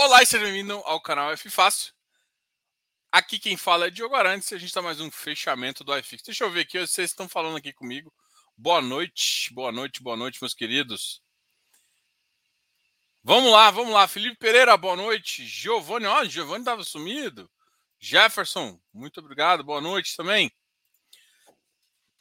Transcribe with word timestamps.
Olá 0.00 0.22
e 0.22 0.26
seja 0.26 0.44
bem-vindo 0.44 0.74
ao 0.84 1.00
canal 1.00 1.32
F 1.32 1.50
Fácil. 1.50 1.92
Aqui 3.10 3.36
quem 3.36 3.56
fala 3.56 3.88
é 3.88 3.90
Diogo 3.90 4.14
Arantes 4.14 4.48
e 4.48 4.54
a 4.54 4.56
gente 4.56 4.68
está 4.68 4.80
mais 4.80 5.00
um 5.00 5.10
fechamento 5.10 5.82
do 5.82 5.92
iFix. 5.98 6.22
Deixa 6.22 6.44
eu 6.44 6.52
ver 6.52 6.60
aqui, 6.60 6.78
vocês 6.78 7.10
estão 7.10 7.28
falando 7.28 7.56
aqui 7.56 7.72
comigo. 7.72 8.14
Boa 8.56 8.80
noite, 8.80 9.52
boa 9.52 9.72
noite, 9.72 10.00
boa 10.00 10.16
noite, 10.16 10.38
meus 10.40 10.54
queridos. 10.54 11.20
Vamos 13.24 13.50
lá, 13.50 13.72
vamos 13.72 13.92
lá. 13.92 14.06
Felipe 14.06 14.36
Pereira, 14.36 14.76
boa 14.76 14.94
noite. 14.94 15.44
Giovanni, 15.44 16.06
ó, 16.06 16.24
Giovanni 16.24 16.60
estava 16.60 16.84
sumido. 16.84 17.50
Jefferson, 17.98 18.80
muito 18.94 19.18
obrigado, 19.18 19.64
boa 19.64 19.80
noite 19.80 20.16
também. 20.16 20.48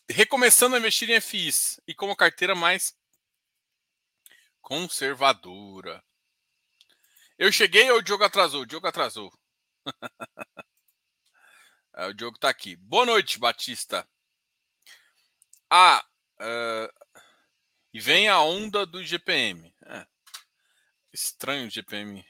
Recomeçando 0.10 0.76
a 0.76 0.80
investir 0.80 1.12
em 1.12 1.22
FIs 1.22 1.80
e 1.88 1.94
com 1.94 2.08
uma 2.08 2.16
carteira 2.16 2.56
mais 2.56 2.98
conservadora. 4.64 6.04
Eu 7.38 7.52
cheguei 7.52 7.90
ou 7.92 8.00
o 8.00 8.02
Diogo 8.02 8.24
atrasou? 8.24 8.62
O 8.62 8.66
Diogo 8.66 8.88
atrasou. 8.88 9.32
é, 11.94 12.08
o 12.08 12.14
Diogo 12.14 12.40
tá 12.40 12.50
aqui. 12.50 12.76
Boa 12.76 13.06
noite, 13.06 13.38
Batista. 13.38 14.10
Ah, 15.70 16.04
uh, 16.40 16.90
e 17.94 18.00
vem 18.00 18.28
a 18.28 18.42
onda 18.42 18.88
do 18.88 19.04
GPM. 19.04 19.72
É, 19.86 20.08
estranho 21.14 21.68
o 21.68 21.70
GPM. 21.70 22.26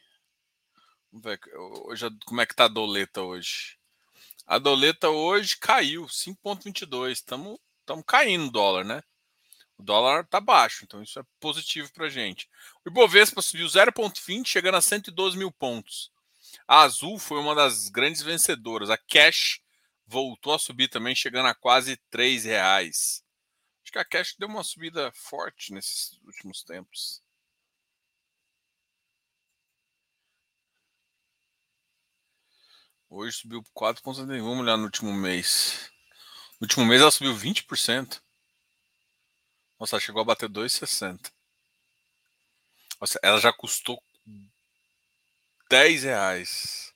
Vamos 1.09 1.23
ver 1.23 1.39
hoje, 1.55 2.09
como 2.25 2.41
é 2.41 2.45
que 2.45 2.55
tá 2.55 2.65
a 2.65 2.69
doleta 2.69 3.21
hoje. 3.21 3.79
A 4.45 4.57
doleta 4.59 5.09
hoje 5.09 5.55
caiu, 5.55 6.05
5,22. 6.05 7.11
Estamos 7.11 7.57
caindo 8.05 8.47
o 8.47 8.51
dólar, 8.51 8.83
né? 8.83 9.01
O 9.77 9.83
dólar 9.83 10.23
está 10.23 10.41
baixo, 10.41 10.83
então 10.83 11.03
isso 11.03 11.19
é 11.19 11.23
positivo 11.39 11.91
para 11.93 12.07
a 12.07 12.09
gente. 12.09 12.49
O 12.83 12.89
Ibovespa 12.89 13.41
subiu 13.41 13.67
0,20, 13.67 14.45
chegando 14.45 14.75
a 14.75 14.81
112 14.81 15.37
mil 15.37 15.51
pontos. 15.51 16.11
A 16.67 16.81
Azul 16.81 17.19
foi 17.19 17.39
uma 17.39 17.53
das 17.53 17.87
grandes 17.89 18.21
vencedoras. 18.21 18.89
A 18.89 18.97
Cash 18.97 19.61
voltou 20.05 20.53
a 20.53 20.59
subir 20.59 20.87
também, 20.87 21.13
chegando 21.15 21.47
a 21.47 21.53
quase 21.53 21.97
3 22.09 22.45
reais. 22.45 23.23
Acho 23.83 23.91
que 23.91 23.99
a 23.99 24.05
Cash 24.05 24.35
deu 24.37 24.47
uma 24.47 24.63
subida 24.63 25.11
forte 25.13 25.71
nesses 25.71 26.19
últimos 26.23 26.63
tempos. 26.63 27.21
Hoje 33.09 33.37
subiu 33.37 33.63
4,71, 33.73 34.41
vamos 34.41 34.59
olhar 34.59 34.75
no 34.75 34.83
último 34.83 35.13
mês. 35.13 35.89
No 36.59 36.65
último 36.65 36.85
mês 36.85 37.01
ela 37.01 37.11
subiu 37.11 37.33
20%. 37.33 38.21
Nossa, 39.79 39.99
chegou 39.99 40.21
a 40.21 40.25
bater 40.25 40.49
2,60. 40.49 41.31
Nossa, 42.99 43.19
ela 43.21 43.39
já 43.39 43.53
custou 43.53 44.01
10 45.69 46.03
reais. 46.03 46.93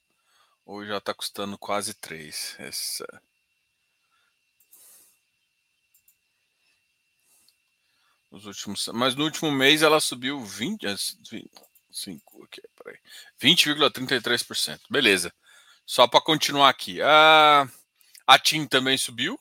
Hoje 0.66 0.90
já 0.90 0.98
está 0.98 1.14
custando 1.14 1.58
quase 1.58 1.94
3. 1.94 2.56
Essa... 2.60 3.22
Nos 8.32 8.46
últimos, 8.46 8.88
mas 8.94 9.14
no 9.14 9.26
último 9.26 9.52
mês 9.52 9.82
ela 9.82 10.00
subiu 10.00 10.42
20, 10.42 10.86
5, 11.92 12.44
aqui, 12.46 12.62
20,33%. 13.42 14.80
Beleza. 14.90 15.34
Só 15.86 16.08
para 16.08 16.22
continuar 16.22 16.70
aqui. 16.70 17.02
A, 17.02 17.68
a 18.26 18.40
TIM 18.40 18.66
também 18.66 18.98
subiu. 18.98 19.38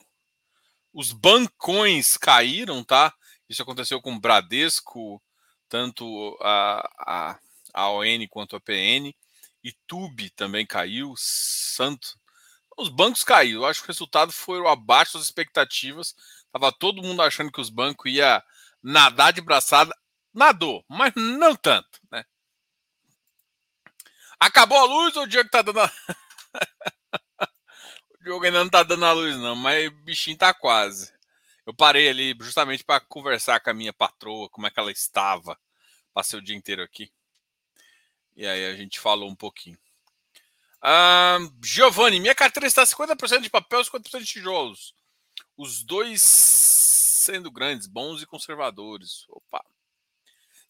Os 0.93 1.13
bancões 1.13 2.17
caíram, 2.17 2.83
tá? 2.83 3.13
Isso 3.51 3.63
aconteceu 3.63 4.01
com 4.01 4.13
o 4.13 4.19
Bradesco, 4.19 5.21
tanto 5.67 6.37
a, 6.39 6.89
a, 6.99 7.39
a 7.73 7.89
ON 7.91 8.25
quanto 8.29 8.55
a 8.55 8.61
PN. 8.61 9.13
E 9.61 9.73
Tube 9.85 10.29
também 10.29 10.65
caiu, 10.65 11.13
Santo. 11.17 12.17
Os 12.77 12.87
bancos 12.87 13.25
caíram. 13.25 13.63
Eu 13.63 13.67
acho 13.67 13.81
que 13.81 13.87
o 13.87 13.91
resultado 13.91 14.31
foi 14.31 14.65
abaixo 14.65 15.17
das 15.17 15.23
expectativas. 15.23 16.15
Tava 16.49 16.71
todo 16.71 17.03
mundo 17.03 17.21
achando 17.21 17.51
que 17.51 17.59
os 17.59 17.69
bancos 17.69 18.09
ia 18.09 18.41
nadar 18.81 19.33
de 19.33 19.41
braçada. 19.41 19.93
Nadou, 20.33 20.85
mas 20.87 21.11
não 21.13 21.53
tanto, 21.53 21.99
né? 22.09 22.23
Acabou 24.39 24.77
a 24.77 24.85
luz 24.85 25.17
ou 25.17 25.23
o 25.23 25.27
Diego 25.27 25.49
tá 25.49 25.61
dando 25.61 25.81
a... 25.81 25.91
o 28.17 28.23
Diogo 28.23 28.45
ainda 28.45 28.63
não 28.63 28.69
tá 28.69 28.81
dando 28.81 29.05
a 29.05 29.11
luz, 29.11 29.35
não, 29.35 29.57
mas 29.57 29.89
o 29.89 29.91
bichinho 29.91 30.37
tá 30.37 30.53
quase. 30.53 31.11
Eu 31.65 31.73
parei 31.73 32.09
ali 32.09 32.35
justamente 32.39 32.83
para 32.83 32.99
conversar 32.99 33.59
com 33.59 33.69
a 33.69 33.73
minha 33.73 33.93
patroa, 33.93 34.49
como 34.49 34.67
é 34.67 34.71
que 34.71 34.79
ela 34.79 34.91
estava. 34.91 35.57
Passei 36.13 36.39
o 36.39 36.41
dia 36.41 36.55
inteiro 36.55 36.81
aqui. 36.81 37.11
E 38.35 38.45
aí 38.45 38.65
a 38.65 38.75
gente 38.75 38.99
falou 38.99 39.29
um 39.29 39.35
pouquinho. 39.35 39.77
Ah, 40.81 41.37
Giovanni, 41.63 42.19
minha 42.19 42.33
carteira 42.33 42.65
está 42.65 42.83
50% 42.83 43.41
de 43.41 43.49
papel 43.49 43.81
e 43.81 43.85
50% 43.85 44.19
de 44.19 44.25
tijolos. 44.25 44.95
Os 45.55 45.83
dois 45.83 46.21
sendo 46.21 47.51
grandes, 47.51 47.85
bons 47.85 48.21
e 48.21 48.25
conservadores. 48.25 49.25
Opa. 49.29 49.63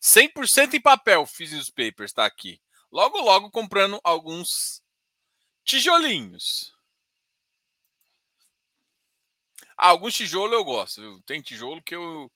100% 0.02 0.74
em 0.74 0.82
papel, 0.82 1.26
fiz 1.26 1.54
os 1.54 1.70
papers, 1.70 2.12
está 2.12 2.26
aqui. 2.26 2.60
Logo, 2.92 3.20
logo 3.22 3.50
comprando 3.52 4.02
alguns 4.04 4.84
tijolinhos. 5.64 6.74
Ah, 9.71 9.71
alguns 9.88 10.14
tijolos 10.14 10.54
eu 10.54 10.64
gosto. 10.64 11.22
Tem 11.24 11.42
tijolo 11.42 11.82
que 11.82 11.96
eu, 11.96 12.32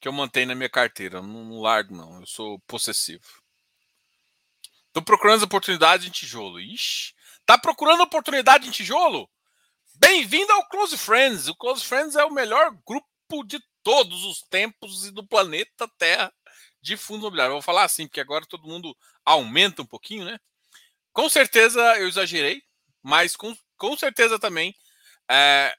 que 0.00 0.06
eu 0.06 0.12
mantenho 0.12 0.48
na 0.48 0.54
minha 0.54 0.68
carteira. 0.68 1.22
Não, 1.22 1.44
não 1.44 1.60
largo, 1.60 1.94
não. 1.94 2.20
Eu 2.20 2.26
sou 2.26 2.60
possessivo. 2.66 3.24
Tô 4.92 5.02
procurando 5.02 5.44
oportunidades 5.44 6.06
em 6.06 6.10
tijolo. 6.10 6.60
Ixi. 6.60 7.14
Tá 7.46 7.58
procurando 7.58 8.02
oportunidade 8.02 8.68
em 8.68 8.70
tijolo? 8.70 9.28
Bem-vindo 9.94 10.52
ao 10.52 10.68
Close 10.68 10.96
Friends. 10.96 11.48
O 11.48 11.54
Close 11.54 11.84
Friends 11.84 12.16
é 12.16 12.24
o 12.24 12.32
melhor 12.32 12.76
grupo 12.86 13.44
de 13.44 13.60
todos 13.82 14.24
os 14.24 14.42
tempos 14.42 15.06
e 15.06 15.10
do 15.10 15.26
planeta 15.26 15.88
Terra 15.98 16.32
de 16.82 16.96
fundo 16.96 17.20
imobiliário. 17.20 17.54
vou 17.54 17.62
falar 17.62 17.84
assim, 17.84 18.06
porque 18.06 18.20
agora 18.20 18.46
todo 18.46 18.68
mundo 18.68 18.96
aumenta 19.24 19.82
um 19.82 19.86
pouquinho, 19.86 20.24
né? 20.24 20.38
Com 21.12 21.28
certeza 21.28 21.80
eu 21.98 22.08
exagerei, 22.08 22.62
mas 23.02 23.36
com, 23.36 23.54
com 23.76 23.96
certeza 23.96 24.38
também 24.38 24.74
é, 25.28 25.74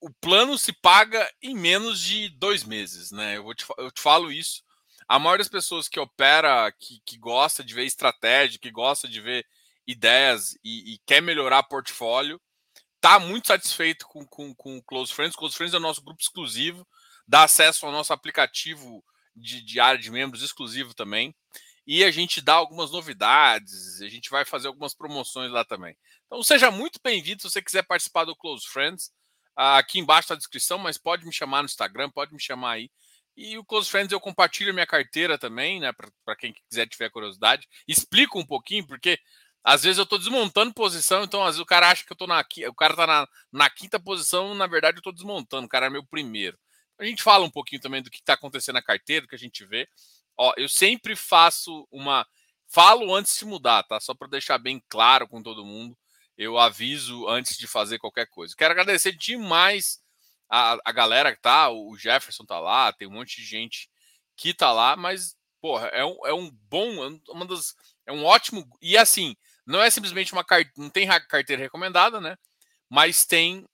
o 0.00 0.10
plano 0.20 0.58
se 0.58 0.72
paga 0.72 1.28
em 1.42 1.54
menos 1.54 2.00
de 2.00 2.28
dois 2.28 2.64
meses, 2.64 3.10
né? 3.10 3.36
Eu, 3.36 3.44
vou 3.44 3.54
te, 3.54 3.64
eu 3.78 3.90
te 3.90 4.00
falo 4.00 4.30
isso. 4.30 4.62
A 5.08 5.18
maioria 5.18 5.44
das 5.44 5.50
pessoas 5.50 5.88
que 5.88 6.00
opera, 6.00 6.72
que, 6.78 7.00
que 7.04 7.16
gosta 7.16 7.62
de 7.62 7.74
ver 7.74 7.84
estratégia, 7.84 8.58
que 8.58 8.70
gosta 8.70 9.08
de 9.08 9.20
ver 9.20 9.46
ideias 9.86 10.54
e, 10.64 10.94
e 10.94 10.98
quer 11.06 11.22
melhorar 11.22 11.62
portfólio, 11.62 12.40
tá 13.00 13.18
muito 13.18 13.46
satisfeito 13.46 14.06
com, 14.08 14.26
com, 14.26 14.54
com 14.54 14.76
o 14.76 14.82
Close 14.82 15.12
Friends. 15.12 15.36
Close 15.36 15.56
Friends 15.56 15.74
é 15.74 15.76
o 15.76 15.80
nosso 15.80 16.02
grupo 16.02 16.20
exclusivo, 16.20 16.86
dá 17.26 17.44
acesso 17.44 17.86
ao 17.86 17.92
nosso 17.92 18.12
aplicativo 18.12 19.04
de, 19.34 19.62
de 19.62 19.78
área 19.78 20.00
de 20.00 20.10
membros 20.10 20.42
exclusivo 20.42 20.92
também. 20.94 21.34
E 21.86 22.02
a 22.02 22.10
gente 22.10 22.40
dá 22.40 22.54
algumas 22.54 22.90
novidades, 22.90 24.02
a 24.02 24.08
gente 24.08 24.28
vai 24.28 24.44
fazer 24.44 24.66
algumas 24.66 24.92
promoções 24.92 25.52
lá 25.52 25.64
também. 25.64 25.96
Então 26.26 26.42
seja 26.42 26.68
muito 26.68 26.98
bem-vindo 27.02 27.42
se 27.42 27.48
você 27.48 27.62
quiser 27.62 27.84
participar 27.84 28.24
do 28.24 28.34
Close 28.34 28.66
Friends. 28.66 29.12
Aqui 29.56 29.98
embaixo 29.98 30.26
está 30.26 30.34
a 30.34 30.36
descrição, 30.36 30.78
mas 30.78 30.98
pode 30.98 31.24
me 31.24 31.32
chamar 31.32 31.62
no 31.62 31.66
Instagram, 31.66 32.10
pode 32.10 32.32
me 32.34 32.40
chamar 32.40 32.72
aí. 32.72 32.90
E 33.34 33.56
o 33.56 33.64
Close 33.64 33.90
Friends 33.90 34.12
eu 34.12 34.20
compartilho 34.20 34.72
minha 34.74 34.86
carteira 34.86 35.38
também, 35.38 35.80
né? 35.80 35.92
Para 36.24 36.36
quem 36.36 36.52
quiser 36.52 36.86
tiver 36.86 37.10
curiosidade. 37.10 37.66
Explico 37.88 38.38
um 38.38 38.46
pouquinho, 38.46 38.86
porque 38.86 39.18
às 39.64 39.82
vezes 39.82 39.98
eu 39.98 40.04
estou 40.04 40.18
desmontando 40.18 40.72
posição, 40.72 41.24
então 41.24 41.42
às 41.42 41.48
vezes 41.48 41.60
o 41.60 41.66
cara 41.66 41.90
acha 41.90 42.04
que 42.04 42.12
eu 42.12 42.14
estou 42.14 42.28
na 42.28 42.44
o 42.68 42.74
cara 42.74 42.92
está 42.92 43.06
na, 43.06 43.28
na 43.52 43.70
quinta 43.70 43.98
posição, 43.98 44.54
na 44.54 44.66
verdade 44.66 44.98
eu 44.98 45.00
estou 45.00 45.12
desmontando, 45.12 45.66
o 45.66 45.68
cara 45.68 45.86
é 45.86 45.90
meu 45.90 46.04
primeiro. 46.04 46.58
A 46.98 47.04
gente 47.04 47.22
fala 47.22 47.44
um 47.44 47.50
pouquinho 47.50 47.80
também 47.80 48.02
do 48.02 48.10
que 48.10 48.18
está 48.18 48.34
acontecendo 48.34 48.76
na 48.76 48.82
carteira, 48.82 49.22
do 49.22 49.28
que 49.28 49.34
a 49.34 49.38
gente 49.38 49.64
vê. 49.66 49.88
Ó, 50.36 50.52
eu 50.56 50.68
sempre 50.68 51.16
faço 51.16 51.86
uma. 51.90 52.26
Falo 52.68 53.14
antes 53.14 53.38
de 53.38 53.44
mudar, 53.44 53.82
tá? 53.84 54.00
Só 54.00 54.14
para 54.14 54.28
deixar 54.28 54.58
bem 54.58 54.82
claro 54.88 55.28
com 55.28 55.42
todo 55.42 55.64
mundo 55.64 55.96
eu 56.36 56.58
aviso 56.58 57.28
antes 57.28 57.56
de 57.56 57.66
fazer 57.66 57.98
qualquer 57.98 58.26
coisa. 58.26 58.54
Quero 58.56 58.72
agradecer 58.72 59.12
demais 59.12 60.00
a, 60.48 60.76
a 60.84 60.92
galera 60.92 61.34
que 61.34 61.40
tá, 61.40 61.70
o 61.70 61.96
Jefferson 61.96 62.44
tá 62.44 62.58
lá, 62.58 62.92
tem 62.92 63.08
um 63.08 63.12
monte 63.12 63.36
de 63.36 63.44
gente 63.44 63.90
que 64.36 64.54
tá 64.54 64.72
lá, 64.72 64.96
mas, 64.96 65.36
porra, 65.60 65.88
é 65.88 66.04
um, 66.04 66.26
é 66.26 66.32
um 66.32 66.50
bom, 66.68 67.04
é 67.04 67.32
uma 67.32 67.46
das, 67.46 67.74
é 68.06 68.12
um 68.12 68.24
ótimo, 68.24 68.68
e 68.80 68.96
assim, 68.96 69.34
não 69.66 69.82
é 69.82 69.90
simplesmente 69.90 70.32
uma 70.32 70.44
carteira, 70.44 70.72
não 70.76 70.90
tem 70.90 71.08
carteira 71.28 71.62
recomendada, 71.62 72.20
né, 72.20 72.36
mas 72.88 73.24
tem 73.24 73.66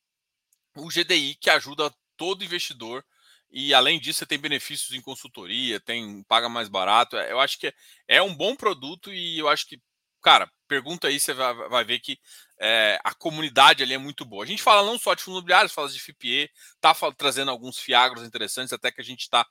o 0.76 0.88
GDI 0.88 1.34
que 1.34 1.50
ajuda 1.50 1.92
todo 2.16 2.44
investidor 2.44 3.04
e 3.50 3.74
além 3.74 4.00
disso 4.00 4.20
você 4.20 4.26
tem 4.26 4.38
benefícios 4.38 4.92
em 4.92 5.02
consultoria, 5.02 5.78
tem 5.78 6.22
paga 6.24 6.48
mais 6.48 6.68
barato, 6.68 7.16
eu 7.16 7.38
acho 7.38 7.58
que 7.58 7.66
é, 7.66 7.74
é 8.08 8.22
um 8.22 8.34
bom 8.34 8.56
produto 8.56 9.12
e 9.12 9.38
eu 9.38 9.48
acho 9.48 9.66
que, 9.66 9.78
cara, 10.22 10.50
pergunta 10.66 11.08
aí, 11.08 11.20
você 11.20 11.34
vai, 11.34 11.54
vai 11.68 11.84
ver 11.84 11.98
que 12.00 12.18
é, 12.60 12.98
a 13.02 13.14
comunidade 13.14 13.82
ali 13.82 13.94
é 13.94 13.98
muito 13.98 14.24
boa. 14.24 14.44
A 14.44 14.46
gente 14.46 14.62
fala 14.62 14.86
não 14.86 14.98
só 14.98 15.14
de 15.14 15.22
fundos 15.22 15.38
imobiliários, 15.38 15.72
fala 15.72 15.88
de 15.88 15.98
FIPE, 15.98 16.50
está 16.74 16.94
trazendo 17.12 17.50
alguns 17.50 17.78
fiagros 17.78 18.24
interessantes, 18.24 18.72
até 18.72 18.90
que 18.90 19.00
a 19.00 19.04
gente 19.04 19.20
está 19.20 19.46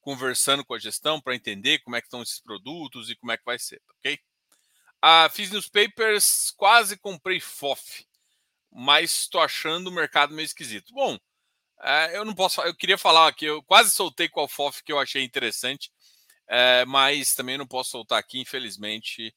conversando 0.00 0.64
com 0.64 0.74
a 0.74 0.78
gestão 0.78 1.20
para 1.20 1.34
entender 1.34 1.80
como 1.80 1.96
é 1.96 2.00
que 2.00 2.06
estão 2.06 2.22
esses 2.22 2.40
produtos 2.40 3.10
e 3.10 3.16
como 3.16 3.32
é 3.32 3.36
que 3.36 3.44
vai 3.44 3.58
ser, 3.58 3.82
ok? 3.90 4.18
Ah, 5.02 5.28
fiz 5.32 5.50
newspapers, 5.50 6.52
quase 6.56 6.96
comprei 6.96 7.40
FOF, 7.40 8.06
mas 8.70 9.12
estou 9.12 9.40
achando 9.40 9.88
o 9.88 9.92
mercado 9.92 10.34
meio 10.34 10.46
esquisito. 10.46 10.92
Bom, 10.92 11.18
é, 11.82 12.16
eu 12.16 12.24
não 12.24 12.34
posso. 12.34 12.60
Eu 12.62 12.74
queria 12.74 12.98
falar 12.98 13.28
aqui, 13.28 13.44
eu 13.44 13.62
quase 13.62 13.90
soltei 13.90 14.28
qual 14.28 14.48
FOF 14.48 14.82
que 14.82 14.92
eu 14.92 14.98
achei 14.98 15.22
interessante, 15.22 15.90
é, 16.48 16.84
mas 16.84 17.34
também 17.34 17.58
não 17.58 17.66
posso 17.66 17.90
soltar 17.90 18.18
aqui, 18.18 18.40
infelizmente. 18.40 19.34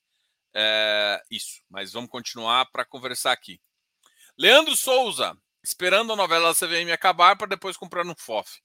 É, 0.53 1.21
isso, 1.29 1.61
mas 1.69 1.91
vamos 1.93 2.09
continuar 2.09 2.65
para 2.71 2.85
conversar 2.85 3.31
aqui. 3.31 3.61
Leandro 4.37 4.75
Souza, 4.75 5.37
esperando 5.63 6.13
a 6.13 6.15
novela 6.15 6.53
da 6.53 6.55
CVM 6.55 6.91
acabar 6.91 7.37
para 7.37 7.47
depois 7.47 7.77
comprar 7.77 8.05
um 8.05 8.15
FOF. 8.15 8.61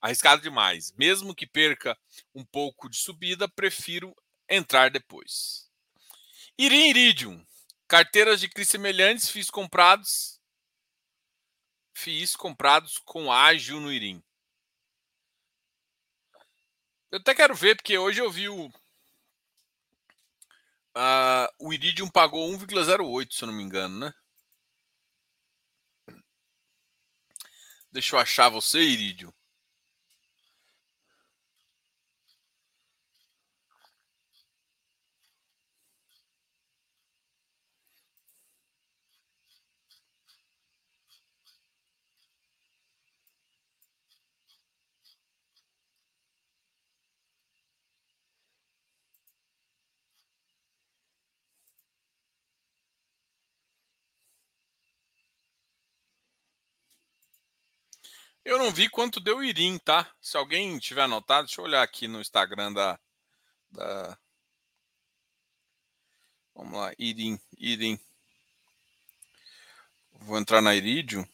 Arriscado 0.00 0.42
demais. 0.42 0.92
Mesmo 0.92 1.34
que 1.34 1.46
perca 1.46 1.98
um 2.34 2.44
pouco 2.44 2.88
de 2.88 2.96
subida, 2.96 3.48
prefiro 3.48 4.14
entrar 4.48 4.90
depois. 4.90 5.68
Irim 6.56 6.88
Iridium. 6.88 7.44
Carteiras 7.86 8.40
de 8.40 8.48
CRI 8.48 8.64
semelhantes 8.64 9.30
fiz 9.30 9.50
comprados. 9.50 10.40
Fiz 11.94 12.36
comprados 12.36 12.98
com 12.98 13.32
ágil 13.32 13.80
no 13.80 13.92
Irim. 13.92 14.22
Eu 17.10 17.18
até 17.18 17.34
quero 17.34 17.54
ver, 17.54 17.74
porque 17.74 17.96
hoje 17.96 18.20
eu 18.20 18.30
vi 18.30 18.48
o. 18.48 18.70
Uh, 20.96 21.48
o 21.60 21.72
Iridium 21.72 22.08
pagou 22.08 22.48
1,08, 22.50 23.32
se 23.32 23.44
eu 23.44 23.46
não 23.46 23.54
me 23.54 23.62
engano, 23.62 23.98
né? 23.98 24.12
Deixa 27.92 28.16
eu 28.16 28.20
achar 28.20 28.48
você, 28.48 28.80
Iridium. 28.80 29.32
Eu 58.44 58.58
não 58.58 58.70
vi 58.70 58.88
quanto 58.88 59.20
deu 59.20 59.42
Irim, 59.42 59.78
tá? 59.78 60.10
Se 60.20 60.36
alguém 60.36 60.78
tiver 60.78 61.02
anotado, 61.02 61.46
deixa 61.46 61.60
eu 61.60 61.64
olhar 61.64 61.82
aqui 61.82 62.08
no 62.08 62.20
Instagram 62.20 62.72
da. 62.72 62.98
da... 63.70 64.18
Vamos 66.54 66.78
lá, 66.78 66.92
Irim, 66.98 67.38
Irim. 67.56 67.98
Vou 70.20 70.38
entrar 70.38 70.60
na 70.60 70.74
Iridium. 70.74 71.26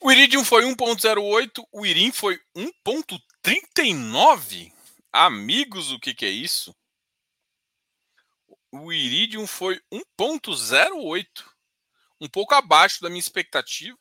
O 0.00 0.10
Iridium 0.10 0.44
foi 0.44 0.64
1.08, 0.64 1.64
o 1.70 1.86
Irim 1.86 2.10
foi 2.10 2.40
1.39. 2.56 4.72
Amigos, 5.12 5.92
o 5.92 6.00
que, 6.00 6.12
que 6.12 6.26
é 6.26 6.30
isso? 6.30 6.74
O 8.72 8.90
Iridium 8.90 9.46
foi 9.46 9.78
1.08, 9.92 11.26
um 12.18 12.28
pouco 12.28 12.54
abaixo 12.54 13.02
da 13.02 13.10
minha 13.10 13.20
expectativa. 13.20 13.98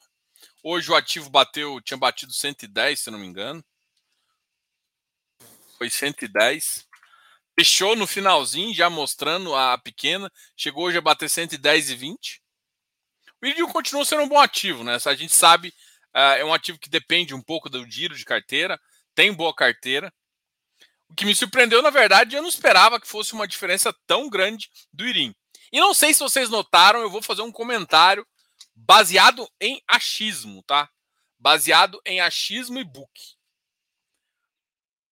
Hoje 0.64 0.90
o 0.90 0.96
ativo 0.96 1.30
bateu, 1.30 1.82
tinha 1.82 1.98
batido 1.98 2.32
110, 2.32 3.00
se 3.00 3.12
não 3.12 3.20
me 3.20 3.28
engano. 3.28 3.64
Foi 5.78 5.90
110. 5.90 6.88
Fechou 7.54 7.96
no 7.96 8.08
finalzinho, 8.08 8.74
já 8.74 8.90
mostrando 8.90 9.54
a 9.54 9.78
pequena. 9.78 10.32
Chegou 10.56 10.86
hoje 10.86 10.98
a 10.98 11.02
bater 11.02 11.28
110,20. 11.28 12.40
O 13.42 13.46
Iridium 13.46 13.68
continua 13.72 14.06
sendo 14.06 14.24
um 14.24 14.30
bom 14.30 14.40
ativo, 14.40 14.84
né? 14.84 14.98
A 15.04 15.16
gente 15.16 15.36
sabe, 15.36 15.70
uh, 16.16 16.38
é 16.38 16.46
um 16.46 16.54
ativo 16.54 16.80
que 16.80 16.90
depende 16.90 17.34
um 17.34 17.42
pouco 17.42 17.70
do 17.70 17.90
giro 17.90 18.16
de 18.16 18.24
carteira, 18.24 18.80
tem 19.14 19.34
boa 19.34 19.54
carteira. 19.54 20.14
O 21.12 21.14
que 21.14 21.26
me 21.26 21.36
surpreendeu, 21.36 21.82
na 21.82 21.90
verdade, 21.90 22.38
eu 22.38 22.42
não 22.42 22.48
esperava 22.48 23.00
que 23.00 23.08
fosse 23.08 23.34
uma 23.34 23.46
diferença 23.46 23.94
tão 24.08 24.30
grande 24.30 24.70
do 24.94 25.06
Irim. 25.06 25.36
E 25.70 25.78
não 25.78 25.94
sei 25.94 26.14
se 26.14 26.22
vocês 26.22 26.50
notaram, 26.50 27.02
eu 27.02 27.10
vou 27.10 27.22
fazer 27.22 27.42
um 27.42 27.52
comentário 27.52 28.26
baseado 28.74 29.46
em 29.60 29.84
achismo, 29.86 30.64
tá? 30.64 30.90
Baseado 31.38 32.02
em 32.06 32.22
achismo 32.22 32.80
e 32.80 32.86
book. 32.86 33.12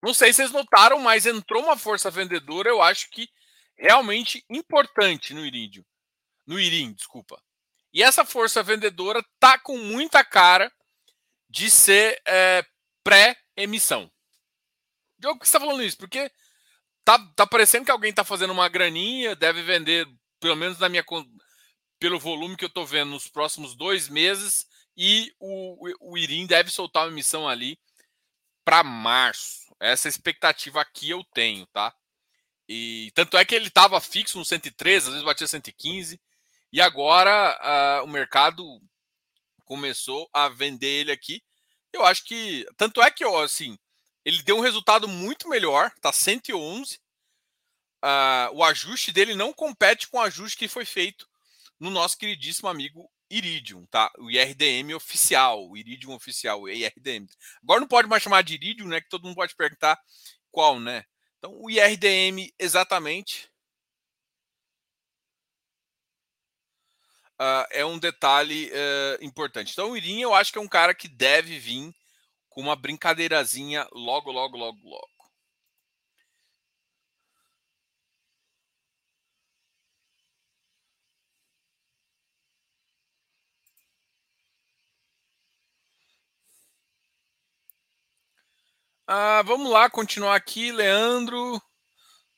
Não 0.01 0.13
sei 0.13 0.31
se 0.31 0.37
vocês 0.37 0.51
notaram, 0.51 0.99
mas 0.99 1.25
entrou 1.25 1.61
uma 1.61 1.77
força 1.77 2.09
vendedora, 2.09 2.69
eu 2.69 2.81
acho 2.81 3.09
que 3.09 3.29
realmente 3.77 4.45
importante 4.49 5.33
no 5.33 5.45
Iridium. 5.45 5.83
No 6.47 6.57
Irim, 6.57 6.93
desculpa. 6.93 7.43
E 7.93 8.01
essa 8.01 8.23
força 8.23 8.63
vendedora 8.63 9.21
tá 9.37 9.59
com 9.59 9.77
muita 9.77 10.23
cara 10.23 10.71
de 11.49 11.69
ser 11.69 12.21
é, 12.25 12.65
pré-emissão. 13.03 14.09
Diogo, 15.19 15.37
por 15.37 15.43
que 15.43 15.49
você 15.49 15.57
está 15.57 15.59
falando 15.59 15.83
isso? 15.83 15.97
Porque 15.97 16.31
tá, 17.03 17.19
tá 17.35 17.45
parecendo 17.45 17.85
que 17.85 17.91
alguém 17.91 18.09
está 18.09 18.23
fazendo 18.23 18.51
uma 18.51 18.69
graninha, 18.69 19.35
deve 19.35 19.61
vender, 19.61 20.07
pelo 20.39 20.55
menos 20.55 20.79
na 20.79 20.89
minha 20.89 21.03
pelo 21.99 22.19
volume 22.19 22.55
que 22.55 22.63
eu 22.63 22.69
estou 22.69 22.85
vendo 22.85 23.09
nos 23.11 23.27
próximos 23.27 23.75
dois 23.75 24.07
meses, 24.07 24.65
e 24.95 25.33
o, 25.39 26.11
o 26.11 26.17
Irim 26.17 26.45
deve 26.45 26.71
soltar 26.71 27.05
uma 27.05 27.11
emissão 27.11 27.47
ali 27.47 27.77
para 28.63 28.83
março. 28.83 29.73
Essa 29.79 30.07
expectativa 30.07 30.81
aqui 30.81 31.09
eu 31.09 31.23
tenho, 31.33 31.65
tá? 31.67 31.93
E 32.67 33.11
tanto 33.15 33.37
é 33.37 33.43
que 33.43 33.55
ele 33.55 33.67
estava 33.67 33.99
fixo 33.99 34.37
no 34.37 34.45
113, 34.45 35.07
às 35.07 35.13
vezes 35.13 35.25
batia 35.25 35.47
115, 35.47 36.21
e 36.71 36.81
agora 36.81 38.01
uh, 38.01 38.05
o 38.05 38.07
mercado 38.07 38.63
começou 39.65 40.29
a 40.33 40.47
vender 40.49 41.01
ele 41.01 41.11
aqui. 41.11 41.41
Eu 41.91 42.05
acho 42.05 42.23
que 42.25 42.65
tanto 42.77 43.01
é 43.01 43.09
que 43.09 43.23
eu 43.23 43.37
assim, 43.39 43.77
ele 44.25 44.43
deu 44.43 44.57
um 44.57 44.61
resultado 44.61 45.07
muito 45.07 45.47
melhor, 45.47 45.91
tá 46.01 46.11
111. 46.11 46.95
Uh, 46.95 46.99
ah, 48.01 48.49
o 48.53 48.63
ajuste 48.63 49.11
dele 49.11 49.35
não 49.35 49.51
compete 49.51 50.07
com 50.07 50.17
o 50.17 50.21
ajuste 50.21 50.57
que 50.57 50.67
foi 50.67 50.85
feito 50.85 51.27
no 51.79 51.89
nosso 51.89 52.17
queridíssimo 52.17 52.69
amigo 52.69 53.09
Iridium, 53.29 53.85
tá? 53.85 54.11
O 54.17 54.29
IRDM 54.29 54.93
oficial, 54.95 55.69
o 55.69 55.77
Iridium 55.77 56.13
oficial, 56.13 56.61
o 56.61 56.69
IRDM. 56.69 57.27
Agora 57.61 57.79
não 57.79 57.87
pode 57.87 58.07
mais 58.07 58.23
chamar 58.23 58.41
de 58.41 58.55
Iridium, 58.55 58.87
né? 58.87 59.01
Que 59.01 59.09
todo 59.09 59.23
mundo 59.23 59.35
pode 59.35 59.55
perguntar 59.55 59.99
qual, 60.51 60.79
né? 60.79 61.05
Então, 61.37 61.53
o 61.61 61.69
IRDM 61.69 62.51
exatamente 62.57 63.49
uh, 67.39 67.65
é 67.71 67.85
um 67.85 67.97
detalhe 67.97 68.69
uh, 68.69 69.23
importante. 69.23 69.71
Então, 69.71 69.91
o 69.91 69.97
Irim 69.97 70.21
eu 70.21 70.33
acho 70.33 70.51
que 70.51 70.57
é 70.57 70.61
um 70.61 70.67
cara 70.67 70.93
que 70.93 71.07
deve 71.07 71.57
vir 71.59 71.93
uma 72.59 72.75
brincadeirazinha 72.75 73.87
logo, 73.93 74.31
logo, 74.31 74.57
logo, 74.57 74.77
logo. 74.83 75.09
Ah, 89.07 89.41
vamos 89.43 89.71
lá, 89.71 89.89
continuar 89.89 90.35
aqui, 90.35 90.71
Leandro. 90.71 91.59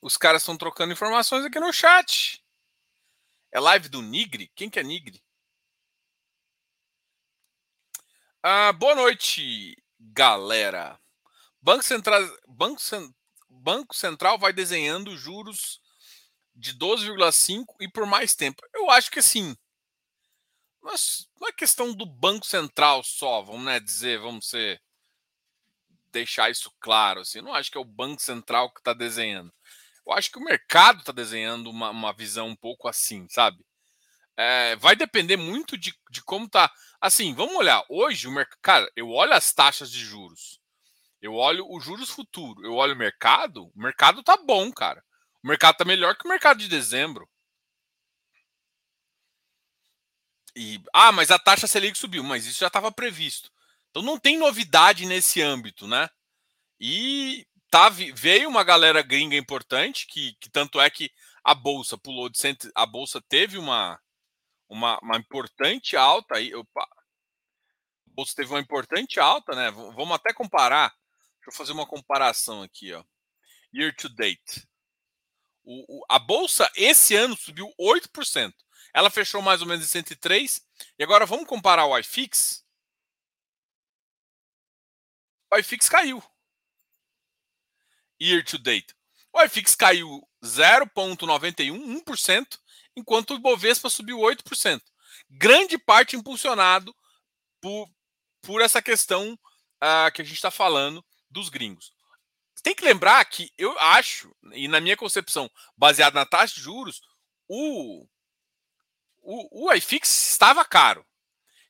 Os 0.01 0.17
caras 0.17 0.41
estão 0.41 0.57
trocando 0.57 0.93
informações 0.93 1.45
aqui 1.45 1.59
no 1.59 1.73
chat. 1.73 2.41
É 3.51 3.59
live 3.59 3.89
do 3.89 4.01
Nigre? 4.01 4.51
Quem 4.55 4.69
que 4.69 4.79
é 4.79 4.83
Nigre? 4.83 5.21
Ah, 8.43 8.71
boa 8.73 8.95
noite, 8.95 9.75
galera. 10.13 10.99
Banco 11.61 11.83
Central, 11.83 12.21
Banco, 12.47 12.81
Banco 13.49 13.95
Central 13.95 14.39
vai 14.39 14.51
desenhando 14.51 15.15
juros 15.15 15.79
de 16.55 16.73
12,5 16.77 17.65
e 17.79 17.87
por 17.87 18.05
mais 18.05 18.35
tempo. 18.35 18.61
Eu 18.73 18.89
acho 18.89 19.11
que 19.11 19.19
assim, 19.19 19.55
mas 20.81 21.27
não 21.39 21.47
é 21.47 21.53
questão 21.53 21.93
do 21.93 22.05
Banco 22.05 22.45
Central 22.45 23.03
só, 23.03 23.41
vamos 23.41 23.65
né, 23.65 23.79
dizer, 23.79 24.19
vamos 24.19 24.47
ser 24.47 24.81
deixar 26.11 26.49
isso 26.49 26.71
claro. 26.79 27.21
Assim, 27.21 27.41
não 27.41 27.53
acho 27.53 27.71
que 27.71 27.77
é 27.77 27.81
o 27.81 27.85
Banco 27.85 28.21
Central 28.21 28.71
que 28.73 28.79
está 28.79 28.93
desenhando. 28.93 29.51
Eu 30.05 30.13
acho 30.13 30.31
que 30.31 30.37
o 30.37 30.43
mercado 30.43 30.99
está 30.99 31.11
desenhando 31.11 31.69
uma, 31.69 31.91
uma 31.91 32.13
visão 32.13 32.47
um 32.47 32.55
pouco 32.55 32.87
assim, 32.87 33.27
sabe? 33.29 33.63
É, 34.35 34.75
vai 34.77 34.95
depender 34.95 35.37
muito 35.37 35.77
de, 35.77 35.93
de 36.09 36.23
como 36.23 36.49
tá. 36.49 36.71
Assim, 37.01 37.33
vamos 37.33 37.55
olhar. 37.55 37.83
Hoje, 37.89 38.27
o 38.27 38.31
mercado. 38.31 38.59
Cara, 38.61 38.91
eu 38.95 39.09
olho 39.09 39.33
as 39.33 39.51
taxas 39.51 39.91
de 39.91 39.99
juros. 39.99 40.61
Eu 41.19 41.33
olho 41.33 41.65
os 41.67 41.83
juros 41.83 42.11
futuro. 42.11 42.63
Eu 42.63 42.75
olho 42.75 42.93
o 42.93 42.97
mercado. 42.97 43.71
O 43.75 43.81
mercado 43.81 44.21
tá 44.21 44.37
bom, 44.37 44.71
cara. 44.71 45.03
O 45.43 45.47
mercado 45.47 45.77
tá 45.77 45.85
melhor 45.85 46.15
que 46.15 46.25
o 46.25 46.29
mercado 46.29 46.59
de 46.59 46.67
dezembro. 46.67 47.27
E, 50.55 50.79
ah, 50.93 51.11
mas 51.11 51.31
a 51.31 51.39
taxa 51.39 51.65
Selic 51.65 51.97
subiu, 51.97 52.23
mas 52.23 52.45
isso 52.45 52.59
já 52.59 52.67
estava 52.67 52.91
previsto. 52.91 53.49
Então 53.89 54.03
não 54.03 54.19
tem 54.19 54.37
novidade 54.37 55.05
nesse 55.05 55.41
âmbito, 55.41 55.87
né? 55.87 56.09
E 56.79 57.47
tá, 57.69 57.89
veio 57.89 58.49
uma 58.49 58.63
galera 58.63 59.01
gringa 59.01 59.35
importante, 59.35 60.05
que, 60.07 60.35
que 60.39 60.49
tanto 60.49 60.79
é 60.79 60.89
que 60.89 61.11
a 61.43 61.55
bolsa 61.55 61.97
pulou 61.97 62.29
de 62.29 62.37
cento, 62.37 62.69
a 62.75 62.85
bolsa 62.85 63.21
teve 63.21 63.57
uma, 63.57 63.99
uma, 64.71 64.97
uma 64.99 65.17
importante 65.17 65.97
alta 65.97 66.37
aí. 66.37 66.55
Opa, 66.55 66.83
a 66.83 68.09
bolsa 68.15 68.33
teve 68.35 68.49
uma 68.49 68.59
importante 68.59 69.19
alta, 69.19 69.53
né? 69.53 69.69
Vamos 69.69 70.11
até 70.11 70.33
comparar. 70.33 70.89
Deixa 71.35 71.49
eu 71.49 71.53
fazer 71.53 71.73
uma 71.73 71.85
comparação 71.85 72.63
aqui, 72.63 72.93
ó. 72.93 73.03
Year 73.73 73.93
to 73.95 74.07
date. 74.07 74.67
O, 75.63 75.99
o, 75.99 76.05
a 76.09 76.17
bolsa 76.17 76.71
esse 76.75 77.15
ano 77.15 77.35
subiu 77.35 77.71
8%. 77.79 78.53
Ela 78.93 79.09
fechou 79.09 79.41
mais 79.41 79.61
ou 79.61 79.67
menos 79.67 79.85
em 79.85 79.87
103. 79.87 80.61
E 80.97 81.03
agora 81.03 81.25
vamos 81.25 81.45
comparar 81.45 81.85
o 81.85 81.97
iFix. 81.99 82.65
O 85.51 85.57
iFix 85.57 85.89
caiu. 85.89 86.23
Year 88.21 88.43
to 88.43 88.57
date. 88.57 88.95
O 89.33 89.41
iFix 89.43 89.75
caiu 89.75 90.27
0,91%, 90.43 92.03
1%, 92.03 92.60
enquanto 92.95 93.31
o 93.31 93.35
Ibovespa 93.35 93.89
subiu 93.89 94.19
8%. 94.19 94.81
Grande 95.29 95.77
parte 95.77 96.15
impulsionado 96.15 96.95
por, 97.59 97.89
por 98.41 98.61
essa 98.61 98.81
questão 98.81 99.33
uh, 99.33 100.11
que 100.13 100.21
a 100.21 100.25
gente 100.25 100.35
está 100.35 100.51
falando 100.51 101.03
dos 101.29 101.49
gringos. 101.49 101.93
Tem 102.63 102.75
que 102.75 102.85
lembrar 102.85 103.23
que 103.25 103.51
eu 103.57 103.77
acho, 103.79 104.35
e 104.53 104.67
na 104.67 104.79
minha 104.79 104.95
concepção, 104.95 105.49
baseado 105.75 106.13
na 106.13 106.25
taxa 106.25 106.53
de 106.55 106.61
juros, 106.61 107.01
o, 107.47 108.05
o, 109.19 109.65
o 109.67 109.73
iFix 109.73 110.29
estava 110.29 110.63
caro. 110.63 111.05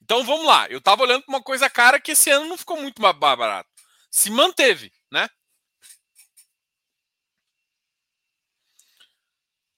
Então 0.01 0.25
vamos 0.25 0.45
lá, 0.45 0.67
eu 0.67 0.79
estava 0.79 1.03
olhando 1.03 1.23
para 1.23 1.33
uma 1.33 1.43
coisa 1.43 1.69
cara 1.69 1.99
que 1.99 2.11
esse 2.11 2.29
ano 2.29 2.47
não 2.47 2.57
ficou 2.57 2.81
muito 2.81 3.01
mais 3.01 3.15
barato. 3.15 3.69
Se 4.09 4.29
manteve, 4.29 4.91
né? 5.09 5.29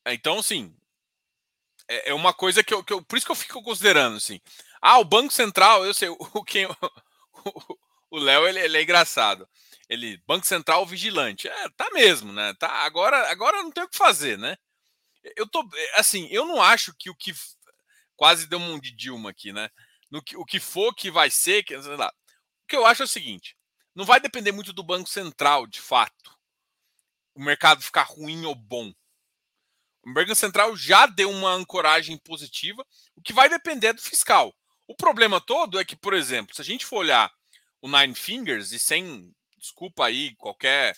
Então, 0.07 0.39
assim, 0.39 0.75
é, 1.87 2.09
é 2.09 2.13
uma 2.13 2.33
coisa 2.33 2.63
que 2.63 2.73
eu, 2.73 2.83
que 2.83 2.93
eu, 2.93 3.03
Por 3.03 3.17
isso 3.17 3.25
que 3.25 3.31
eu 3.31 3.35
fico 3.35 3.61
considerando, 3.63 4.17
assim. 4.17 4.39
Ah, 4.81 4.99
o 4.99 5.05
Banco 5.05 5.31
Central, 5.33 5.85
eu 5.85 5.93
sei, 5.93 6.09
o 6.33 6.43
quem. 6.43 6.67
O 8.09 8.19
Léo, 8.19 8.47
ele, 8.47 8.59
ele, 8.59 8.77
é 8.77 8.83
engraçado. 8.83 9.49
Ele, 9.89 10.21
Banco 10.27 10.45
Central 10.45 10.85
vigilante. 10.85 11.47
É, 11.47 11.69
tá 11.69 11.89
mesmo, 11.91 12.31
né? 12.31 12.53
Tá, 12.59 12.69
agora, 12.85 13.31
agora 13.31 13.63
não 13.63 13.71
tem 13.71 13.83
o 13.83 13.89
que 13.89 13.97
fazer, 13.97 14.37
né? 14.37 14.55
Eu 15.35 15.47
tô. 15.47 15.67
Assim, 15.95 16.27
eu 16.29 16.45
não 16.45 16.61
acho 16.61 16.93
que 16.97 17.09
o 17.09 17.15
que. 17.15 17.33
Quase 18.15 18.47
deu 18.47 18.59
um 18.59 18.79
de 18.79 18.91
Dilma 18.91 19.31
aqui, 19.31 19.51
né? 19.51 19.69
No 20.11 20.21
que, 20.21 20.37
o 20.37 20.45
que 20.45 20.59
for 20.59 20.93
que 20.93 21.09
vai 21.09 21.31
ser, 21.31 21.63
que, 21.63 21.81
sei 21.81 21.95
lá. 21.95 22.13
O 22.63 22.67
que 22.67 22.75
eu 22.75 22.85
acho 22.85 23.01
é 23.01 23.05
o 23.05 23.07
seguinte: 23.07 23.57
não 23.95 24.05
vai 24.05 24.19
depender 24.19 24.51
muito 24.51 24.73
do 24.73 24.83
Banco 24.83 25.09
Central, 25.09 25.65
de 25.65 25.81
fato. 25.81 26.37
O 27.33 27.43
mercado 27.43 27.81
ficar 27.81 28.03
ruim 28.03 28.45
ou 28.45 28.53
bom. 28.53 28.93
O 30.05 30.13
Banco 30.13 30.35
Central 30.35 30.75
já 30.75 31.05
deu 31.05 31.29
uma 31.29 31.53
ancoragem 31.53 32.17
positiva, 32.17 32.85
o 33.15 33.21
que 33.21 33.31
vai 33.33 33.47
depender 33.47 33.93
do 33.93 34.01
fiscal. 34.01 34.53
O 34.85 34.95
problema 34.95 35.39
todo 35.39 35.79
é 35.79 35.85
que, 35.85 35.95
por 35.95 36.13
exemplo, 36.13 36.53
se 36.53 36.61
a 36.61 36.65
gente 36.65 36.85
for 36.85 36.97
olhar 36.97 37.31
o 37.81 37.87
Nine 37.87 38.15
Fingers, 38.15 38.71
e 38.71 38.79
sem 38.79 39.33
desculpa 39.57 40.05
aí 40.05 40.35
qualquer 40.35 40.95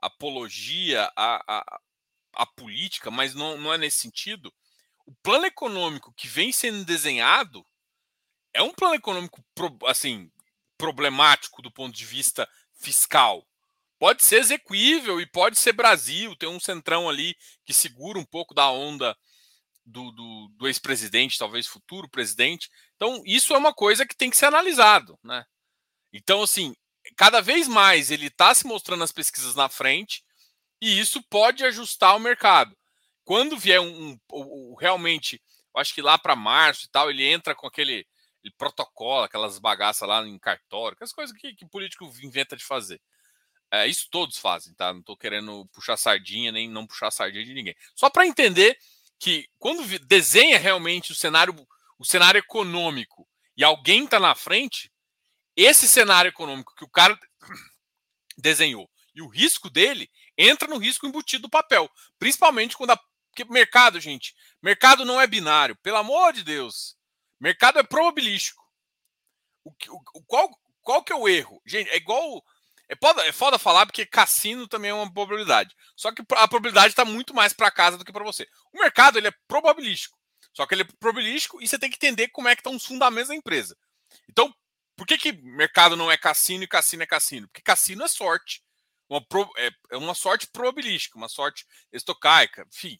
apologia 0.00 1.10
à, 1.16 1.42
à, 1.46 1.80
à 2.34 2.46
política, 2.46 3.10
mas 3.10 3.34
não, 3.34 3.56
não 3.58 3.72
é 3.72 3.78
nesse 3.78 3.98
sentido, 3.98 4.52
o 5.06 5.14
plano 5.22 5.46
econômico 5.46 6.12
que 6.14 6.26
vem 6.26 6.52
sendo 6.52 6.84
desenhado 6.84 7.64
é 8.52 8.62
um 8.62 8.72
plano 8.72 8.94
econômico 8.94 9.42
assim 9.86 10.30
problemático 10.76 11.62
do 11.62 11.70
ponto 11.70 11.94
de 11.94 12.04
vista 12.04 12.48
fiscal. 12.74 13.46
Pode 13.98 14.24
ser 14.24 14.36
execuível 14.36 15.20
e 15.20 15.26
pode 15.26 15.58
ser 15.58 15.72
Brasil, 15.72 16.36
tem 16.36 16.48
um 16.48 16.60
centrão 16.60 17.08
ali 17.08 17.36
que 17.64 17.74
segura 17.74 18.18
um 18.18 18.24
pouco 18.24 18.54
da 18.54 18.70
onda 18.70 19.16
do, 19.84 20.12
do, 20.12 20.48
do 20.56 20.66
ex-presidente, 20.68 21.38
talvez 21.38 21.66
futuro 21.66 22.08
presidente. 22.08 22.70
Então, 22.94 23.22
isso 23.24 23.54
é 23.54 23.58
uma 23.58 23.74
coisa 23.74 24.06
que 24.06 24.16
tem 24.16 24.30
que 24.30 24.36
ser 24.36 24.46
analisado, 24.46 25.18
né? 25.22 25.44
Então, 26.12 26.42
assim, 26.42 26.74
cada 27.16 27.40
vez 27.40 27.66
mais 27.66 28.10
ele 28.10 28.26
está 28.26 28.54
se 28.54 28.66
mostrando 28.66 29.00
nas 29.00 29.12
pesquisas 29.12 29.54
na 29.54 29.68
frente 29.68 30.22
e 30.80 30.98
isso 30.98 31.22
pode 31.28 31.64
ajustar 31.64 32.16
o 32.16 32.20
mercado. 32.20 32.76
Quando 33.24 33.58
vier 33.58 33.80
um, 33.80 34.12
um, 34.12 34.18
um 34.32 34.74
realmente, 34.78 35.42
acho 35.76 35.94
que 35.94 36.02
lá 36.02 36.16
para 36.16 36.36
março 36.36 36.86
e 36.86 36.88
tal, 36.88 37.10
ele 37.10 37.24
entra 37.24 37.54
com 37.54 37.66
aquele, 37.66 38.06
aquele 38.38 38.54
protocolo, 38.56 39.24
aquelas 39.24 39.58
bagaças 39.58 40.08
lá 40.08 40.26
em 40.26 40.38
cartório, 40.38 40.94
aquelas 40.94 41.12
coisas 41.12 41.36
que, 41.36 41.54
que 41.54 41.66
político 41.66 42.04
inventa 42.22 42.56
de 42.56 42.64
fazer. 42.64 43.00
É, 43.70 43.86
isso 43.86 44.08
todos 44.10 44.38
fazem, 44.38 44.72
tá? 44.74 44.92
Não 44.92 45.00
estou 45.00 45.16
querendo 45.16 45.66
puxar 45.72 45.96
sardinha 45.96 46.50
nem 46.50 46.68
não 46.68 46.86
puxar 46.86 47.10
sardinha 47.10 47.44
de 47.44 47.52
ninguém. 47.52 47.76
Só 47.94 48.08
para 48.08 48.26
entender 48.26 48.78
que 49.18 49.48
quando 49.58 49.86
desenha 50.06 50.58
realmente 50.58 51.12
o 51.12 51.14
cenário, 51.14 51.54
o 51.98 52.04
cenário 52.04 52.38
econômico 52.38 53.28
e 53.56 53.64
alguém 53.64 54.04
está 54.04 54.18
na 54.18 54.34
frente, 54.34 54.90
esse 55.56 55.88
cenário 55.88 56.28
econômico 56.28 56.74
que 56.74 56.84
o 56.84 56.88
cara 56.88 57.18
desenhou 58.38 58.88
e 59.14 59.20
o 59.20 59.28
risco 59.28 59.68
dele 59.68 60.10
entra 60.36 60.68
no 60.68 60.78
risco 60.78 61.06
embutido 61.06 61.42
do 61.42 61.50
papel, 61.50 61.90
principalmente 62.18 62.76
quando 62.76 62.92
a 62.92 63.00
porque 63.38 63.52
mercado, 63.52 64.00
gente, 64.00 64.34
mercado 64.60 65.04
não 65.04 65.20
é 65.20 65.26
binário, 65.26 65.76
pelo 65.76 65.98
amor 65.98 66.32
de 66.32 66.42
Deus. 66.42 66.96
Mercado 67.38 67.78
é 67.78 67.84
probabilístico. 67.84 68.60
O, 69.64 69.70
o, 70.14 70.22
qual, 70.24 70.50
qual 70.82 71.04
que 71.04 71.12
é 71.12 71.16
o 71.16 71.28
erro? 71.28 71.62
Gente, 71.64 71.88
é 71.90 71.96
igual 71.96 72.44
é 72.88 72.96
foda, 72.96 73.26
é 73.26 73.32
foda 73.32 73.58
falar 73.58 73.84
porque 73.84 74.06
cassino 74.06 74.66
também 74.66 74.90
é 74.90 74.94
uma 74.94 75.12
probabilidade. 75.12 75.74
Só 75.94 76.10
que 76.10 76.22
a 76.32 76.48
probabilidade 76.48 76.88
está 76.88 77.04
muito 77.04 77.34
mais 77.34 77.52
para 77.52 77.70
casa 77.70 77.98
do 77.98 78.04
que 78.04 78.12
para 78.12 78.24
você. 78.24 78.46
O 78.72 78.78
mercado 78.78 79.18
ele 79.18 79.28
é 79.28 79.34
probabilístico. 79.46 80.18
Só 80.54 80.66
que 80.66 80.74
ele 80.74 80.82
é 80.82 80.88
probabilístico 80.98 81.62
e 81.62 81.68
você 81.68 81.78
tem 81.78 81.90
que 81.90 81.96
entender 81.96 82.28
como 82.28 82.48
é 82.48 82.56
que 82.56 82.60
estão 82.60 82.74
os 82.74 82.84
fundamentos 82.84 83.28
da 83.28 83.34
empresa. 83.34 83.76
Então, 84.28 84.52
por 84.96 85.06
que, 85.06 85.18
que 85.18 85.32
mercado 85.32 85.96
não 85.96 86.10
é 86.10 86.16
cassino 86.16 86.64
e 86.64 86.68
cassino 86.68 87.02
é 87.02 87.06
cassino? 87.06 87.46
Porque 87.48 87.62
cassino 87.62 88.02
é 88.02 88.08
sorte. 88.08 88.62
Uma 89.08 89.24
pro, 89.24 89.48
é, 89.56 89.70
é 89.92 89.96
uma 89.96 90.14
sorte 90.14 90.46
probabilística, 90.46 91.16
uma 91.16 91.28
sorte 91.28 91.66
estocaica. 91.92 92.66
Enfim, 92.74 92.98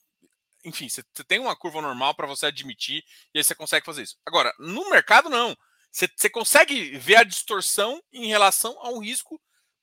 enfim, 0.65 0.89
você 0.89 1.03
tem 1.27 1.39
uma 1.39 1.57
curva 1.57 1.81
normal 1.81 2.15
para 2.15 2.27
você 2.27 2.47
admitir 2.47 3.03
e 3.35 3.39
aí 3.39 3.45
você 3.45 3.55
consegue 3.55 3.87
fazer 3.87 4.03
isso. 4.03 4.17
Agora, 4.25 4.53
no 4.59 4.91
mercado, 4.91 5.29
não. 5.31 5.57
Você, 5.91 6.09
você 6.15 6.29
consegue 6.29 6.97
ver 6.99 7.17
a 7.17 7.25
distorção 7.25 8.03
em 8.13 8.27
relação 8.27 8.79
ao 8.81 8.99
risco 8.99 9.41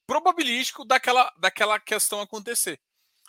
probabilístico 0.08 0.86
daquela, 0.86 1.34
daquela 1.38 1.80
questão 1.80 2.22
acontecer, 2.22 2.80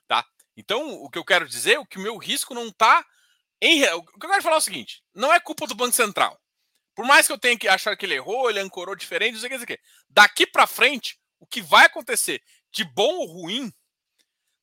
tá? 0.06 0.24
Então, 0.56 0.94
o 1.02 1.10
que 1.10 1.18
eu 1.18 1.24
quero 1.24 1.48
dizer 1.48 1.78
é 1.78 1.84
que 1.84 1.98
o 1.98 2.02
meu 2.02 2.16
risco 2.16 2.54
não 2.54 2.68
está 2.68 3.04
em... 3.60 3.84
O 3.94 4.02
que 4.02 4.26
eu 4.26 4.30
quero 4.30 4.42
falar 4.42 4.56
é 4.56 4.58
o 4.58 4.62
seguinte, 4.62 5.02
não 5.14 5.32
é 5.32 5.40
culpa 5.40 5.66
do 5.66 5.74
Banco 5.74 5.94
Central. 5.94 6.40
Por 6.94 7.04
mais 7.04 7.26
que 7.26 7.32
eu 7.32 7.38
tenha 7.38 7.58
que 7.58 7.68
achar 7.68 7.94
que 7.96 8.06
ele 8.06 8.14
errou, 8.14 8.48
ele 8.48 8.60
ancorou 8.60 8.96
diferente, 8.96 9.34
não 9.34 9.40
sei 9.40 9.48
o 9.48 9.50
que, 9.50 9.58
não 9.58 9.66
sei 9.66 9.74
o 9.74 9.78
que. 9.78 9.84
Daqui 10.08 10.46
para 10.46 10.66
frente, 10.66 11.18
o 11.38 11.46
que 11.46 11.60
vai 11.60 11.84
acontecer 11.84 12.42
de 12.72 12.84
bom 12.84 13.16
ou 13.16 13.26
ruim 13.26 13.72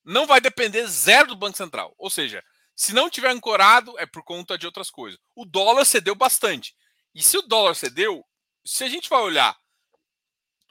não 0.04 0.26
vai 0.26 0.42
depender 0.42 0.86
zero 0.88 1.28
do 1.28 1.36
Banco 1.36 1.58
Central. 1.58 1.94
Ou 1.98 2.10
seja, 2.10 2.44
se 2.76 2.94
não 2.94 3.10
tiver 3.10 3.30
ancorado, 3.30 3.98
é 4.00 4.06
por 4.06 4.24
conta 4.24 4.58
de 4.58 4.66
outras 4.66 4.90
coisas. 4.90 5.20
O 5.36 5.46
dólar 5.46 5.86
cedeu 5.86 6.16
bastante. 6.16 6.76
E 7.14 7.22
se 7.22 7.38
o 7.38 7.44
dólar 7.44 7.76
cedeu, 7.76 8.26
se 8.66 8.84
a 8.84 8.90
gente 8.90 9.10
vai 9.10 9.22
olhar 9.22 9.56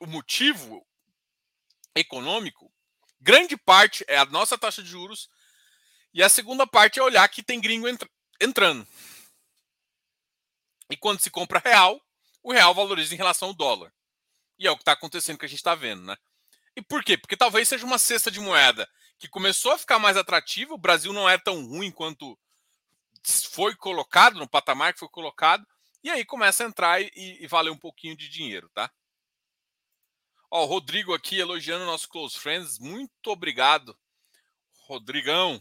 o 0.00 0.06
motivo, 0.06 0.84
econômico, 1.94 2.72
grande 3.20 3.56
parte 3.56 4.04
é 4.08 4.16
a 4.16 4.24
nossa 4.24 4.58
taxa 4.58 4.82
de 4.82 4.88
juros 4.88 5.28
e 6.14 6.22
a 6.22 6.28
segunda 6.28 6.66
parte 6.66 6.98
é 6.98 7.02
olhar 7.02 7.28
que 7.28 7.42
tem 7.42 7.60
gringo 7.60 7.88
entra 7.88 8.08
entrando. 8.40 8.86
E 10.90 10.96
quando 10.96 11.20
se 11.20 11.30
compra 11.30 11.62
real, 11.64 12.00
o 12.42 12.52
real 12.52 12.74
valoriza 12.74 13.14
em 13.14 13.16
relação 13.16 13.48
ao 13.48 13.54
dólar. 13.54 13.92
E 14.58 14.66
é 14.66 14.70
o 14.70 14.76
que 14.76 14.82
está 14.82 14.92
acontecendo 14.92 15.38
que 15.38 15.46
a 15.46 15.48
gente 15.48 15.58
está 15.58 15.74
vendo, 15.74 16.02
né? 16.02 16.16
E 16.76 16.82
por 16.82 17.02
quê? 17.04 17.16
Porque 17.16 17.36
talvez 17.36 17.68
seja 17.68 17.86
uma 17.86 17.98
cesta 17.98 18.30
de 18.30 18.40
moeda 18.40 18.88
que 19.18 19.28
começou 19.28 19.72
a 19.72 19.78
ficar 19.78 19.98
mais 19.98 20.16
atrativa. 20.16 20.74
O 20.74 20.78
Brasil 20.78 21.12
não 21.12 21.28
é 21.28 21.38
tão 21.38 21.64
ruim 21.66 21.90
quanto 21.90 22.38
foi 23.50 23.74
colocado, 23.76 24.38
no 24.38 24.48
patamar 24.48 24.92
que 24.92 24.98
foi 24.98 25.08
colocado. 25.08 25.66
E 26.02 26.10
aí 26.10 26.24
começa 26.24 26.64
a 26.64 26.66
entrar 26.66 27.00
e, 27.00 27.10
e 27.14 27.46
valer 27.46 27.70
um 27.70 27.78
pouquinho 27.78 28.16
de 28.16 28.28
dinheiro, 28.28 28.68
tá? 28.74 28.90
Ó, 30.54 30.64
o 30.64 30.66
Rodrigo 30.66 31.14
aqui 31.14 31.38
elogiando 31.38 31.86
nosso 31.86 32.06
close 32.06 32.38
friends. 32.38 32.78
Muito 32.78 33.28
obrigado, 33.28 33.96
Rodrigão. 34.86 35.58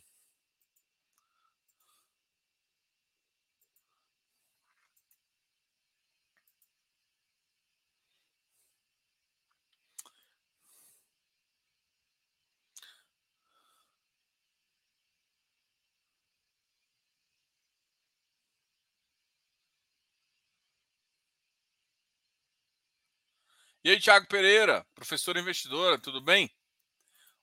E 23.83 23.89
aí, 23.89 23.99
Thiago 23.99 24.27
Pereira, 24.27 24.85
professora 24.93 25.39
investidora, 25.39 25.97
tudo 25.97 26.21
bem? 26.21 26.53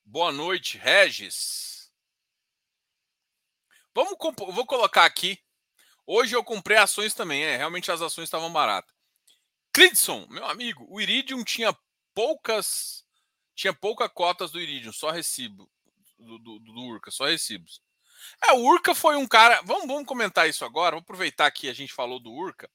Boa 0.04 0.30
noite, 0.30 0.78
Regis. 0.78 1.92
Vamos 3.92 4.16
vou 4.20 4.64
colocar 4.64 5.04
aqui. 5.04 5.36
Hoje 6.06 6.36
eu 6.36 6.44
comprei 6.44 6.78
ações 6.78 7.12
também, 7.12 7.42
é, 7.42 7.56
realmente 7.56 7.90
as 7.90 8.00
ações 8.00 8.24
estavam 8.24 8.52
baratas. 8.52 8.94
Clinton, 9.72 10.26
meu 10.30 10.46
amigo, 10.46 10.86
o 10.88 11.00
Iridium 11.00 11.42
tinha 11.42 11.76
poucas 12.14 13.04
tinha 13.52 13.74
pouca 13.74 14.08
cotas 14.08 14.52
do 14.52 14.60
Iridium, 14.60 14.92
só 14.92 15.10
recibo 15.10 15.68
do, 16.16 16.38
do, 16.38 16.60
do 16.60 16.72
Urca, 16.84 17.10
só 17.10 17.26
recibos. 17.26 17.82
É, 18.46 18.52
o 18.52 18.62
Urca 18.62 18.94
foi 18.94 19.16
um 19.16 19.26
cara. 19.26 19.60
Vamos, 19.62 19.88
vamos 19.88 20.06
comentar 20.06 20.48
isso 20.48 20.64
agora. 20.64 20.94
Vou 20.94 21.00
aproveitar 21.00 21.50
que 21.50 21.68
a 21.68 21.72
gente 21.72 21.92
falou 21.92 22.20
do 22.20 22.30
Urca. 22.30 22.70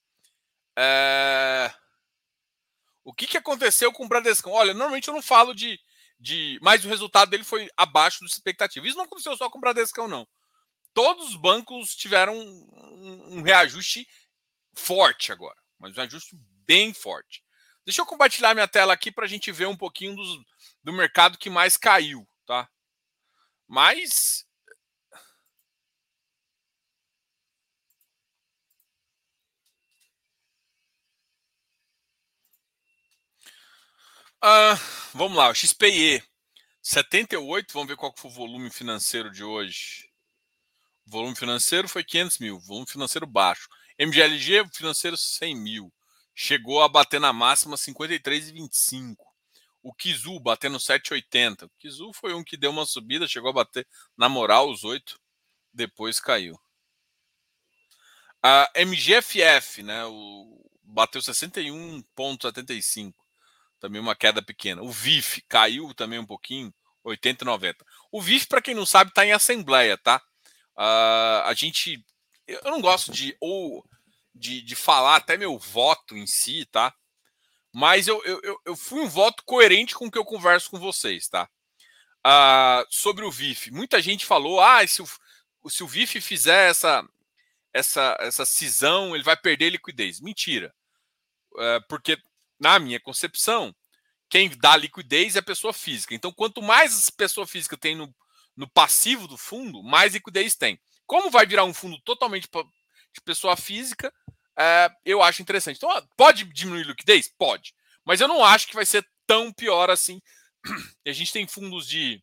É... 0.77 1.32
O 3.13 3.15
que, 3.15 3.27
que 3.27 3.37
aconteceu 3.37 3.93
com 3.93 4.05
o 4.05 4.07
Bradescão? 4.07 4.51
Olha, 4.51 4.73
normalmente 4.73 5.07
eu 5.07 5.13
não 5.13 5.21
falo 5.21 5.53
de, 5.53 5.79
de. 6.19 6.57
Mas 6.63 6.83
o 6.83 6.87
resultado 6.87 7.29
dele 7.29 7.43
foi 7.43 7.69
abaixo 7.77 8.21
da 8.21 8.25
expectativa. 8.25 8.87
Isso 8.87 8.97
não 8.97 9.03
aconteceu 9.05 9.37
só 9.37 9.51
com 9.51 9.59
o 9.59 9.61
Bradescão, 9.61 10.07
não. 10.07 10.27
Todos 10.95 11.29
os 11.29 11.35
bancos 11.35 11.95
tiveram 11.95 12.35
um, 12.35 13.37
um 13.37 13.41
reajuste 13.43 14.07
forte 14.73 15.31
agora. 15.31 15.55
Mas 15.77 15.91
um 15.91 15.95
reajuste 15.95 16.35
bem 16.65 16.91
forte. 16.91 17.43
Deixa 17.85 18.01
eu 18.01 18.05
compartilhar 18.07 18.55
minha 18.55 18.67
tela 18.67 18.93
aqui 18.93 19.11
para 19.11 19.25
a 19.25 19.29
gente 19.29 19.51
ver 19.51 19.67
um 19.67 19.77
pouquinho 19.77 20.15
dos, 20.15 20.43
do 20.83 20.91
mercado 20.91 21.37
que 21.37 21.51
mais 21.51 21.77
caiu, 21.77 22.27
tá? 22.47 22.67
Mas 23.67 24.43
Uh, 34.45 34.75
vamos 35.13 35.37
lá, 35.37 35.49
o 35.49 35.55
XPE 35.55 36.21
78, 36.81 37.71
vamos 37.71 37.87
ver 37.87 37.95
qual 37.95 38.13
foi 38.17 38.29
o 38.29 38.33
volume 38.33 38.69
financeiro 38.69 39.31
de 39.31 39.41
hoje. 39.41 40.09
O 41.07 41.11
volume 41.11 41.33
financeiro 41.33 41.87
foi 41.87 42.03
500 42.03 42.39
mil, 42.39 42.59
volume 42.59 42.85
financeiro 42.85 43.25
baixo. 43.25 43.69
MGLG, 43.97 44.67
financeiro 44.73 45.15
100 45.15 45.55
mil. 45.55 45.93
Chegou 46.35 46.83
a 46.83 46.89
bater 46.89 47.21
na 47.21 47.31
máxima 47.31 47.77
53,25. 47.77 49.15
O 49.81 49.93
Kizu 49.93 50.37
batendo 50.41 50.77
7,80. 50.77 51.63
O 51.63 51.69
Kizu 51.79 52.11
foi 52.11 52.33
um 52.33 52.43
que 52.43 52.57
deu 52.57 52.71
uma 52.71 52.85
subida, 52.85 53.25
chegou 53.25 53.49
a 53.49 53.53
bater 53.53 53.87
na 54.17 54.27
moral 54.27 54.69
os 54.69 54.83
8, 54.83 55.17
depois 55.73 56.19
caiu. 56.19 56.59
A 58.41 58.69
MGFF, 58.75 59.83
né, 59.83 60.03
o, 60.03 60.69
bateu 60.83 61.21
61,75 61.21 63.22
também 63.83 63.99
uma 63.99 64.15
queda 64.15 64.41
pequena. 64.41 64.81
O 64.81 64.89
VIF 64.89 65.41
caiu 65.41 65.93
também 65.93 66.17
um 66.17 66.25
pouquinho, 66.25 66.73
80 67.03 67.43
e 67.43 67.45
90. 67.45 67.85
O 68.13 68.21
VIF, 68.21 68.47
para 68.47 68.61
quem 68.61 68.73
não 68.73 68.85
sabe, 68.85 69.09
está 69.09 69.25
em 69.25 69.33
assembleia, 69.33 69.97
tá? 69.97 70.23
Uh, 70.77 71.43
a 71.43 71.53
gente. 71.53 72.01
Eu 72.47 72.71
não 72.71 72.79
gosto 72.79 73.11
de 73.11 73.35
ou 73.41 73.85
de, 74.33 74.61
de 74.61 74.73
falar 74.73 75.17
até 75.17 75.35
meu 75.35 75.59
voto 75.59 76.15
em 76.15 76.25
si, 76.25 76.65
tá? 76.71 76.95
Mas 77.73 78.07
eu, 78.07 78.23
eu, 78.23 78.57
eu 78.63 78.75
fui 78.77 79.01
um 79.01 79.09
voto 79.09 79.43
coerente 79.43 79.95
com 79.95 80.05
o 80.05 80.11
que 80.11 80.17
eu 80.17 80.23
converso 80.23 80.69
com 80.69 80.79
vocês, 80.79 81.27
tá? 81.27 81.49
Uh, 82.25 82.87
sobre 82.89 83.25
o 83.25 83.31
VIF. 83.31 83.69
Muita 83.69 84.01
gente 84.01 84.25
falou: 84.25 84.61
ah, 84.61 84.87
se 84.87 85.01
o, 85.01 85.69
se 85.69 85.83
o 85.83 85.87
VIF 85.87 86.21
fizer 86.21 86.69
essa, 86.69 87.05
essa, 87.73 88.15
essa 88.21 88.45
cisão, 88.45 89.13
ele 89.13 89.25
vai 89.25 89.35
perder 89.35 89.71
liquidez. 89.71 90.21
Mentira. 90.21 90.73
Uh, 91.51 91.85
porque 91.89 92.17
na 92.59 92.79
minha 92.79 92.99
concepção, 92.99 93.75
quem 94.29 94.49
dá 94.49 94.75
liquidez 94.75 95.35
é 95.35 95.39
a 95.39 95.43
pessoa 95.43 95.73
física. 95.73 96.15
Então, 96.15 96.31
quanto 96.31 96.61
mais 96.61 97.09
pessoa 97.09 97.45
física 97.45 97.77
tem 97.77 97.95
no, 97.95 98.13
no 98.55 98.67
passivo 98.69 99.27
do 99.27 99.37
fundo, 99.37 99.83
mais 99.83 100.13
liquidez 100.13 100.55
tem. 100.55 100.79
Como 101.05 101.29
vai 101.29 101.45
virar 101.45 101.65
um 101.65 101.73
fundo 101.73 101.99
totalmente 102.01 102.47
de 103.13 103.21
pessoa 103.21 103.55
física, 103.55 104.11
é, 104.57 104.89
eu 105.05 105.21
acho 105.21 105.41
interessante. 105.41 105.77
Então, 105.77 105.89
pode 106.17 106.45
diminuir 106.45 106.85
liquidez? 106.85 107.31
Pode. 107.37 107.73
Mas 108.05 108.21
eu 108.21 108.27
não 108.27 108.43
acho 108.43 108.67
que 108.67 108.75
vai 108.75 108.85
ser 108.85 109.07
tão 109.27 109.51
pior 109.51 109.89
assim. 109.89 110.21
A 111.05 111.11
gente 111.11 111.33
tem 111.33 111.47
fundos 111.47 111.87
de, 111.87 112.21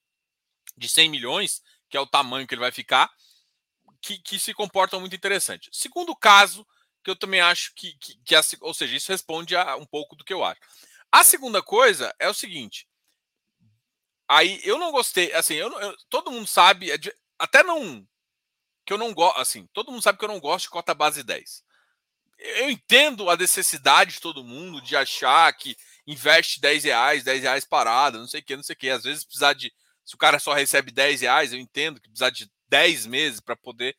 de 0.77 0.89
100 0.89 1.11
milhões, 1.11 1.63
que 1.89 1.97
é 1.97 2.01
o 2.01 2.07
tamanho 2.07 2.47
que 2.47 2.55
ele 2.55 2.61
vai 2.61 2.73
ficar, 2.73 3.11
que, 4.01 4.19
que 4.19 4.39
se 4.39 4.55
comportam 4.55 5.01
muito 5.01 5.15
interessante. 5.15 5.69
Segundo 5.73 6.15
caso, 6.17 6.67
que 7.03 7.11
eu 7.11 7.17
também 7.17 7.41
acho 7.41 7.73
que, 7.75 7.97
que, 7.99 8.19
que 8.25 8.35
a, 8.35 8.43
ou 8.61 8.75
seja, 8.75 8.97
isso 8.97 9.13
responde 9.13 9.57
a 9.57 9.77
um 9.77 9.87
pouco 9.87 10.17
do 10.17 10.25
que 10.25 10.33
eu 10.33 10.45
acho. 10.45 10.61
A 11.11 11.25
segunda 11.25 11.63
coisa 11.63 12.15
é 12.19 12.29
o 12.29 12.35
seguinte. 12.35 12.87
Aí 14.29 14.61
eu 14.63 14.79
não 14.79 14.93
gostei, 14.93 15.33
assim, 15.33 15.55
eu, 15.55 15.71
eu 15.81 15.97
todo 16.09 16.31
mundo 16.31 16.47
sabe, 16.47 16.91
é 16.91 16.97
até 17.39 17.63
não 17.63 18.07
que 18.87 18.93
eu 18.93 18.99
não 18.99 19.13
gosto, 19.13 19.41
assim, 19.41 19.67
todo 19.73 19.91
mundo 19.91 20.03
sabe 20.03 20.19
que 20.19 20.25
eu 20.25 20.29
não 20.29 20.41
gosto 20.41 20.65
de 20.65 20.71
cota 20.71 20.95
base 20.95 21.23
10. 21.23 21.63
Eu 22.39 22.71
entendo 22.71 23.29
a 23.29 23.37
necessidade 23.37 24.15
de 24.15 24.21
todo 24.21 24.45
mundo 24.45 24.81
de 24.81 24.97
achar 24.97 25.53
que 25.53 25.77
investe 26.07 26.61
10 26.61 26.85
reais, 26.85 27.25
10 27.25 27.43
reais 27.43 27.65
parada, 27.65 28.19
não 28.19 28.27
sei 28.27 28.41
o 28.41 28.45
que, 28.45 28.57
não 28.57 28.63
sei 28.63 28.75
o 28.75 28.77
que. 28.79 28.89
Às 28.89 29.05
vezes 29.05 29.25
precisar 29.25 29.53
de. 29.53 29.73
Se 30.05 30.15
o 30.15 30.19
cara 30.19 30.39
só 30.39 30.55
recebe 30.55 30.91
10 30.91 31.21
reais, 31.21 31.53
eu 31.53 31.59
entendo 31.59 32.01
que 32.01 32.09
precisar 32.09 32.31
de 32.31 32.51
10 32.69 33.07
meses 33.07 33.41
para 33.41 33.55
poder 33.55 33.97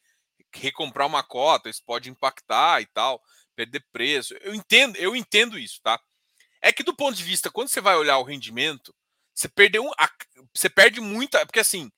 recomprar 0.60 1.08
uma 1.08 1.24
cota, 1.24 1.70
isso 1.70 1.84
pode 1.86 2.10
impactar 2.10 2.82
e 2.82 2.86
tal, 2.88 3.22
perder 3.56 3.86
preço. 3.92 4.34
Eu 4.42 4.54
entendo, 4.54 4.96
eu 4.98 5.16
entendo 5.16 5.58
isso, 5.58 5.80
tá? 5.82 6.00
É 6.62 6.72
que 6.72 6.84
do 6.84 6.96
ponto 6.96 7.16
de 7.16 7.24
vista, 7.24 7.50
quando 7.50 7.70
você 7.70 7.82
vai 7.82 7.96
olhar 7.96 8.18
o 8.18 8.24
rendimento, 8.24 8.94
você 9.34 9.48
perdeu 9.48 9.84
um, 9.84 9.92
você 10.54 10.70
perde 10.70 11.00
muita, 11.00 11.46
porque 11.46 11.60
assim, 11.60 11.92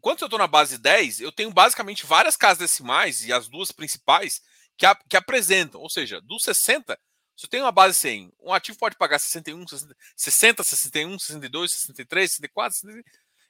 quando 0.00 0.20
eu 0.20 0.26
estou 0.26 0.38
na 0.38 0.46
base 0.46 0.78
10, 0.78 1.20
eu 1.20 1.32
tenho 1.32 1.50
basicamente 1.50 2.06
várias 2.06 2.36
casas 2.36 2.58
decimais 2.58 3.24
e 3.24 3.32
as 3.32 3.48
duas 3.48 3.70
principais 3.70 4.42
que, 4.76 4.86
a, 4.86 4.94
que 4.94 5.16
apresentam, 5.16 5.80
ou 5.80 5.88
seja, 5.88 6.20
dos 6.20 6.42
60, 6.42 6.98
se 7.36 7.44
eu 7.44 7.50
tenho 7.50 7.64
uma 7.64 7.72
base 7.72 7.98
100, 7.98 8.32
um 8.40 8.52
ativo 8.52 8.78
pode 8.78 8.96
pagar 8.96 9.18
61, 9.18 9.66
60, 9.68 9.94
60 10.16 10.64
61, 10.64 11.18
62, 11.18 11.72
63, 11.72 12.30
64, 12.30 12.78
63, 12.78 13.04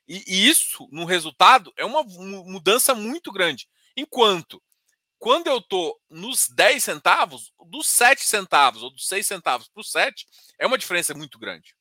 e, 0.08 0.24
e 0.26 0.48
isso, 0.48 0.88
no 0.92 1.04
resultado, 1.04 1.72
é 1.76 1.84
uma 1.84 2.02
mudança 2.02 2.94
muito 2.94 3.32
grande. 3.32 3.68
Enquanto 3.96 4.62
quando 5.18 5.46
eu 5.46 5.58
estou 5.58 5.98
nos 6.10 6.48
10 6.48 6.84
centavos, 6.84 7.52
dos 7.66 7.88
7 7.88 8.22
centavos 8.22 8.82
ou 8.82 8.90
dos 8.90 9.06
6 9.08 9.26
centavos 9.26 9.68
para 9.68 9.80
os 9.80 9.90
7, 9.90 10.26
é 10.58 10.66
uma 10.66 10.78
diferença 10.78 11.14
muito 11.14 11.38
grande. 11.38 11.74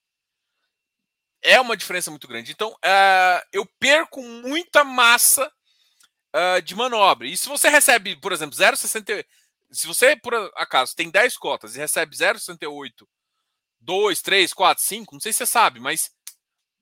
É 1.42 1.60
uma 1.60 1.78
diferença 1.78 2.10
muito 2.10 2.28
grande. 2.28 2.52
Então, 2.52 2.72
uh, 2.72 3.48
eu 3.52 3.66
perco 3.78 4.22
muita 4.22 4.84
massa 4.84 5.52
uh, 6.36 6.62
de 6.62 6.74
manobra. 6.76 7.28
E 7.28 7.38
se 7.38 7.48
você 7.48 7.70
recebe, 7.70 8.16
por 8.16 8.32
exemplo, 8.32 8.58
0,68, 8.58 9.26
se 9.72 9.86
você, 9.86 10.16
por 10.16 10.34
acaso, 10.56 10.96
tem 10.96 11.10
10 11.10 11.38
cotas 11.38 11.76
e 11.76 11.80
recebe 11.80 12.16
0,68, 12.16 13.06
2, 13.82 14.22
3, 14.22 14.54
4, 14.54 14.84
5, 14.84 15.14
não 15.14 15.20
sei 15.20 15.34
se 15.34 15.40
você 15.40 15.46
sabe, 15.46 15.80
mas 15.80 16.10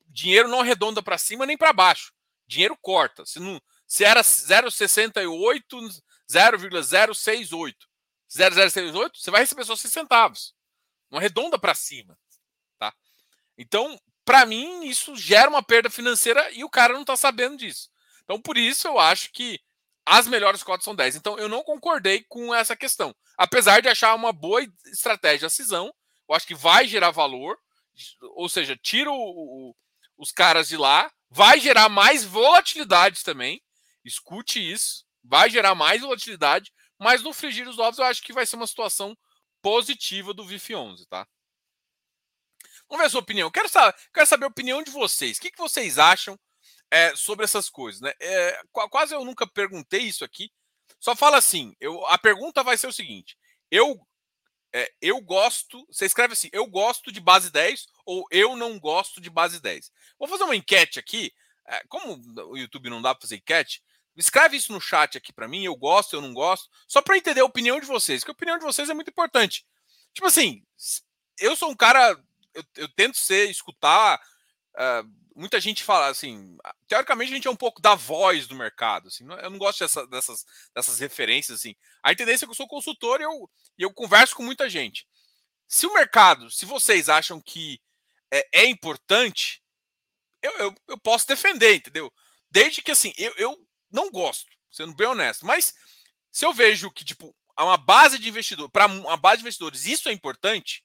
dinheiro 0.05 0.47
não 0.47 0.61
arredonda 0.61 1.01
para 1.01 1.17
cima 1.17 1.45
nem 1.45 1.57
para 1.57 1.73
baixo. 1.73 2.13
Dinheiro 2.47 2.77
corta. 2.81 3.25
Se 3.25 3.39
não, 3.39 3.59
se 3.93 4.03
era 4.03 4.21
0,68, 4.21 6.01
0,068, 6.27 7.87
0,068, 8.27 9.19
você 9.19 9.29
vai 9.29 9.41
receber 9.41 9.63
só 9.65 9.75
6 9.75 9.93
centavos. 9.93 10.55
Uma 11.11 11.21
redonda 11.21 11.59
para 11.59 11.75
cima, 11.75 12.17
tá? 12.79 12.91
Então, 13.55 13.95
para 14.25 14.47
mim, 14.47 14.83
isso 14.85 15.15
gera 15.15 15.47
uma 15.47 15.61
perda 15.61 15.91
financeira 15.91 16.49
e 16.53 16.63
o 16.63 16.69
cara 16.71 16.93
não 16.93 17.01
está 17.01 17.15
sabendo 17.15 17.55
disso. 17.55 17.87
Então, 18.23 18.41
por 18.41 18.57
isso 18.57 18.87
eu 18.87 18.97
acho 18.97 19.31
que 19.31 19.59
as 20.03 20.25
melhores 20.25 20.63
cotas 20.63 20.85
são 20.85 20.95
10. 20.95 21.17
Então, 21.17 21.37
eu 21.37 21.47
não 21.47 21.61
concordei 21.61 22.25
com 22.27 22.51
essa 22.51 22.75
questão. 22.75 23.15
Apesar 23.37 23.79
de 23.79 23.89
achar 23.89 24.15
uma 24.15 24.33
boa 24.33 24.65
estratégia 24.87 25.45
a 25.45 25.51
cisão, 25.51 25.93
eu 26.27 26.33
acho 26.33 26.47
que 26.47 26.55
vai 26.55 26.87
gerar 26.87 27.11
valor, 27.11 27.59
ou 28.37 28.49
seja, 28.49 28.75
tira 28.75 29.11
o, 29.11 29.15
o, 29.15 29.75
os 30.17 30.31
caras 30.31 30.67
de 30.67 30.77
lá, 30.77 31.11
vai 31.29 31.59
gerar 31.59 31.89
mais 31.89 32.25
volatilidade 32.25 33.23
também, 33.23 33.61
Escute 34.03 34.59
isso, 34.59 35.05
vai 35.23 35.49
gerar 35.49 35.75
mais 35.75 36.01
volatilidade, 36.01 36.71
mas 36.99 37.21
no 37.21 37.33
frigir 37.33 37.65
dos 37.65 37.79
ovos 37.79 37.99
eu 37.99 38.05
acho 38.05 38.21
que 38.21 38.33
vai 38.33 38.45
ser 38.45 38.55
uma 38.55 38.67
situação 38.67 39.17
positiva 39.61 40.33
do 40.33 40.45
VIF 40.45 40.75
11, 40.75 41.05
tá? 41.07 41.27
Vamos 42.89 43.01
ver 43.01 43.07
a 43.07 43.09
sua 43.09 43.21
opinião. 43.21 43.49
Quero 43.49 43.69
saber, 43.69 43.97
quero 44.13 44.27
saber 44.27 44.45
a 44.45 44.49
opinião 44.49 44.83
de 44.83 44.91
vocês. 44.91 45.37
O 45.37 45.41
que, 45.41 45.51
que 45.51 45.57
vocês 45.57 45.97
acham 45.97 46.39
é, 46.91 47.15
sobre 47.15 47.45
essas 47.45 47.69
coisas? 47.69 48.01
Né? 48.01 48.13
É, 48.19 48.61
quase 48.71 49.15
eu 49.15 49.23
nunca 49.25 49.47
perguntei 49.47 50.01
isso 50.01 50.23
aqui. 50.23 50.51
Só 50.99 51.15
fala 51.15 51.37
assim: 51.37 51.75
eu, 51.79 52.05
a 52.07 52.17
pergunta 52.17 52.61
vai 52.63 52.77
ser 52.77 52.87
o 52.87 52.93
seguinte: 52.93 53.37
eu, 53.71 53.99
é, 54.73 54.91
eu 55.01 55.19
gosto. 55.21 55.85
Você 55.89 56.05
escreve 56.05 56.33
assim: 56.33 56.49
eu 56.51 56.67
gosto 56.67 57.11
de 57.11 57.19
base 57.19 57.51
10 57.51 57.87
ou 58.05 58.25
eu 58.29 58.55
não 58.55 58.79
gosto 58.79 59.19
de 59.19 59.29
base 59.29 59.59
10. 59.59 59.91
Vou 60.19 60.27
fazer 60.27 60.43
uma 60.43 60.55
enquete 60.55 60.99
aqui. 60.99 61.33
É, 61.65 61.81
como 61.87 62.21
o 62.49 62.57
YouTube 62.57 62.89
não 62.89 63.01
dá 63.01 63.15
para 63.15 63.21
fazer 63.21 63.37
enquete, 63.37 63.81
Escreve 64.15 64.57
isso 64.57 64.71
no 64.71 64.81
chat 64.81 65.17
aqui 65.17 65.33
para 65.33 65.47
mim, 65.47 65.65
eu 65.65 65.75
gosto, 65.75 66.15
eu 66.15 66.21
não 66.21 66.33
gosto, 66.33 66.69
só 66.87 67.01
para 67.01 67.17
entender 67.17 67.41
a 67.41 67.45
opinião 67.45 67.79
de 67.79 67.85
vocês, 67.85 68.21
porque 68.21 68.31
a 68.31 68.33
opinião 68.33 68.57
de 68.59 68.63
vocês 68.63 68.89
é 68.89 68.93
muito 68.93 69.09
importante. 69.09 69.65
Tipo 70.13 70.27
assim, 70.27 70.63
eu 71.39 71.55
sou 71.55 71.71
um 71.71 71.75
cara, 71.75 72.17
eu, 72.53 72.63
eu 72.75 72.89
tento 72.89 73.17
ser, 73.17 73.49
escutar 73.49 74.21
Uh, 74.73 75.07
muita 75.35 75.59
gente 75.59 75.83
fala 75.83 76.07
assim, 76.07 76.57
teoricamente 76.87 77.31
a 77.31 77.35
gente 77.35 77.47
é 77.47 77.51
um 77.51 77.55
pouco 77.55 77.81
da 77.81 77.95
voz 77.95 78.47
do 78.47 78.55
mercado, 78.55 79.07
assim, 79.07 79.23
eu 79.23 79.49
não 79.49 79.57
gosto 79.57 79.79
dessa, 79.79 80.05
dessas, 80.07 80.45
dessas 80.73 80.99
referências, 80.99 81.59
assim. 81.59 81.75
A 82.01 82.13
tendência 82.15 82.45
é 82.45 82.47
que 82.47 82.51
eu 82.51 82.55
sou 82.55 82.67
consultor 82.67 83.19
e 83.19 83.23
eu, 83.23 83.49
eu 83.77 83.93
converso 83.93 84.35
com 84.35 84.43
muita 84.43 84.69
gente. 84.69 85.07
Se 85.67 85.85
o 85.85 85.93
mercado, 85.93 86.49
se 86.51 86.65
vocês 86.65 87.09
acham 87.09 87.39
que 87.41 87.79
é, 88.31 88.61
é 88.61 88.65
importante, 88.65 89.63
eu, 90.41 90.51
eu, 90.57 90.75
eu, 90.89 90.97
posso 90.99 91.27
defender, 91.27 91.75
entendeu? 91.75 92.11
Desde 92.49 92.81
que 92.81 92.91
assim, 92.91 93.13
eu, 93.17 93.33
eu 93.37 93.67
não 93.93 94.11
gosto, 94.11 94.51
sendo 94.71 94.93
bem 94.95 95.07
honesto, 95.07 95.45
mas 95.45 95.73
se 96.31 96.45
eu 96.45 96.53
vejo 96.53 96.91
que, 96.91 97.05
tipo, 97.05 97.33
uma 97.57 97.77
base 97.77 98.17
de 98.17 98.27
investidor, 98.27 98.69
para 98.69 98.87
uma 98.87 99.15
base 99.15 99.37
de 99.37 99.43
investidores, 99.43 99.85
isso 99.85 100.09
é 100.09 100.11
importante, 100.11 100.83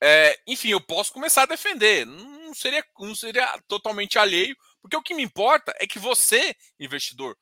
é, 0.00 0.36
enfim, 0.48 0.70
eu 0.70 0.80
posso 0.80 1.12
começar 1.12 1.42
a 1.42 1.46
defender. 1.46 2.04
Não 2.04 2.52
seria, 2.54 2.84
não 2.98 3.14
seria 3.14 3.46
totalmente 3.68 4.18
alheio, 4.18 4.56
porque 4.80 4.96
o 4.96 5.02
que 5.02 5.14
me 5.14 5.22
importa 5.22 5.72
é 5.78 5.86
que 5.86 5.98
você, 5.98 6.56
investidor, 6.78 7.38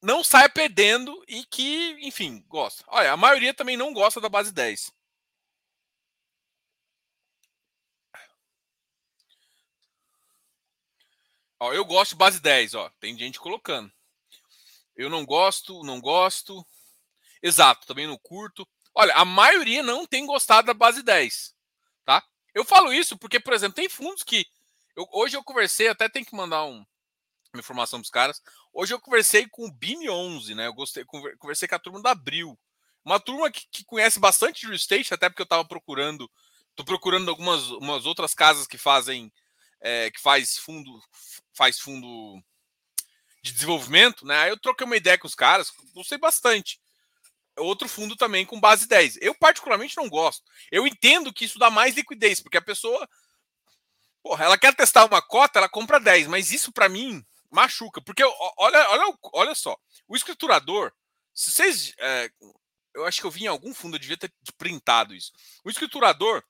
não 0.00 0.22
saia 0.22 0.48
perdendo 0.48 1.24
e 1.26 1.44
que, 1.46 1.96
enfim, 2.02 2.44
gosta. 2.46 2.84
Olha, 2.86 3.12
a 3.12 3.16
maioria 3.16 3.52
também 3.52 3.76
não 3.76 3.92
gosta 3.92 4.20
da 4.20 4.28
base 4.28 4.52
10. 4.52 4.92
Ó, 11.60 11.72
eu 11.72 11.84
gosto 11.84 12.16
base 12.16 12.40
10, 12.40 12.74
ó. 12.74 12.90
Tem 13.00 13.16
gente 13.16 13.38
colocando. 13.38 13.92
Eu 14.96 15.10
não 15.10 15.24
gosto, 15.24 15.82
não 15.82 16.00
gosto. 16.00 16.64
Exato, 17.42 17.86
também 17.86 18.06
não 18.06 18.18
curto. 18.18 18.66
Olha, 18.94 19.14
a 19.14 19.24
maioria 19.24 19.82
não 19.82 20.06
tem 20.06 20.24
gostado 20.24 20.66
da 20.66 20.74
base 20.74 21.02
10, 21.02 21.54
tá? 22.04 22.24
Eu 22.54 22.64
falo 22.64 22.92
isso 22.92 23.18
porque, 23.18 23.40
por 23.40 23.52
exemplo, 23.52 23.74
tem 23.74 23.88
fundos 23.88 24.22
que 24.22 24.46
eu, 24.96 25.06
hoje 25.12 25.36
eu 25.36 25.42
conversei, 25.42 25.88
até 25.88 26.08
tem 26.08 26.24
que 26.24 26.34
mandar 26.34 26.64
um, 26.64 26.86
uma 27.52 27.60
informação 27.60 27.98
para 27.98 28.04
os 28.04 28.10
caras. 28.10 28.42
Hoje 28.72 28.94
eu 28.94 29.00
conversei 29.00 29.48
com 29.48 29.66
o 29.66 29.72
BIM 29.72 30.08
11, 30.08 30.54
né? 30.54 30.66
Eu 30.68 30.74
gostei, 30.74 31.04
conversei 31.38 31.66
com 31.66 31.74
a 31.74 31.78
turma 31.78 32.00
da 32.00 32.12
Abril. 32.12 32.58
Uma 33.04 33.20
turma 33.20 33.50
que, 33.50 33.66
que 33.70 33.84
conhece 33.84 34.18
bastante 34.18 34.62
real 34.62 34.74
estate, 34.74 35.12
até 35.12 35.28
porque 35.28 35.42
eu 35.42 35.44
estava 35.44 35.64
procurando, 35.64 36.30
tô 36.74 36.84
procurando 36.84 37.28
algumas 37.28 37.68
umas 37.70 38.06
outras 38.06 38.34
casas 38.34 38.66
que 38.66 38.78
fazem 38.78 39.32
é, 39.84 40.10
que 40.10 40.20
faz 40.20 40.56
fundo 40.56 40.90
faz 41.56 41.78
fundo 41.78 42.42
de 43.42 43.52
desenvolvimento, 43.52 44.26
né? 44.26 44.36
Aí 44.38 44.50
eu 44.50 44.58
troquei 44.58 44.84
uma 44.84 44.96
ideia 44.96 45.16
com 45.16 45.28
os 45.28 45.36
caras, 45.36 45.70
gostei 45.94 46.18
bastante 46.18 46.80
outro 47.56 47.88
fundo 47.88 48.16
também 48.16 48.44
com 48.44 48.60
base 48.60 48.86
10. 48.86 49.18
Eu, 49.20 49.34
particularmente, 49.34 49.96
não 49.96 50.08
gosto. 50.08 50.42
Eu 50.70 50.86
entendo 50.86 51.32
que 51.32 51.44
isso 51.44 51.58
dá 51.58 51.70
mais 51.70 51.94
liquidez, 51.94 52.40
porque 52.40 52.56
a 52.56 52.62
pessoa. 52.62 53.08
Porra, 54.22 54.46
ela 54.46 54.58
quer 54.58 54.74
testar 54.74 55.04
uma 55.04 55.20
cota, 55.20 55.58
ela 55.58 55.68
compra 55.68 56.00
10, 56.00 56.28
mas 56.28 56.50
isso 56.50 56.72
para 56.72 56.88
mim 56.88 57.24
machuca. 57.50 58.00
Porque 58.00 58.24
olha, 58.24 58.90
olha, 58.90 59.18
olha 59.34 59.54
só, 59.54 59.76
o 60.08 60.16
escriturador, 60.16 60.92
se 61.34 61.50
vocês. 61.50 61.94
É, 61.98 62.30
eu 62.94 63.04
acho 63.04 63.20
que 63.20 63.26
eu 63.26 63.30
vi 63.30 63.44
em 63.44 63.48
algum 63.48 63.74
fundo, 63.74 63.96
eu 63.96 64.00
devia 64.00 64.16
ter 64.16 64.32
printado 64.56 65.14
isso. 65.14 65.32
O 65.64 65.70
escriturador, 65.70 66.42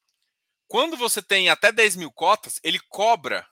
quando 0.74 0.96
você 0.96 1.22
tem 1.22 1.48
até 1.48 1.70
10 1.70 1.94
mil 1.94 2.10
cotas, 2.10 2.58
ele 2.64 2.80
cobra 2.88 3.46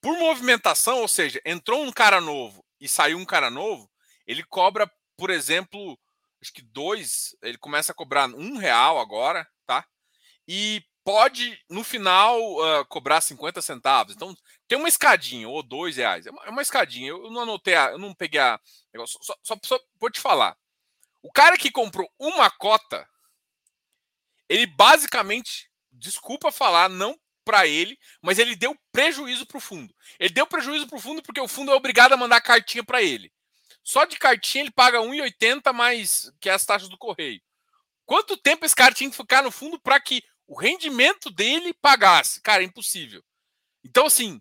por 0.00 0.16
movimentação, 0.16 1.00
ou 1.00 1.08
seja, 1.08 1.42
entrou 1.44 1.82
um 1.82 1.90
cara 1.90 2.20
novo 2.20 2.64
e 2.80 2.88
saiu 2.88 3.18
um 3.18 3.24
cara 3.24 3.50
novo, 3.50 3.90
ele 4.28 4.44
cobra, 4.44 4.88
por 5.16 5.28
exemplo, 5.28 5.98
acho 6.40 6.52
que 6.52 6.62
dois, 6.62 7.36
ele 7.42 7.58
começa 7.58 7.90
a 7.90 7.94
cobrar 7.96 8.28
um 8.28 8.58
real 8.58 9.00
agora, 9.00 9.44
tá? 9.66 9.84
E 10.46 10.84
pode, 11.02 11.60
no 11.68 11.82
final, 11.82 12.38
uh, 12.40 12.86
cobrar 12.86 13.20
50 13.20 13.60
centavos. 13.60 14.14
Então, 14.14 14.32
tem 14.68 14.78
uma 14.78 14.88
escadinha, 14.88 15.48
ou 15.48 15.64
dois 15.64 15.96
reais. 15.96 16.28
É 16.28 16.30
uma, 16.30 16.44
é 16.44 16.50
uma 16.50 16.62
escadinha. 16.62 17.08
Eu 17.08 17.28
não 17.28 17.40
anotei, 17.40 17.74
a, 17.74 17.90
eu 17.90 17.98
não 17.98 18.14
peguei 18.14 18.38
a 18.38 18.60
negócio. 18.94 19.18
Só, 19.20 19.34
só, 19.42 19.56
só 19.64 19.80
vou 19.98 20.12
te 20.12 20.20
falar. 20.20 20.56
O 21.24 21.32
cara 21.32 21.58
que 21.58 21.72
comprou 21.72 22.08
uma 22.20 22.48
cota, 22.52 23.04
ele 24.48 24.64
basicamente, 24.64 25.71
desculpa 26.02 26.50
falar, 26.50 26.88
não 26.88 27.18
para 27.44 27.66
ele, 27.66 27.98
mas 28.20 28.38
ele 28.38 28.54
deu 28.54 28.76
prejuízo 28.90 29.46
para 29.46 29.58
o 29.58 29.60
fundo. 29.60 29.94
Ele 30.18 30.32
deu 30.32 30.46
prejuízo 30.46 30.86
para 30.86 30.98
o 30.98 31.00
fundo 31.00 31.22
porque 31.22 31.40
o 31.40 31.48
fundo 31.48 31.72
é 31.72 31.74
obrigado 31.74 32.12
a 32.12 32.16
mandar 32.16 32.40
cartinha 32.40 32.84
para 32.84 33.02
ele. 33.02 33.32
Só 33.82 34.04
de 34.04 34.18
cartinha 34.18 34.64
ele 34.64 34.70
paga 34.70 34.98
1,80 34.98 35.72
mais 35.72 36.32
que 36.40 36.50
as 36.50 36.64
taxas 36.64 36.88
do 36.88 36.98
correio. 36.98 37.40
Quanto 38.04 38.36
tempo 38.36 38.64
esse 38.64 38.74
cara 38.74 38.94
tinha 38.94 39.10
que 39.10 39.16
ficar 39.16 39.42
no 39.42 39.50
fundo 39.50 39.80
para 39.80 39.98
que 40.00 40.22
o 40.46 40.58
rendimento 40.58 41.30
dele 41.30 41.72
pagasse? 41.74 42.40
Cara, 42.40 42.62
é 42.62 42.66
impossível. 42.66 43.22
Então, 43.84 44.06
assim, 44.06 44.40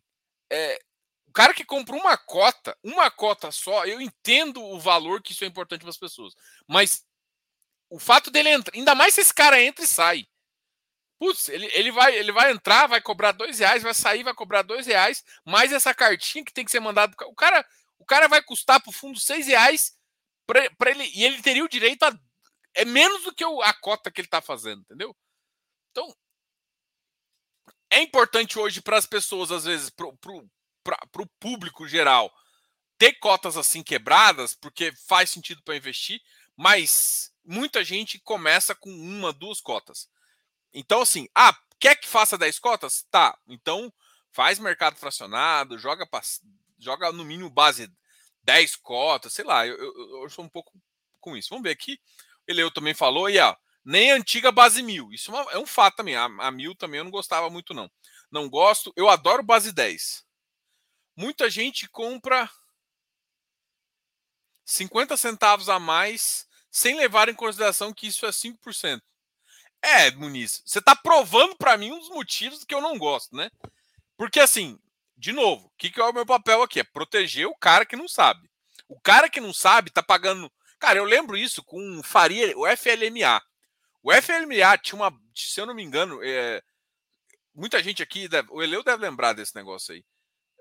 é, 0.51 0.79
o 1.27 1.31
cara 1.31 1.53
que 1.53 1.63
compra 1.63 1.95
uma 1.95 2.17
cota, 2.17 2.77
uma 2.83 3.09
cota 3.09 3.51
só, 3.51 3.85
eu 3.85 4.01
entendo 4.01 4.63
o 4.63 4.79
valor 4.79 5.21
que 5.21 5.31
isso 5.31 5.43
é 5.43 5.47
importante 5.47 5.81
para 5.81 5.89
as 5.89 5.97
pessoas. 5.97 6.33
Mas 6.67 7.03
o 7.89 7.99
fato 7.99 8.29
dele 8.29 8.49
entrar, 8.49 8.75
ainda 8.75 8.93
mais 8.93 9.13
se 9.13 9.21
esse 9.21 9.33
cara 9.33 9.61
entra 9.61 9.83
e 9.83 9.87
sai. 9.87 10.27
Putz, 11.21 11.49
ele, 11.49 11.69
ele, 11.73 11.91
vai, 11.91 12.15
ele 12.15 12.31
vai 12.31 12.51
entrar, 12.51 12.87
vai 12.87 12.99
cobrar 12.99 13.31
dois 13.31 13.59
reais, 13.59 13.83
vai 13.83 13.93
sair, 13.93 14.23
vai 14.23 14.33
cobrar 14.33 14.63
dois 14.63 14.87
reais, 14.87 15.23
mais 15.45 15.71
essa 15.71 15.93
cartinha 15.93 16.43
que 16.43 16.51
tem 16.51 16.65
que 16.65 16.71
ser 16.71 16.79
mandada. 16.79 17.15
O 17.27 17.35
cara, 17.35 17.63
o 17.99 18.03
cara 18.03 18.27
vai 18.27 18.41
custar 18.41 18.81
para 18.81 18.89
o 18.89 18.91
fundo 18.91 19.19
seis 19.19 19.45
reais 19.45 19.95
para 20.47 20.89
ele 20.89 21.03
e 21.13 21.23
ele 21.23 21.39
teria 21.43 21.63
o 21.63 21.69
direito 21.69 22.01
a 22.01 22.19
é 22.73 22.83
menos 22.85 23.21
do 23.21 23.35
que 23.35 23.43
a 23.43 23.71
cota 23.71 24.09
que 24.09 24.19
ele 24.19 24.25
está 24.25 24.41
fazendo, 24.41 24.81
entendeu? 24.81 25.15
Então 25.91 26.11
é 27.91 28.01
importante 28.01 28.57
hoje 28.57 28.81
para 28.81 28.97
as 28.97 29.05
pessoas, 29.05 29.51
às 29.51 29.65
vezes, 29.65 29.91
para 29.91 30.07
o 30.07 31.27
público 31.39 31.87
geral, 31.87 32.33
ter 32.97 33.13
cotas 33.19 33.57
assim 33.57 33.83
quebradas, 33.83 34.55
porque 34.55 34.91
faz 35.07 35.29
sentido 35.29 35.61
para 35.61 35.75
investir, 35.75 36.19
mas 36.57 37.31
muita 37.45 37.83
gente 37.83 38.17
começa 38.17 38.73
com 38.73 38.89
uma, 38.89 39.31
duas 39.31 39.61
cotas. 39.61 40.09
Então, 40.73 41.01
assim, 41.01 41.27
ah, 41.35 41.57
quer 41.79 41.95
que 41.95 42.07
faça 42.07 42.37
10 42.37 42.59
cotas? 42.59 43.05
Tá, 43.09 43.37
então 43.47 43.91
faz 44.31 44.59
mercado 44.59 44.95
fracionado, 44.95 45.77
joga 45.77 46.07
joga 46.79 47.11
no 47.11 47.25
mínimo 47.25 47.49
base 47.49 47.91
10 48.43 48.77
cotas, 48.77 49.33
sei 49.33 49.45
lá, 49.45 49.67
eu, 49.67 49.77
eu, 49.77 50.23
eu 50.23 50.29
sou 50.29 50.45
um 50.45 50.49
pouco 50.49 50.71
com 51.19 51.37
isso. 51.37 51.49
Vamos 51.49 51.63
ver 51.63 51.71
aqui. 51.71 51.99
Ele 52.47 52.61
eu 52.61 52.71
também 52.71 52.93
falou, 52.93 53.29
e 53.29 53.37
ó, 53.39 53.55
nem 53.85 54.11
antiga 54.11 54.51
base 54.51 54.81
mil. 54.81 55.11
Isso 55.11 55.31
é, 55.31 55.41
uma, 55.41 55.51
é 55.51 55.57
um 55.57 55.65
fato 55.65 55.97
também. 55.97 56.15
A, 56.15 56.25
a, 56.25 56.51
mil 56.51 56.75
também 56.75 56.99
eu 56.99 57.03
não 57.03 57.11
gostava 57.11 57.49
muito, 57.49 57.73
não. 57.73 57.89
Não 58.31 58.49
gosto, 58.49 58.91
eu 58.95 59.09
adoro 59.09 59.43
base 59.43 59.71
10. 59.71 60.25
Muita 61.15 61.49
gente 61.49 61.87
compra 61.89 62.49
50 64.65 65.17
centavos 65.17 65.69
a 65.69 65.79
mais 65.79 66.47
sem 66.69 66.95
levar 66.95 67.27
em 67.27 67.35
consideração 67.35 67.93
que 67.93 68.07
isso 68.07 68.25
é 68.25 68.29
5%. 68.29 69.01
É, 69.81 70.11
Muniz, 70.11 70.61
você 70.65 70.79
está 70.79 70.95
provando 70.95 71.55
para 71.55 71.77
mim 71.77 71.89
dos 71.89 72.09
motivos 72.09 72.63
que 72.63 72.73
eu 72.73 72.81
não 72.81 72.97
gosto, 72.97 73.35
né? 73.35 73.49
Porque 74.15 74.39
assim, 74.39 74.79
de 75.17 75.31
novo, 75.31 75.67
o 75.67 75.71
que, 75.77 75.89
que 75.89 75.99
é 75.99 76.03
o 76.03 76.13
meu 76.13 76.25
papel 76.25 76.61
aqui? 76.61 76.79
É 76.79 76.83
proteger 76.83 77.47
o 77.47 77.55
cara 77.55 77.85
que 77.85 77.95
não 77.95 78.07
sabe. 78.07 78.49
O 78.87 78.99
cara 78.99 79.29
que 79.29 79.39
não 79.39 79.53
sabe 79.53 79.89
tá 79.89 80.03
pagando. 80.03 80.51
Cara, 80.79 80.99
eu 80.99 81.03
lembro 81.05 81.37
isso 81.37 81.63
com 81.63 81.99
o 81.99 82.03
Faria, 82.03 82.57
o 82.57 82.65
FLMA. 82.65 83.41
O 84.03 84.11
FLMA 84.11 84.77
tinha 84.77 84.99
uma, 84.99 85.15
se 85.35 85.59
eu 85.59 85.65
não 85.65 85.73
me 85.73 85.83
engano, 85.83 86.19
é, 86.23 86.61
muita 87.53 87.81
gente 87.81 88.01
aqui, 88.01 88.27
deve, 88.27 88.47
o 88.51 88.61
Eleu 88.61 88.83
deve 88.83 89.03
lembrar 89.03 89.33
desse 89.33 89.55
negócio 89.55 89.93
aí. 89.93 90.03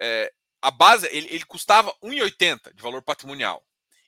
É, 0.01 0.33
a 0.63 0.71
base, 0.71 1.07
ele, 1.11 1.27
ele 1.31 1.45
custava 1.45 1.95
1,80 2.03 2.75
de 2.75 2.83
valor 2.83 3.03
patrimonial. 3.03 3.65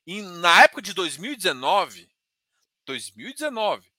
E 0.06 0.20
na 0.20 0.64
época 0.64 0.82
de 0.82 0.92
2019, 0.92 2.10
2019, 2.84 3.91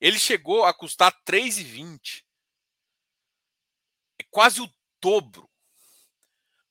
ele 0.00 0.18
chegou 0.18 0.64
a 0.64 0.72
custar 0.74 1.12
3,20. 1.24 2.24
É 4.20 4.24
quase 4.30 4.60
o 4.60 4.72
dobro 5.00 5.50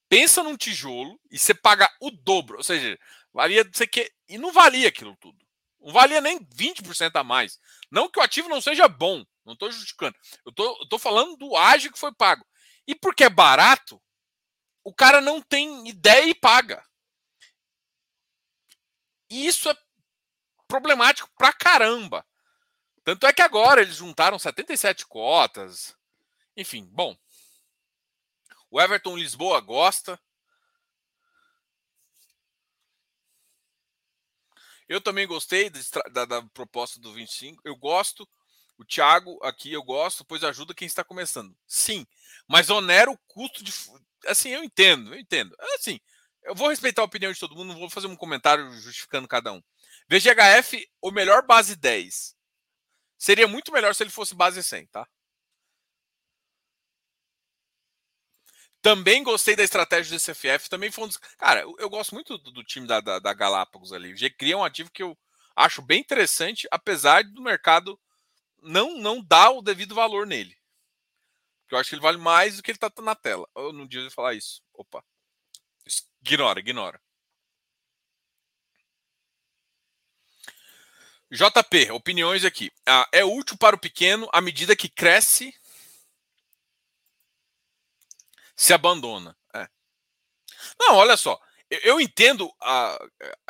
pensa 0.09 0.41
num 0.41 0.57
tijolo 0.57 1.21
e 1.31 1.37
você 1.37 1.53
paga 1.53 1.87
o 2.01 2.09
dobro, 2.09 2.57
ou 2.57 2.63
seja, 2.63 2.99
valia 3.31 3.63
você 3.71 3.85
que 3.85 4.11
e 4.27 4.37
não 4.37 4.51
valia 4.51 4.89
aquilo 4.89 5.15
tudo. 5.17 5.37
Não 5.79 5.93
valia 5.93 6.19
nem 6.19 6.39
20% 6.39 7.11
a 7.15 7.23
mais. 7.23 7.57
Não 7.89 8.09
que 8.09 8.19
o 8.19 8.23
ativo 8.23 8.49
não 8.49 8.59
seja 8.59 8.87
bom, 8.87 9.23
não 9.45 9.53
estou 9.53 9.71
justificando. 9.71 10.17
Eu 10.45 10.51
tô 10.89 10.99
falando 10.99 11.37
do 11.37 11.55
ágio 11.55 11.91
que 11.91 11.99
foi 11.99 12.13
pago. 12.13 12.45
E 12.85 12.95
porque 12.95 13.23
é 13.23 13.29
barato, 13.29 14.01
o 14.83 14.93
cara 14.93 15.21
não 15.21 15.41
tem 15.41 15.87
ideia 15.87 16.25
e 16.25 16.35
paga. 16.35 16.83
E 19.29 19.45
isso 19.45 19.69
é 19.69 19.77
problemático 20.67 21.29
pra 21.37 21.53
caramba. 21.53 22.25
Tanto 23.09 23.25
é 23.25 23.33
que 23.33 23.41
agora 23.41 23.81
eles 23.81 23.95
juntaram 23.95 24.37
77 24.37 25.07
cotas. 25.07 25.97
Enfim, 26.55 26.87
bom, 26.91 27.17
o 28.69 28.79
Everton 28.79 29.17
Lisboa 29.17 29.59
gosta. 29.61 30.19
Eu 34.87 35.01
também 35.01 35.25
gostei 35.25 35.71
da, 36.11 36.25
da, 36.25 36.43
proposta 36.53 36.99
do 36.99 37.11
25. 37.11 37.59
Eu 37.65 37.75
gosto. 37.75 38.29
O 38.77 38.85
Thiago 38.85 39.39
aqui 39.41 39.73
eu 39.73 39.81
gosto, 39.81 40.23
pois 40.23 40.43
ajuda 40.43 40.75
quem 40.75 40.85
está 40.85 41.03
começando. 41.03 41.57
Sim, 41.65 42.05
mas 42.47 42.69
onera 42.69 43.09
o 43.09 43.17
custo 43.27 43.63
de. 43.63 43.73
Assim, 44.27 44.49
eu 44.49 44.63
entendo, 44.63 45.15
eu 45.15 45.19
entendo. 45.19 45.55
Assim, 45.73 45.99
eu 46.43 46.53
vou 46.53 46.69
respeitar 46.69 47.01
a 47.01 47.05
opinião 47.05 47.31
de 47.33 47.39
todo 47.39 47.55
mundo, 47.55 47.73
não 47.73 47.79
vou 47.79 47.89
fazer 47.89 48.05
um 48.05 48.15
comentário 48.15 48.71
justificando 48.73 49.27
cada 49.27 49.51
um. 49.51 49.63
VGHF, 50.07 50.87
o 51.01 51.09
melhor 51.09 51.43
base 51.47 51.75
10. 51.75 52.37
Seria 53.19 53.47
muito 53.49 53.71
melhor 53.73 53.93
se 53.93 54.01
ele 54.01 54.09
fosse 54.09 54.33
base 54.33 54.63
100, 54.63 54.87
tá? 54.87 55.07
Também 58.81 59.21
gostei 59.23 59.57
da 59.57 59.63
estratégia 59.63 60.17
do 60.17 60.23
CFF. 60.23 60.69
Também 60.69 60.89
foi 60.89 61.03
um 61.03 61.07
dos... 61.07 61.17
Cara, 61.37 61.61
eu, 61.77 61.89
gosto 61.89 62.15
muito 62.15 62.37
do, 62.37 62.49
do 62.51 62.63
time 62.63 62.87
da, 62.87 63.01
da, 63.01 63.19
da, 63.19 63.33
Galápagos 63.33 63.91
ali. 63.91 64.15
Já 64.15 64.29
cria 64.29 64.57
um 64.57 64.63
ativo 64.63 64.89
que 64.89 65.03
eu 65.03 65.17
acho 65.53 65.81
bem 65.81 65.99
interessante, 65.99 66.65
apesar 66.71 67.25
do 67.25 67.41
mercado 67.41 67.99
não, 68.61 68.97
não 68.97 69.21
dar 69.21 69.51
o 69.51 69.61
devido 69.61 69.93
valor 69.93 70.25
nele. 70.25 70.57
Eu 71.69 71.77
acho 71.77 71.89
que 71.89 71.95
ele 71.95 72.01
vale 72.01 72.17
mais 72.17 72.55
do 72.55 72.63
que 72.63 72.71
ele 72.71 72.77
está 72.77 72.89
na 73.01 73.15
tela. 73.15 73.47
Eu 73.53 73.73
não 73.73 73.85
devia 73.85 74.09
falar 74.09 74.33
isso. 74.33 74.63
Opa. 74.73 75.03
Ignora, 76.21 76.59
ignora. 76.59 77.01
JP, 81.31 81.91
opiniões 81.91 82.43
aqui. 82.43 82.71
Ah, 82.85 83.07
é 83.11 83.23
útil 83.23 83.57
para 83.57 83.75
o 83.75 83.79
pequeno 83.79 84.27
à 84.33 84.41
medida 84.41 84.75
que 84.75 84.89
cresce, 84.89 85.53
se 88.55 88.73
abandona. 88.73 89.37
É. 89.53 89.67
Não, 90.79 90.95
olha 90.95 91.15
só. 91.15 91.39
Eu, 91.69 91.79
eu 91.81 92.01
entendo 92.01 92.51
a, 92.61 92.99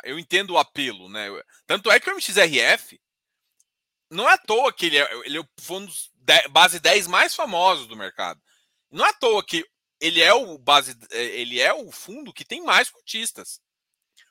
eu 0.04 0.18
entendo 0.18 0.50
o 0.50 0.58
apelo, 0.58 1.08
né? 1.08 1.28
Tanto 1.66 1.90
é 1.90 1.98
que 1.98 2.10
o 2.10 2.14
MXRF 2.14 3.00
não 4.10 4.28
é 4.28 4.34
à 4.34 4.38
toa 4.38 4.72
que 4.72 4.86
ele 4.86 4.98
é, 4.98 5.14
ele 5.24 5.38
é 5.38 5.40
um 5.40 5.86
dos 5.86 6.10
base 6.50 6.80
10 6.80 7.06
mais 7.06 7.34
famosos 7.34 7.86
do 7.86 7.96
mercado. 7.96 8.40
Não 8.90 9.06
é 9.06 9.08
à 9.08 9.12
toa 9.12 9.44
que 9.44 9.64
ele 10.00 10.20
é 10.20 10.32
o 10.34 10.58
base, 10.58 10.96
ele 11.10 11.60
é 11.60 11.72
o 11.72 11.90
fundo 11.90 12.32
que 12.32 12.44
tem 12.44 12.62
mais 12.62 12.90
cotistas. 12.90 13.60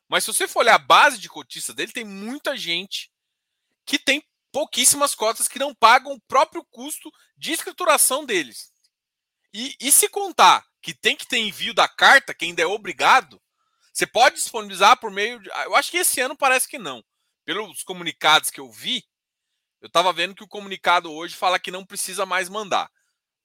Mas 0.07 0.23
se 0.23 0.33
você 0.33 0.47
for 0.47 0.59
olhar 0.59 0.75
a 0.75 0.79
base 0.79 1.17
de 1.17 1.29
cotistas 1.29 1.75
dele, 1.75 1.91
tem 1.91 2.03
muita 2.03 2.57
gente 2.57 3.11
que 3.89 3.97
tem 3.97 4.23
pouquíssimas 4.51 5.15
cotas 5.15 5.47
que 5.47 5.57
não 5.57 5.73
pagam 5.73 6.13
o 6.13 6.21
próprio 6.21 6.63
custo 6.69 7.11
de 7.35 7.51
escrituração 7.51 8.23
deles. 8.23 8.71
E, 9.51 9.75
e 9.81 9.91
se 9.91 10.07
contar 10.07 10.63
que 10.79 10.93
tem 10.93 11.15
que 11.15 11.25
ter 11.25 11.39
envio 11.39 11.73
da 11.73 11.87
carta, 11.87 12.31
que 12.31 12.45
ainda 12.45 12.61
é 12.61 12.67
obrigado, 12.67 13.41
você 13.91 14.05
pode 14.05 14.35
disponibilizar 14.35 14.99
por 14.99 15.09
meio 15.09 15.39
de. 15.39 15.49
Eu 15.65 15.75
acho 15.75 15.89
que 15.89 15.97
esse 15.97 16.21
ano 16.21 16.37
parece 16.37 16.67
que 16.67 16.77
não. 16.77 17.03
Pelos 17.43 17.81
comunicados 17.81 18.51
que 18.51 18.59
eu 18.59 18.71
vi, 18.71 19.03
eu 19.81 19.87
estava 19.87 20.13
vendo 20.13 20.35
que 20.35 20.43
o 20.43 20.47
comunicado 20.47 21.11
hoje 21.11 21.35
fala 21.35 21.59
que 21.59 21.71
não 21.71 21.83
precisa 21.83 22.27
mais 22.27 22.47
mandar. 22.47 22.91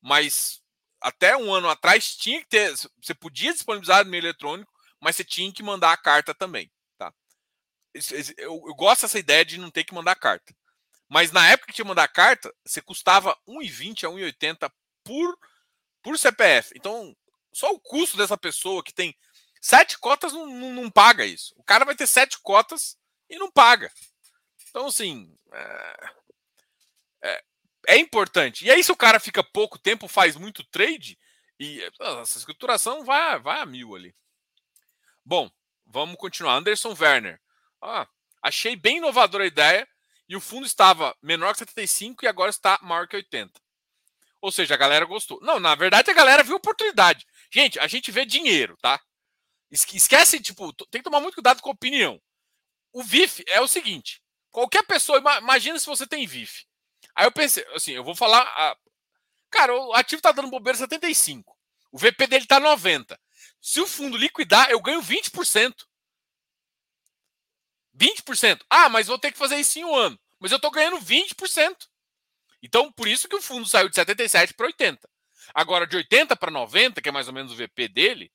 Mas 0.03 0.61
até 1.01 1.35
um 1.35 1.55
ano 1.55 1.71
atrás 1.71 2.15
tinha 2.15 2.39
que 2.43 2.49
ter. 2.49 2.75
Você 3.03 3.15
podia 3.15 3.51
disponibilizar 3.51 4.05
no 4.05 4.11
meio 4.11 4.21
eletrônico, 4.21 4.71
mas 5.01 5.17
você 5.17 5.25
tinha 5.25 5.51
que 5.51 5.63
mandar 5.63 5.91
a 5.91 5.97
carta 5.97 6.35
também. 6.35 6.71
Eu, 8.37 8.63
eu 8.67 8.75
gosto 8.75 9.03
dessa 9.03 9.19
ideia 9.19 9.45
de 9.45 9.59
não 9.59 9.71
ter 9.71 9.85
que 9.85 9.95
mandar 9.95 10.17
carta. 10.17 10.55
Mas 11.09 11.31
na 11.31 11.49
época 11.49 11.69
que 11.69 11.75
tinha 11.75 11.85
que 11.85 11.89
mandar 11.89 12.09
carta, 12.09 12.53
você 12.65 12.81
custava 12.81 13.39
1,20 13.49 14.05
a 14.05 14.11
1,80 14.11 14.73
por, 15.05 15.39
por 16.03 16.19
CPF. 16.19 16.73
Então, 16.77 17.17
só 17.53 17.71
o 17.73 17.81
custo 17.81 18.17
dessa 18.17 18.37
pessoa 18.37 18.83
que 18.83 18.93
tem 18.93 19.17
sete 19.61 19.99
cotas 19.99 20.33
não, 20.33 20.47
não, 20.47 20.73
não 20.73 20.91
paga 20.91 21.25
isso. 21.25 21.55
O 21.57 21.63
cara 21.63 21.85
vai 21.85 21.95
ter 21.95 22.07
sete 22.07 22.39
cotas 22.41 22.97
e 23.31 23.39
não 23.39 23.51
paga. 23.51 23.93
Então, 24.69 24.87
assim. 24.87 25.33
É 25.53 26.25
é, 27.25 27.43
é 27.89 27.97
importante. 27.97 28.67
E 28.67 28.71
aí, 28.71 28.85
se 28.85 28.93
o 28.93 28.97
cara 28.97 29.19
fica 29.19 29.43
pouco 29.43 29.79
tempo, 29.79 30.07
faz 30.07 30.37
muito 30.37 30.63
trade, 30.65 31.19
e 31.59 31.83
essa 32.21 32.39
escrituração 32.39 33.05
vai, 33.05 33.39
vai 33.39 33.61
a 33.61 33.67
mil 33.67 33.97
ali. 33.97 34.15
Bom, 35.25 35.51
vamos 35.87 36.17
continuar. 36.17 36.57
Anderson 36.57 36.95
Werner. 36.99 37.41
Ah, 37.85 38.09
achei 38.43 38.75
bem 38.75 38.97
inovadora 38.97 39.45
a 39.45 39.47
ideia 39.47 39.87
e 40.27 40.35
o 40.35 40.41
fundo 40.41 40.67
estava 40.67 41.15
menor 41.23 41.53
que 41.53 41.59
75 41.59 42.25
e 42.25 42.29
agora 42.29 42.49
está 42.49 42.79
maior 42.83 43.07
que 43.07 43.17
80. 43.17 43.61
Ou 44.41 44.51
seja, 44.51 44.73
a 44.73 44.79
galera 44.79 45.05
gostou. 45.05 45.39
Não, 45.43 45.61
na 45.61 45.75
verdade 45.75 46.11
a 46.11 46.15
galera 46.15 46.43
viu 46.43 46.57
oportunidade. 46.57 47.27
Gente, 47.53 47.79
a 47.79 47.87
gente 47.87 48.11
vê 48.11 48.25
dinheiro, 48.25 48.77
tá? 48.81 48.99
Esquece, 49.71 50.41
tipo, 50.41 50.73
tem 50.73 51.01
que 51.01 51.05
tomar 51.05 51.21
muito 51.21 51.35
cuidado 51.35 51.61
com 51.61 51.69
a 51.69 51.73
opinião. 51.73 52.21
O 52.93 53.03
VIF 53.03 53.45
é 53.49 53.61
o 53.61 53.69
seguinte: 53.69 54.23
qualquer 54.51 54.85
pessoa, 54.85 55.19
imagina 55.19 55.79
se 55.79 55.87
você 55.87 56.07
tem 56.07 56.27
VIF. 56.27 56.65
Aí 57.15 57.27
eu 57.27 57.33
pensei, 57.33 57.67
assim, 57.75 57.93
eu 57.93 58.05
vou 58.05 58.15
falar. 58.15 58.43
A... 58.43 58.77
Cara, 59.51 59.75
o 59.75 59.93
ativo 59.93 60.23
tá 60.23 60.33
dando 60.33 60.51
bobeira 60.51 60.79
75. 60.79 61.55
O 61.93 61.99
VP 61.99 62.27
dele 62.27 62.47
tá 62.47 62.59
90. 62.59 63.19
Se 63.61 63.81
o 63.81 63.87
fundo 63.87 64.17
liquidar, 64.17 64.71
eu 64.71 64.81
ganho 64.81 65.03
20%. 65.03 65.75
20%. 67.99 68.61
Ah, 68.69 68.89
mas 68.89 69.07
vou 69.07 69.19
ter 69.19 69.33
que 69.33 69.39
fazer 69.39 69.57
isso 69.57 69.79
em 69.79 69.85
um 69.85 69.95
ano. 69.95 70.19
Mas 70.39 70.53
eu 70.53 70.59
tô 70.59 70.71
ganhando 70.71 70.99
20%. 70.99 71.77
Então, 72.63 72.91
por 72.93 73.07
isso 73.07 73.29
que 73.29 73.37
o 73.37 73.43
fundo 73.43 73.69
saiu 73.69 73.89
de 73.89 73.95
77 73.95 74.55
para 74.55 74.67
80. 74.67 75.09
Agora, 75.53 75.87
de 75.87 75.97
80 75.97 76.35
para 76.37 76.51
90, 76.51 77.03
que 77.03 77.09
é 77.09 77.13
mais 77.13 77.29
ou 77.29 77.35
menos 77.35 77.53
o 77.53 77.57
VP 77.57 77.89
dele, 77.89 78.33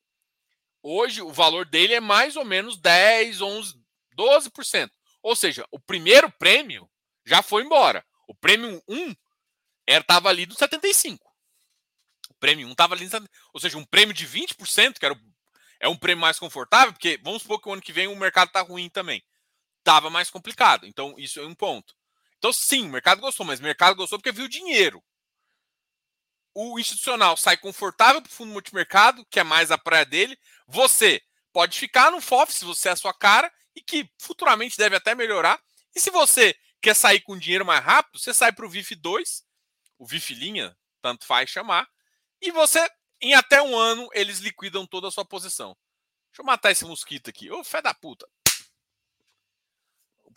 hoje 0.83 1.21
o 1.21 1.31
valor 1.31 1.65
dele 1.65 1.95
é 1.95 1.99
mais 1.99 2.35
ou 2.35 2.45
menos 2.45 2.77
10, 2.77 3.41
11, 3.41 3.73
12%. 4.15 4.91
Ou 5.21 5.35
seja, 5.35 5.65
o 5.71 5.79
primeiro 5.79 6.31
prêmio 6.31 6.89
já 7.25 7.41
foi 7.41 7.63
embora. 7.63 8.05
O 8.27 8.35
Premium 8.35 8.81
1 8.87 9.15
estava 9.87 10.29
ali 10.29 10.45
do 10.45 10.53
75. 10.53 11.27
O 12.29 12.33
Premium 12.35 12.69
1 12.69 12.71
estava 12.71 12.93
ali, 12.93 13.09
ou 13.53 13.59
seja, 13.59 13.77
um 13.77 13.85
prêmio 13.85 14.13
de 14.13 14.27
20%, 14.27 14.99
que 14.99 15.05
era 15.05 15.13
o, 15.13 15.17
é 15.79 15.87
um 15.87 15.97
prêmio 15.97 16.21
mais 16.21 16.37
confortável, 16.37 16.93
porque 16.93 17.19
vamos 17.23 17.41
supor 17.41 17.59
que 17.59 17.67
o 17.67 17.73
ano 17.73 17.81
que 17.81 17.91
vem 17.91 18.07
o 18.07 18.15
mercado 18.15 18.49
está 18.49 18.61
ruim 18.61 18.89
também. 18.89 19.23
Estava 19.89 20.11
mais 20.11 20.29
complicado. 20.29 20.85
Então, 20.85 21.15
isso 21.17 21.39
é 21.39 21.47
um 21.47 21.55
ponto. 21.55 21.95
Então, 22.37 22.53
sim, 22.53 22.85
o 22.85 22.89
mercado 22.89 23.21
gostou, 23.21 23.43
mas 23.43 23.59
o 23.59 23.63
mercado 23.63 23.95
gostou 23.95 24.19
porque 24.19 24.31
viu 24.31 24.47
dinheiro. 24.47 25.03
O 26.53 26.77
institucional 26.77 27.35
sai 27.35 27.57
confortável 27.57 28.21
para 28.21 28.29
o 28.29 28.31
fundo 28.31 28.53
multimercado, 28.53 29.25
que 29.31 29.39
é 29.39 29.43
mais 29.43 29.71
a 29.71 29.79
praia 29.79 30.05
dele. 30.05 30.37
Você 30.67 31.19
pode 31.51 31.79
ficar 31.79 32.11
no 32.11 32.21
FOF 32.21 32.53
se 32.53 32.65
você 32.65 32.89
é 32.89 32.91
a 32.91 32.95
sua 32.95 33.15
cara 33.15 33.51
e 33.75 33.81
que 33.81 34.07
futuramente 34.19 34.77
deve 34.77 34.95
até 34.95 35.15
melhorar. 35.15 35.59
E 35.95 35.99
se 35.99 36.11
você 36.11 36.55
quer 36.79 36.95
sair 36.95 37.21
com 37.21 37.35
dinheiro 37.35 37.65
mais 37.65 37.83
rápido, 37.83 38.19
você 38.19 38.31
sai 38.31 38.51
para 38.51 38.67
o 38.67 38.69
VIF 38.69 38.93
2, 38.93 39.43
o 39.97 40.05
VIF 40.05 40.35
linha, 40.35 40.77
tanto 41.01 41.25
faz 41.25 41.49
chamar, 41.49 41.89
e 42.39 42.51
você, 42.51 42.87
em 43.19 43.33
até 43.33 43.59
um 43.59 43.75
ano, 43.75 44.07
eles 44.13 44.37
liquidam 44.37 44.85
toda 44.85 45.07
a 45.07 45.11
sua 45.11 45.25
posição. 45.25 45.75
Deixa 46.29 46.43
eu 46.43 46.45
matar 46.45 46.69
esse 46.69 46.85
mosquito 46.85 47.31
aqui. 47.31 47.49
Ô, 47.49 47.63
fé 47.63 47.81
da 47.81 47.91
puta. 47.91 48.29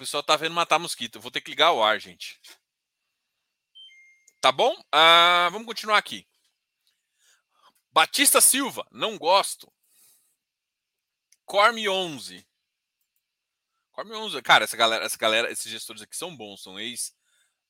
Pessoal 0.02 0.20
tá 0.24 0.34
vendo 0.34 0.52
matar 0.52 0.80
mosquito. 0.80 1.20
Vou 1.20 1.30
ter 1.30 1.40
que 1.40 1.50
ligar 1.50 1.70
o 1.70 1.80
ar, 1.80 2.00
gente. 2.00 2.40
Tá 4.40 4.50
bom? 4.50 4.74
Ah, 4.90 5.48
vamos 5.52 5.64
continuar 5.64 5.96
aqui. 5.96 6.26
Batista 7.92 8.40
Silva, 8.40 8.84
não 8.90 9.16
gosto. 9.16 9.72
Corme 11.44 11.88
11. 11.88 12.44
Come 13.92 14.12
11. 14.12 14.42
Cara, 14.42 14.64
essa 14.64 14.76
galera, 14.76 15.04
essa 15.04 15.16
galera, 15.16 15.52
esses 15.52 15.70
gestores 15.70 16.02
aqui 16.02 16.16
são 16.16 16.36
bons, 16.36 16.64
são 16.64 16.80
ex. 16.80 17.14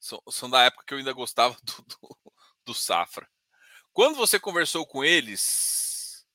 São, 0.00 0.22
são 0.30 0.48
da 0.48 0.62
época 0.62 0.84
que 0.86 0.94
eu 0.94 0.98
ainda 0.98 1.12
gostava 1.12 1.54
do, 1.62 1.82
do, 1.82 2.18
do 2.64 2.74
Safra. 2.74 3.28
Quando 3.92 4.16
você 4.16 4.40
conversou 4.40 4.86
com 4.86 5.04
eles, 5.04 6.26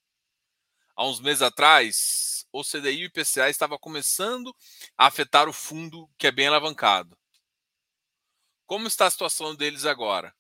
há 0.96 1.08
uns 1.08 1.20
meses 1.20 1.42
atrás, 1.42 2.27
o 2.52 2.64
CDI 2.64 3.02
e 3.02 3.04
o 3.04 3.08
IPCA 3.08 3.50
estava 3.50 3.78
começando 3.78 4.56
a 4.98 5.08
afetar 5.08 5.48
o 5.50 5.54
fundo 5.54 6.10
que 6.18 6.28
é 6.28 6.32
bem 6.32 6.48
alavancado. 6.48 7.18
Como 8.66 8.88
está 8.88 9.08
a 9.08 9.10
situação 9.10 9.56
deles 9.56 9.84
agora? 9.86 10.34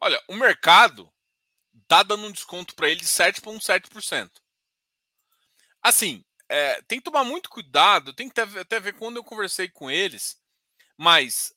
Olha, 0.00 0.22
o 0.28 0.34
mercado 0.34 1.10
tá 1.88 2.02
dando 2.02 2.26
um 2.26 2.32
desconto 2.32 2.74
para 2.74 2.88
ele 2.88 3.00
de 3.00 3.06
7,7%. 3.06 4.30
Assim, 5.82 6.24
é, 6.48 6.82
tem 6.82 6.98
que 6.98 7.04
tomar 7.04 7.24
muito 7.24 7.48
cuidado, 7.48 8.12
tem 8.12 8.28
que 8.28 8.40
até, 8.40 8.60
até 8.60 8.80
ver 8.80 8.94
quando 8.94 9.16
eu 9.16 9.24
conversei 9.24 9.68
com 9.68 9.90
eles, 9.90 10.40
mas 10.96 11.54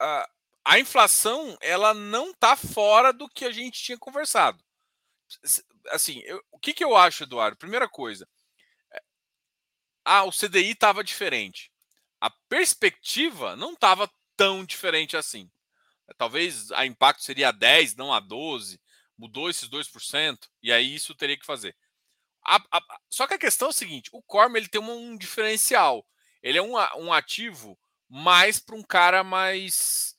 a, 0.00 0.28
a 0.64 0.78
inflação 0.78 1.56
ela 1.60 1.94
não 1.94 2.32
tá 2.34 2.56
fora 2.56 3.12
do 3.12 3.28
que 3.28 3.44
a 3.44 3.52
gente 3.52 3.82
tinha 3.82 3.98
conversado. 3.98 4.62
Assim, 5.90 6.20
eu, 6.24 6.42
o 6.50 6.58
que, 6.58 6.74
que 6.74 6.84
eu 6.84 6.96
acho, 6.96 7.24
Eduardo? 7.24 7.56
Primeira 7.56 7.88
coisa, 7.88 8.28
é, 8.92 9.02
ah, 10.04 10.24
o 10.24 10.32
CDI 10.32 10.72
estava 10.72 11.04
diferente. 11.04 11.70
a 12.20 12.30
perspectiva 12.48 13.56
não 13.56 13.72
estava 13.74 14.10
tão 14.36 14.64
diferente 14.64 15.16
assim. 15.16 15.50
Talvez 16.18 16.70
a 16.72 16.86
impacto 16.86 17.22
seria 17.22 17.48
a 17.48 17.52
10, 17.52 17.96
não 17.96 18.12
a 18.12 18.20
12, 18.20 18.80
mudou 19.22 19.48
esses 19.48 19.68
2%, 19.68 20.48
e 20.60 20.72
aí 20.72 20.96
isso 20.96 21.14
teria 21.14 21.38
que 21.38 21.46
fazer. 21.46 21.76
A, 22.44 22.56
a, 22.72 22.82
só 23.08 23.24
que 23.24 23.34
a 23.34 23.38
questão 23.38 23.68
é 23.68 23.70
o 23.70 23.74
seguinte: 23.74 24.10
o 24.12 24.20
Corm 24.20 24.56
ele 24.56 24.66
tem 24.66 24.80
um, 24.80 25.12
um 25.12 25.16
diferencial. 25.16 26.04
Ele 26.42 26.58
é 26.58 26.62
um, 26.62 26.72
um 26.98 27.12
ativo 27.12 27.78
mais 28.08 28.58
para 28.58 28.74
um 28.74 28.82
cara 28.82 29.22
mais 29.22 30.16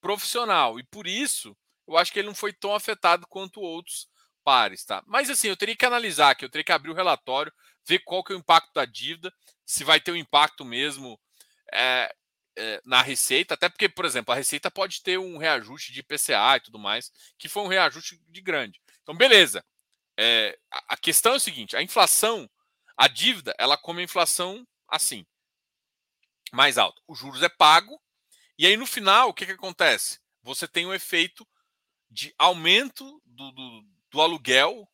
profissional. 0.00 0.80
E 0.80 0.82
por 0.82 1.06
isso, 1.06 1.56
eu 1.86 1.96
acho 1.96 2.12
que 2.12 2.18
ele 2.18 2.26
não 2.26 2.34
foi 2.34 2.52
tão 2.52 2.74
afetado 2.74 3.24
quanto 3.28 3.60
outros 3.60 4.08
pares, 4.42 4.84
tá? 4.84 5.00
Mas 5.06 5.30
assim, 5.30 5.46
eu 5.46 5.56
teria 5.56 5.76
que 5.76 5.86
analisar 5.86 6.34
que 6.34 6.44
eu 6.44 6.50
teria 6.50 6.64
que 6.64 6.72
abrir 6.72 6.90
o 6.90 6.94
relatório, 6.94 7.52
ver 7.86 8.00
qual 8.00 8.24
que 8.24 8.32
é 8.32 8.36
o 8.36 8.38
impacto 8.40 8.72
da 8.74 8.84
dívida, 8.84 9.32
se 9.64 9.84
vai 9.84 10.00
ter 10.00 10.10
um 10.10 10.16
impacto 10.16 10.64
mesmo 10.64 11.20
é, 11.72 12.12
é, 12.60 12.80
na 12.84 13.00
receita, 13.00 13.54
até 13.54 13.68
porque, 13.68 13.88
por 13.88 14.04
exemplo, 14.04 14.32
a 14.32 14.36
receita 14.36 14.70
pode 14.70 15.02
ter 15.02 15.18
um 15.18 15.38
reajuste 15.38 15.92
de 15.92 16.00
IPCA 16.00 16.56
e 16.56 16.60
tudo 16.60 16.78
mais, 16.78 17.10
que 17.38 17.48
foi 17.48 17.62
um 17.62 17.68
reajuste 17.68 18.20
de 18.28 18.40
grande. 18.42 18.80
Então, 19.02 19.14
beleza. 19.14 19.64
É, 20.18 20.58
a, 20.70 20.96
questão 20.98 21.32
é 21.32 21.36
o 21.36 21.40
seguinte: 21.40 21.74
a 21.74 21.82
inflação, 21.82 22.48
a 22.96 23.08
dívida, 23.08 23.54
ela 23.58 23.78
come 23.78 24.02
a 24.02 24.04
inflação 24.04 24.66
assim, 24.86 25.24
mais 26.52 26.76
alto. 26.76 27.02
Os 27.08 27.18
juros 27.18 27.42
é 27.42 27.48
pago, 27.48 27.98
e 28.58 28.66
aí 28.66 28.76
no 28.76 28.86
final, 28.86 29.30
o 29.30 29.34
que, 29.34 29.46
que 29.46 29.52
acontece? 29.52 30.20
Você 30.42 30.68
tem 30.68 30.86
um 30.86 30.92
efeito 30.92 31.48
de 32.10 32.34
aumento 32.36 33.22
do, 33.24 33.50
do, 33.52 33.84
do 34.10 34.20
aluguel 34.20 34.86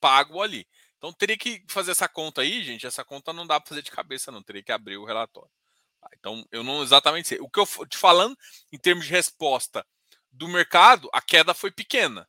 pago 0.00 0.42
ali. 0.42 0.66
Então 0.98 1.12
teria 1.12 1.36
que 1.36 1.64
fazer 1.68 1.92
essa 1.92 2.08
conta 2.08 2.40
aí, 2.40 2.64
gente. 2.64 2.86
Essa 2.86 3.04
conta 3.04 3.32
não 3.32 3.46
dá 3.46 3.60
para 3.60 3.68
fazer 3.68 3.82
de 3.82 3.90
cabeça, 3.90 4.32
não. 4.32 4.42
Teria 4.42 4.62
que 4.62 4.72
abrir 4.72 4.96
o 4.96 5.04
relatório. 5.04 5.50
Tá, 6.02 6.08
então 6.18 6.44
eu 6.50 6.64
não 6.64 6.82
exatamente 6.82 7.28
sei. 7.28 7.38
O 7.40 7.48
que 7.48 7.60
eu 7.60 7.86
te 7.86 7.96
falando 7.96 8.36
em 8.72 8.78
termos 8.78 9.06
de 9.06 9.12
resposta 9.12 9.86
do 10.30 10.48
mercado, 10.48 11.08
a 11.12 11.22
queda 11.22 11.54
foi 11.54 11.70
pequena. 11.70 12.28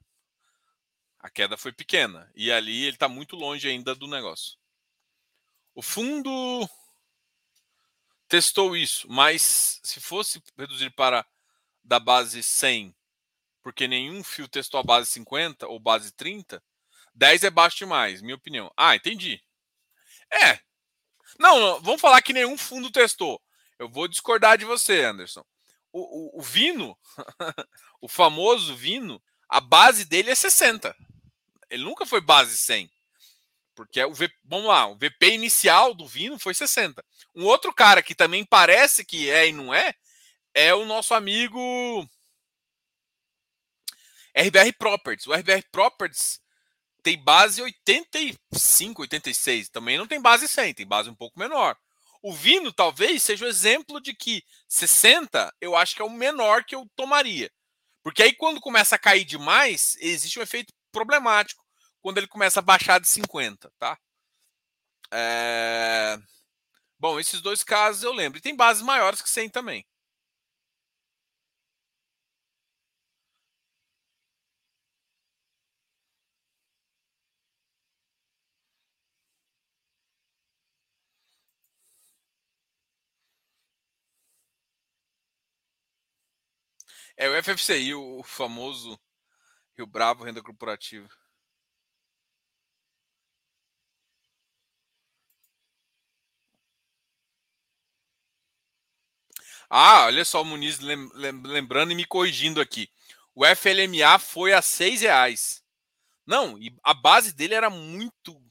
A 1.19 1.29
queda 1.29 1.57
foi 1.57 1.73
pequena. 1.73 2.31
E 2.35 2.51
ali 2.51 2.83
ele 2.83 2.95
está 2.95 3.09
muito 3.09 3.35
longe 3.35 3.67
ainda 3.67 3.95
do 3.95 4.07
negócio. 4.07 4.57
O 5.73 5.81
fundo 5.81 6.69
testou 8.27 8.77
isso, 8.77 9.07
mas 9.09 9.79
se 9.83 9.99
fosse 9.99 10.41
reduzir 10.55 10.91
para 10.91 11.25
da 11.83 11.99
base 11.99 12.43
100 12.43 12.95
porque 13.63 13.87
nenhum 13.87 14.23
fio 14.23 14.47
testou 14.47 14.79
a 14.79 14.83
base 14.83 15.09
50 15.09 15.67
ou 15.67 15.79
base 15.79 16.11
30, 16.11 16.61
10 17.15 17.43
é 17.45 17.49
baixo 17.49 17.77
demais, 17.77 18.21
minha 18.21 18.35
opinião. 18.35 18.71
Ah, 18.75 18.95
entendi. 18.95 19.41
É. 20.31 20.59
Não, 21.39 21.59
não 21.59 21.81
vamos 21.81 22.01
falar 22.01 22.21
que 22.21 22.33
nenhum 22.33 22.57
fundo 22.57 22.91
testou. 22.91 23.41
Eu 23.77 23.89
vou 23.89 24.07
discordar 24.07 24.57
de 24.57 24.65
você, 24.65 25.03
Anderson. 25.03 25.43
O, 25.91 26.37
o, 26.37 26.39
o 26.39 26.41
Vino, 26.41 26.97
o 28.01 28.07
famoso 28.07 28.75
Vino, 28.75 29.21
a 29.47 29.59
base 29.59 30.05
dele 30.05 30.31
é 30.31 30.35
60. 30.35 30.95
Ele 31.69 31.83
nunca 31.83 32.05
foi 32.05 32.21
base 32.21 32.57
100. 32.57 32.91
Porque 33.75 33.99
é 33.99 34.05
o 34.05 34.13
v, 34.13 34.31
vamos 34.43 34.67
lá, 34.67 34.87
o 34.87 34.95
VP 34.95 35.33
inicial 35.33 35.93
do 35.93 36.07
Vino 36.07 36.37
foi 36.37 36.53
60. 36.53 37.03
Um 37.35 37.45
outro 37.45 37.73
cara 37.73 38.03
que 38.03 38.13
também 38.13 38.45
parece 38.45 39.03
que 39.03 39.29
é 39.29 39.47
e 39.47 39.51
não 39.51 39.73
é, 39.73 39.93
é 40.53 40.73
o 40.75 40.85
nosso 40.85 41.13
amigo 41.13 42.07
RBR 44.35 44.73
Properties. 44.77 45.27
O 45.27 45.33
RBR 45.33 45.63
Properties 45.71 46.39
tem 47.01 47.17
base 47.17 47.61
85, 47.61 49.01
86. 49.01 49.69
Também 49.69 49.97
não 49.97 50.07
tem 50.07 50.21
base 50.21 50.47
100, 50.47 50.73
tem 50.73 50.87
base 50.87 51.09
um 51.09 51.15
pouco 51.15 51.39
menor. 51.39 51.77
O 52.23 52.33
Vino 52.33 52.71
talvez 52.71 53.21
seja 53.21 53.45
o 53.45 53.47
exemplo 53.49 53.99
de 53.99 54.15
que 54.15 54.43
60 54.69 55.53
eu 55.59 55.75
acho 55.75 55.93
que 55.93 56.01
é 56.01 56.05
o 56.05 56.09
menor 56.09 56.63
que 56.63 56.73
eu 56.73 56.89
tomaria. 56.95 57.51
Porque 58.01 58.23
aí 58.23 58.33
quando 58.33 58.61
começa 58.61 58.95
a 58.95 58.99
cair 58.99 59.25
demais, 59.25 59.97
existe 59.99 60.39
um 60.39 60.41
efeito 60.41 60.73
problemático 60.89 61.61
quando 62.01 62.17
ele 62.19 62.27
começa 62.27 62.59
a 62.59 62.63
baixar 62.63 62.99
de 62.99 63.09
50, 63.09 63.69
tá? 63.77 63.97
É... 65.11 66.17
Bom, 66.97 67.19
esses 67.19 67.41
dois 67.41 67.63
casos 67.63 68.03
eu 68.03 68.13
lembro. 68.13 68.39
E 68.39 68.41
tem 68.41 68.55
bases 68.55 68.81
maiores 68.81 69.21
que 69.21 69.29
100 69.29 69.49
também. 69.49 69.85
É 87.17 87.27
o 87.27 87.35
FFCI, 87.43 87.93
o 87.95 88.21
famoso 88.23 88.99
Rio 89.77 89.87
Bravo 89.87 90.23
Renda 90.25 90.41
Corporativa. 90.43 91.09
Ah, 99.69 100.05
olha 100.05 100.23
só 100.25 100.41
o 100.41 100.45
Muniz 100.45 100.79
lembrando 100.79 101.91
e 101.91 101.95
me 101.95 102.05
corrigindo 102.05 102.61
aqui. 102.61 102.89
O 103.35 103.43
FLMA 103.45 104.19
foi 104.19 104.53
a 104.53 104.61
seis 104.61 105.01
reais. 105.01 105.63
Não, 106.27 106.57
e 106.59 106.75
a 106.83 106.93
base 106.93 107.33
dele 107.33 107.55
era 107.55 107.69
muito. 107.71 108.42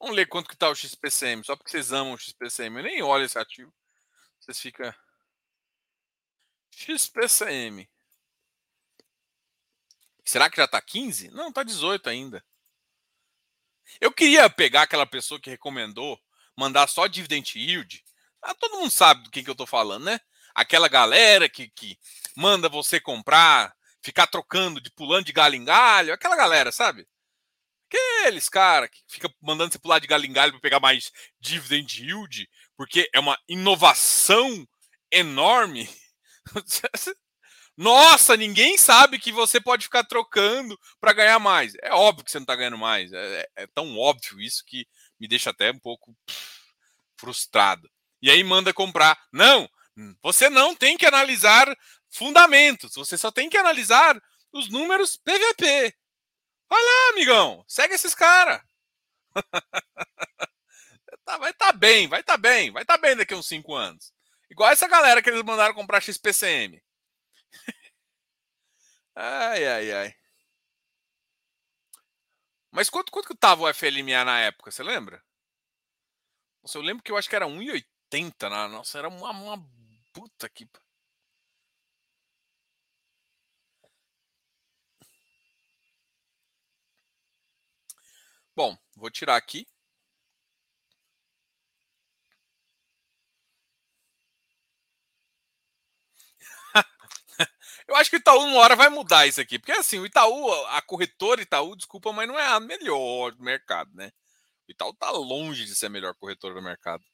Vamos 0.00 0.16
ler 0.16 0.26
quanto 0.26 0.48
que 0.48 0.56
tá 0.56 0.70
o 0.70 0.74
XPCM, 0.74 1.44
só 1.44 1.54
porque 1.54 1.70
vocês 1.70 1.92
amam 1.92 2.14
o 2.14 2.18
XPCM. 2.18 2.78
Eu 2.78 2.82
nem 2.82 3.02
olho 3.02 3.24
esse 3.24 3.38
ativo. 3.38 3.72
Vocês 4.40 4.58
ficam. 4.58 4.92
XPCM. 6.70 7.88
Será 10.24 10.48
que 10.48 10.56
já 10.56 10.66
tá 10.66 10.80
15? 10.80 11.30
Não, 11.30 11.52
tá 11.52 11.62
18 11.62 12.08
ainda. 12.08 12.44
Eu 14.00 14.12
queria 14.12 14.48
pegar 14.48 14.82
aquela 14.82 15.04
pessoa 15.04 15.40
que 15.40 15.50
recomendou 15.50 16.18
mandar 16.56 16.86
só 16.86 17.06
dividend 17.06 17.58
yield. 17.58 18.04
Ah, 18.42 18.54
todo 18.54 18.78
mundo 18.78 18.90
sabe 18.90 19.22
do 19.22 19.30
que, 19.30 19.42
que 19.42 19.50
eu 19.50 19.54
tô 19.54 19.66
falando, 19.66 20.04
né? 20.04 20.20
Aquela 20.54 20.88
galera 20.88 21.48
que, 21.48 21.68
que 21.68 21.98
manda 22.36 22.68
você 22.68 23.00
comprar, 23.00 23.74
ficar 24.02 24.26
trocando, 24.26 24.80
de 24.80 24.90
pulando 24.90 25.26
de 25.26 25.32
galho 25.32 25.54
em 25.54 25.64
galho, 25.64 26.12
aquela 26.12 26.36
galera, 26.36 26.72
sabe? 26.72 27.06
Aqueles 27.92 28.48
cara 28.48 28.88
que 28.88 29.00
fica 29.08 29.32
mandando 29.42 29.72
você 29.72 29.78
pular 29.78 29.98
de 29.98 30.06
galho 30.06 30.24
em 30.24 30.32
galho 30.32 30.52
para 30.52 30.60
pegar 30.60 30.78
mais 30.78 31.10
dividend 31.40 32.04
yield, 32.04 32.48
porque 32.76 33.10
é 33.12 33.18
uma 33.18 33.36
inovação 33.48 34.66
enorme. 35.10 35.88
Nossa, 37.76 38.36
ninguém 38.36 38.76
sabe 38.76 39.18
que 39.18 39.32
você 39.32 39.60
pode 39.60 39.84
ficar 39.84 40.04
trocando 40.04 40.78
para 41.00 41.12
ganhar 41.12 41.38
mais. 41.38 41.72
É 41.82 41.92
óbvio 41.92 42.24
que 42.24 42.30
você 42.30 42.38
não 42.38 42.44
está 42.44 42.54
ganhando 42.54 42.78
mais. 42.78 43.12
É, 43.12 43.40
é, 43.40 43.62
é, 43.62 43.66
tão 43.68 43.98
óbvio 43.98 44.40
isso 44.40 44.62
que 44.66 44.86
me 45.18 45.26
deixa 45.26 45.50
até 45.50 45.70
um 45.70 45.78
pouco 45.78 46.14
frustrado. 47.18 47.90
E 48.22 48.30
aí 48.30 48.44
manda 48.44 48.72
comprar. 48.72 49.18
Não, 49.32 49.68
você 50.22 50.48
não 50.48 50.76
tem 50.76 50.96
que 50.96 51.06
analisar 51.06 51.66
fundamentos. 52.08 52.94
Você 52.94 53.16
só 53.16 53.30
tem 53.30 53.48
que 53.48 53.56
analisar 53.56 54.20
os 54.52 54.68
números 54.68 55.16
PVP. 55.16 55.94
Vai 56.70 56.80
lá, 56.80 57.10
amigão. 57.10 57.64
Segue 57.66 57.94
esses 57.94 58.14
caras. 58.14 58.62
tá, 61.24 61.36
vai 61.36 61.50
estar 61.50 61.66
tá 61.66 61.72
bem, 61.72 62.08
vai 62.08 62.20
estar 62.20 62.34
tá 62.34 62.38
bem, 62.38 62.70
vai 62.70 62.82
estar 62.82 62.96
tá 62.96 63.00
bem 63.00 63.16
daqui 63.16 63.34
a 63.34 63.36
uns 63.36 63.48
5 63.48 63.74
anos. 63.74 64.14
Igual 64.48 64.70
essa 64.70 64.88
galera 64.88 65.20
que 65.20 65.28
eles 65.28 65.42
mandaram 65.42 65.74
comprar 65.74 66.00
XPCM. 66.00 66.80
ai, 69.16 69.66
ai, 69.66 69.92
ai. 69.92 70.14
Mas 72.70 72.88
quanto, 72.88 73.10
quanto 73.10 73.28
que 73.28 73.36
tava 73.36 73.64
o 73.64 73.74
FLMA 73.74 74.24
na 74.24 74.40
época, 74.40 74.70
você 74.70 74.82
lembra? 74.82 75.22
Nossa, 76.62 76.78
eu 76.78 76.82
lembro 76.82 77.02
que 77.02 77.10
eu 77.10 77.16
acho 77.16 77.28
que 77.28 77.34
era 77.34 77.46
1,80. 77.46 78.48
Na... 78.48 78.68
Nossa, 78.68 78.98
era 78.98 79.08
uma, 79.08 79.30
uma 79.30 79.58
puta 80.12 80.48
que. 80.48 80.68
Bom, 88.60 88.76
vou 88.94 89.10
tirar 89.10 89.36
aqui. 89.36 89.66
Eu 97.88 97.96
acho 97.96 98.10
que 98.10 98.16
o 98.16 98.18
Itaú 98.18 98.40
uma 98.40 98.58
hora 98.58 98.76
vai 98.76 98.88
mudar 98.88 99.26
isso 99.26 99.40
aqui. 99.40 99.58
Porque 99.58 99.72
assim, 99.72 99.98
o 99.98 100.06
Itaú, 100.06 100.52
a 100.66 100.82
corretora 100.82 101.42
Itaú, 101.42 101.76
desculpa, 101.76 102.12
mas 102.12 102.28
não 102.28 102.38
é 102.38 102.46
a 102.46 102.60
melhor 102.60 103.32
do 103.32 103.42
mercado, 103.42 103.90
né? 103.94 104.10
O 104.68 104.72
Itaú 104.72 104.94
tá 104.94 105.10
longe 105.10 105.64
de 105.64 105.74
ser 105.74 105.86
a 105.86 105.90
melhor 105.90 106.14
corretora 106.14 106.54
do 106.54 106.62
mercado. 106.62 107.04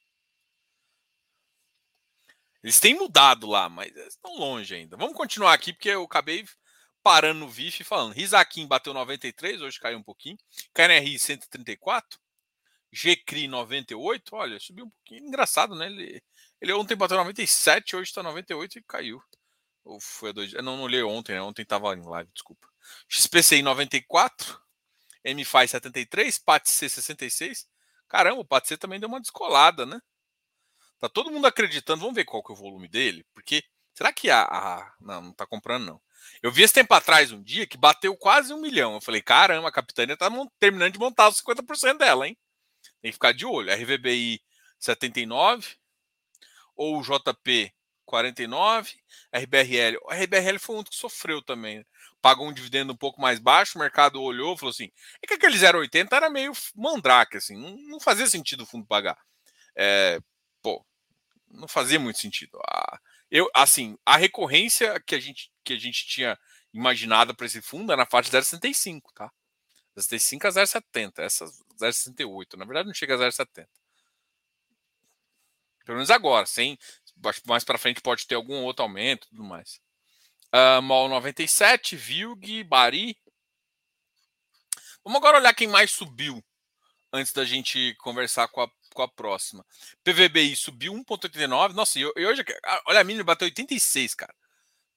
Eles 2.63 2.81
têm 2.81 2.95
mudado 2.95 3.47
lá, 3.47 3.69
mas 3.69 3.95
estão 3.97 4.35
longe 4.37 4.75
ainda. 4.75 4.97
Vamos 4.97 5.17
continuar 5.17 5.53
aqui, 5.53 5.73
porque 5.73 5.91
eu 5.91 6.03
acabei 6.03 6.45
parando 7.07 7.39
no 7.39 7.49
VIF 7.49 7.85
falando. 7.85 8.13
Rizakin 8.13 8.67
bateu 8.67 8.93
93, 8.93 9.61
hoje 9.63 9.79
caiu 9.79 9.97
um 9.97 10.03
pouquinho. 10.03 10.37
KNRI 10.75 11.17
134. 11.21 12.19
GCRI 12.93 13.47
98. 13.47 14.35
Olha, 14.35 14.59
subiu 14.59 14.87
um 14.87 14.91
pouquinho. 14.91 15.29
Engraçado, 15.29 15.77
né? 15.77 15.87
Ele, 15.87 16.21
ele 16.61 16.73
ontem 16.73 16.97
bateu 16.97 17.17
97, 17.17 17.95
hoje 17.95 18.09
está 18.09 18.25
98 18.25 18.81
e 18.81 18.83
caiu. 18.83 19.23
Ou 19.85 20.01
foi 20.01 20.33
dois 20.33 20.53
Não, 20.55 20.77
não 20.77 20.83
olhei 20.83 21.01
ontem, 21.05 21.35
né? 21.35 21.41
Ontem 21.41 21.63
estava 21.63 21.95
em 21.95 22.03
live, 22.03 22.29
desculpa. 22.35 22.67
XPCI 23.09 23.63
94. 23.63 24.61
MFI 25.25 25.69
73. 25.69 26.39
PATC 26.39 26.89
66. 26.89 27.69
Caramba, 28.09 28.41
o 28.41 28.45
PATC 28.45 28.77
também 28.79 28.99
deu 28.99 29.09
uma 29.09 29.21
descolada, 29.21 29.87
né? 29.87 30.01
Tá 30.99 31.09
todo 31.09 31.31
mundo 31.31 31.47
acreditando. 31.47 32.01
Vamos 32.01 32.17
ver 32.17 32.25
qual 32.25 32.43
que 32.43 32.51
é 32.51 32.55
o 32.55 32.59
volume 32.59 32.89
dele, 32.89 33.25
porque 33.33 33.63
será 33.95 34.13
que 34.13 34.29
a, 34.29 34.43
a... 34.43 34.95
não, 34.99 35.23
não 35.23 35.33
tá 35.33 35.47
comprando 35.47 35.87
não. 35.87 36.06
Eu 36.43 36.53
vi 36.53 36.63
esse 36.63 36.75
tempo 36.75 36.93
atrás 36.95 37.33
um 37.33 37.43
dia 37.43 37.67
que 37.67 37.77
bateu 37.77 38.17
quase 38.17 38.53
um 38.53 38.61
milhão. 38.61 38.95
Eu 38.95 39.01
falei, 39.01 39.23
caramba, 39.23 39.69
a 39.69 39.73
Capitânia 39.73 40.17
tá 40.17 40.31
terminando 40.59 40.93
de 40.93 40.99
montar 40.99 41.29
os 41.29 41.41
50% 41.41 41.99
dela, 41.99 42.27
hein? 42.27 42.37
Tem 43.03 43.11
que 43.11 43.17
ficar 43.17 43.33
de 43.33 43.47
olho. 43.47 43.73
RVBI 43.73 44.41
79 44.79 45.77
ou 46.77 47.03
JP 47.03 47.73
49, 48.07 48.95
RBRL. 49.33 49.99
O 50.03 50.13
RBRL 50.13 50.59
foi 50.59 50.77
um 50.77 50.85
que 50.85 50.95
sofreu 50.95 51.43
também. 51.43 51.79
Né? 51.79 51.85
Pagou 52.23 52.49
um 52.49 52.53
dividendo 52.53 52.93
um 52.93 52.97
pouco 52.97 53.21
mais 53.21 53.39
baixo, 53.39 53.77
o 53.77 53.81
mercado 53.81 54.23
olhou 54.23 54.55
e 54.55 54.59
falou 54.59 54.71
assim: 54.71 54.91
é 55.23 55.27
que 55.27 55.35
aquele 55.35 55.57
0,80 55.57 56.13
era 56.13 56.31
meio 56.31 56.53
mandrake, 56.75 57.37
assim, 57.37 57.57
não, 57.57 57.77
não 57.89 58.01
fazia 58.01 58.27
sentido 58.27 58.63
o 58.63 58.67
fundo 58.67 58.87
pagar. 58.87 59.19
É, 59.77 60.21
pô, 60.63 60.85
não 61.49 61.69
fazia 61.69 61.99
muito 61.99 62.19
sentido. 62.19 62.59
Ah, 62.69 62.99
eu, 63.31 63.51
assim, 63.55 63.99
a 64.05 64.17
recorrência 64.17 65.01
que 65.01 65.15
a 65.15 65.21
gente, 65.21 65.51
que 65.65 65.73
a 65.73 65.79
gente 65.79 66.07
tinha 66.07 66.39
imaginado 66.73 67.35
para 67.35 67.47
esse 67.47 67.61
fundo 67.61 67.93
era 67.93 68.03
na 68.03 68.07
faixa 68.07 68.31
de 68.31 68.37
0,65, 68.37 69.03
tá? 69.15 69.33
0,65 69.97 70.45
a 70.45 70.51
0,70, 70.51 71.19
essa 71.19 71.47
0,68. 71.81 72.57
Na 72.57 72.65
verdade, 72.65 72.87
não 72.87 72.95
chega 72.95 73.15
a 73.15 73.19
0,70. 73.19 73.67
Pelo 75.85 75.97
menos 75.97 76.11
agora, 76.11 76.45
sem. 76.47 76.79
Mais 77.47 77.65
para 77.65 77.79
frente 77.79 78.01
pode 78.01 78.27
ter 78.27 78.35
algum 78.35 78.65
outro 78.65 78.83
aumento 78.83 79.27
e 79.27 79.31
tudo 79.31 79.45
mais. 79.45 79.81
Uh, 80.53 80.83
MOL 80.83 81.09
97, 81.09 81.97
Vilg, 81.97 82.65
Bari. 82.65 83.17
Vamos 85.03 85.19
agora 85.19 85.39
olhar 85.39 85.55
quem 85.55 85.69
mais 85.69 85.93
subiu 85.93 86.45
antes 87.13 87.33
da 87.33 87.45
gente 87.45 87.95
conversar 88.01 88.49
com 88.49 88.61
a 88.61 88.69
com 88.97 89.03
a 89.03 89.09
próxima. 89.09 89.65
PVBI 90.03 90.57
subiu 90.57 90.95
1,89. 90.95 91.75
Nossa, 91.75 91.99
e 91.99 92.07
hoje, 92.07 92.43
olha 92.87 93.01
a 93.01 93.05
mínima, 93.05 93.25
bateu 93.25 93.45
86, 93.45 94.15
cara. 94.15 94.35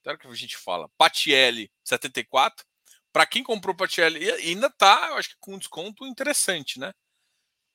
Claro 0.02 0.18
que 0.18 0.26
a 0.26 0.34
gente 0.34 0.56
fala. 0.56 0.88
Patielli, 0.96 1.70
74. 1.84 2.64
Para 3.12 3.26
quem 3.26 3.42
comprou 3.42 3.74
Patielli, 3.76 4.30
ainda 4.30 4.70
tá, 4.70 5.08
eu 5.10 5.16
acho 5.16 5.30
que 5.30 5.36
com 5.38 5.54
um 5.54 5.58
desconto 5.58 6.06
interessante, 6.06 6.80
né? 6.80 6.92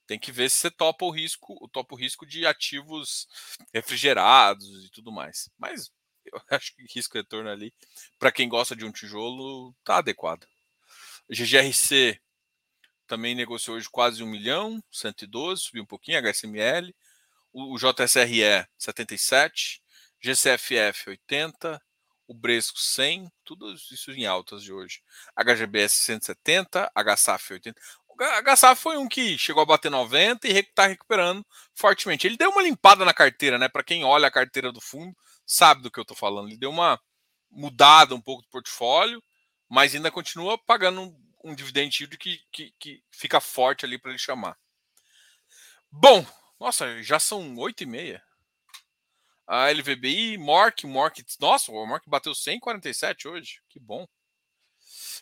Tem 0.08 0.18
que 0.18 0.32
ver 0.32 0.50
se 0.50 0.58
você 0.58 0.72
topa 0.72 1.06
o 1.06 1.12
risco, 1.12 1.56
o 1.62 1.68
topa 1.68 1.94
o 1.94 1.98
risco 1.98 2.26
de 2.26 2.46
ativos 2.46 3.28
refrigerados 3.72 4.86
e 4.86 4.90
tudo 4.90 5.12
mais. 5.12 5.50
Mas 5.58 5.92
eu 6.26 6.42
acho 6.50 6.76
que 6.76 6.84
risco 6.92 7.18
retorno 7.18 7.50
ali, 7.50 7.72
para 8.18 8.32
quem 8.32 8.50
gosta 8.50 8.76
de 8.76 8.84
um 8.84 8.92
tijolo, 8.92 9.76
tá 9.84 9.98
adequado. 9.98 10.48
GGRC 11.30 12.20
também 13.08 13.36
negociou 13.36 13.78
hoje 13.78 13.90
quase 13.90 14.24
um 14.24 14.28
milhão, 14.28 14.84
112, 14.92 15.64
subiu 15.64 15.84
um 15.84 15.86
pouquinho, 15.86 16.20
HSML. 16.20 16.94
O, 17.54 17.76
o 17.76 17.78
JSRE 17.78 18.68
77, 18.78 19.82
GCFF 20.22 21.10
80, 21.10 21.82
o 22.28 22.34
Bresco 22.34 22.80
100, 22.80 23.32
tudo 23.44 23.72
isso 23.74 24.12
em 24.12 24.26
altas 24.26 24.64
de 24.64 24.74
hoje. 24.74 25.02
HGBS 25.36 25.96
170, 26.04 26.92
HSAF 26.96 27.54
80. 27.54 27.80
O 28.08 28.16
HSAF 28.42 28.82
foi 28.82 28.98
um 28.98 29.08
que 29.08 29.38
chegou 29.38 29.62
a 29.62 29.66
bater 29.66 29.92
90 29.92 30.48
e 30.48 30.52
está 30.52 30.88
recuperando 30.88 31.46
fortemente. 31.74 32.26
Ele 32.26 32.38
deu 32.38 32.50
uma 32.50 32.64
limpada 32.64 33.06
na 33.06 33.14
carteira, 33.14 33.58
né? 33.60 33.68
Para 33.70 33.84
quem 33.84 34.04
olha 34.04 34.28
a 34.28 34.32
carteira 34.32 34.72
do 34.72 34.82
fundo, 34.82 35.16
sabe 35.46 35.82
do 35.82 35.92
que 35.92 36.00
eu 36.00 36.04
estou 36.04 36.18
falando. 36.18 36.48
Ele 36.48 36.58
deu 36.58 36.70
uma 36.72 37.00
mudada 37.52 38.16
um 38.16 38.22
pouco 38.22 38.42
do 38.42 38.50
portfólio, 38.50 39.22
mas 39.70 39.94
ainda 39.94 40.10
continua 40.10 40.58
pagando 40.58 41.16
um 41.46 41.54
dividend 41.54 41.96
yield 42.02 42.18
que, 42.18 42.42
que, 42.52 42.74
que 42.80 43.04
fica 43.12 43.40
forte 43.40 43.86
ali 43.86 44.00
para 44.00 44.10
ele 44.10 44.18
chamar. 44.18 44.58
Bom, 45.92 46.26
nossa, 46.60 47.02
já 47.04 47.20
são 47.20 47.56
oito 47.58 47.84
e 47.84 47.86
meia. 47.86 48.24
A 49.48 49.70
LVBI, 49.70 50.40
Mork, 50.40 50.88
Mork, 50.88 51.24
nossa, 51.40 51.72
o 51.72 51.86
Mork 51.86 52.10
bateu 52.10 52.34
147 52.34 53.28
hoje, 53.28 53.62
que 53.70 53.80
bom. 53.80 54.08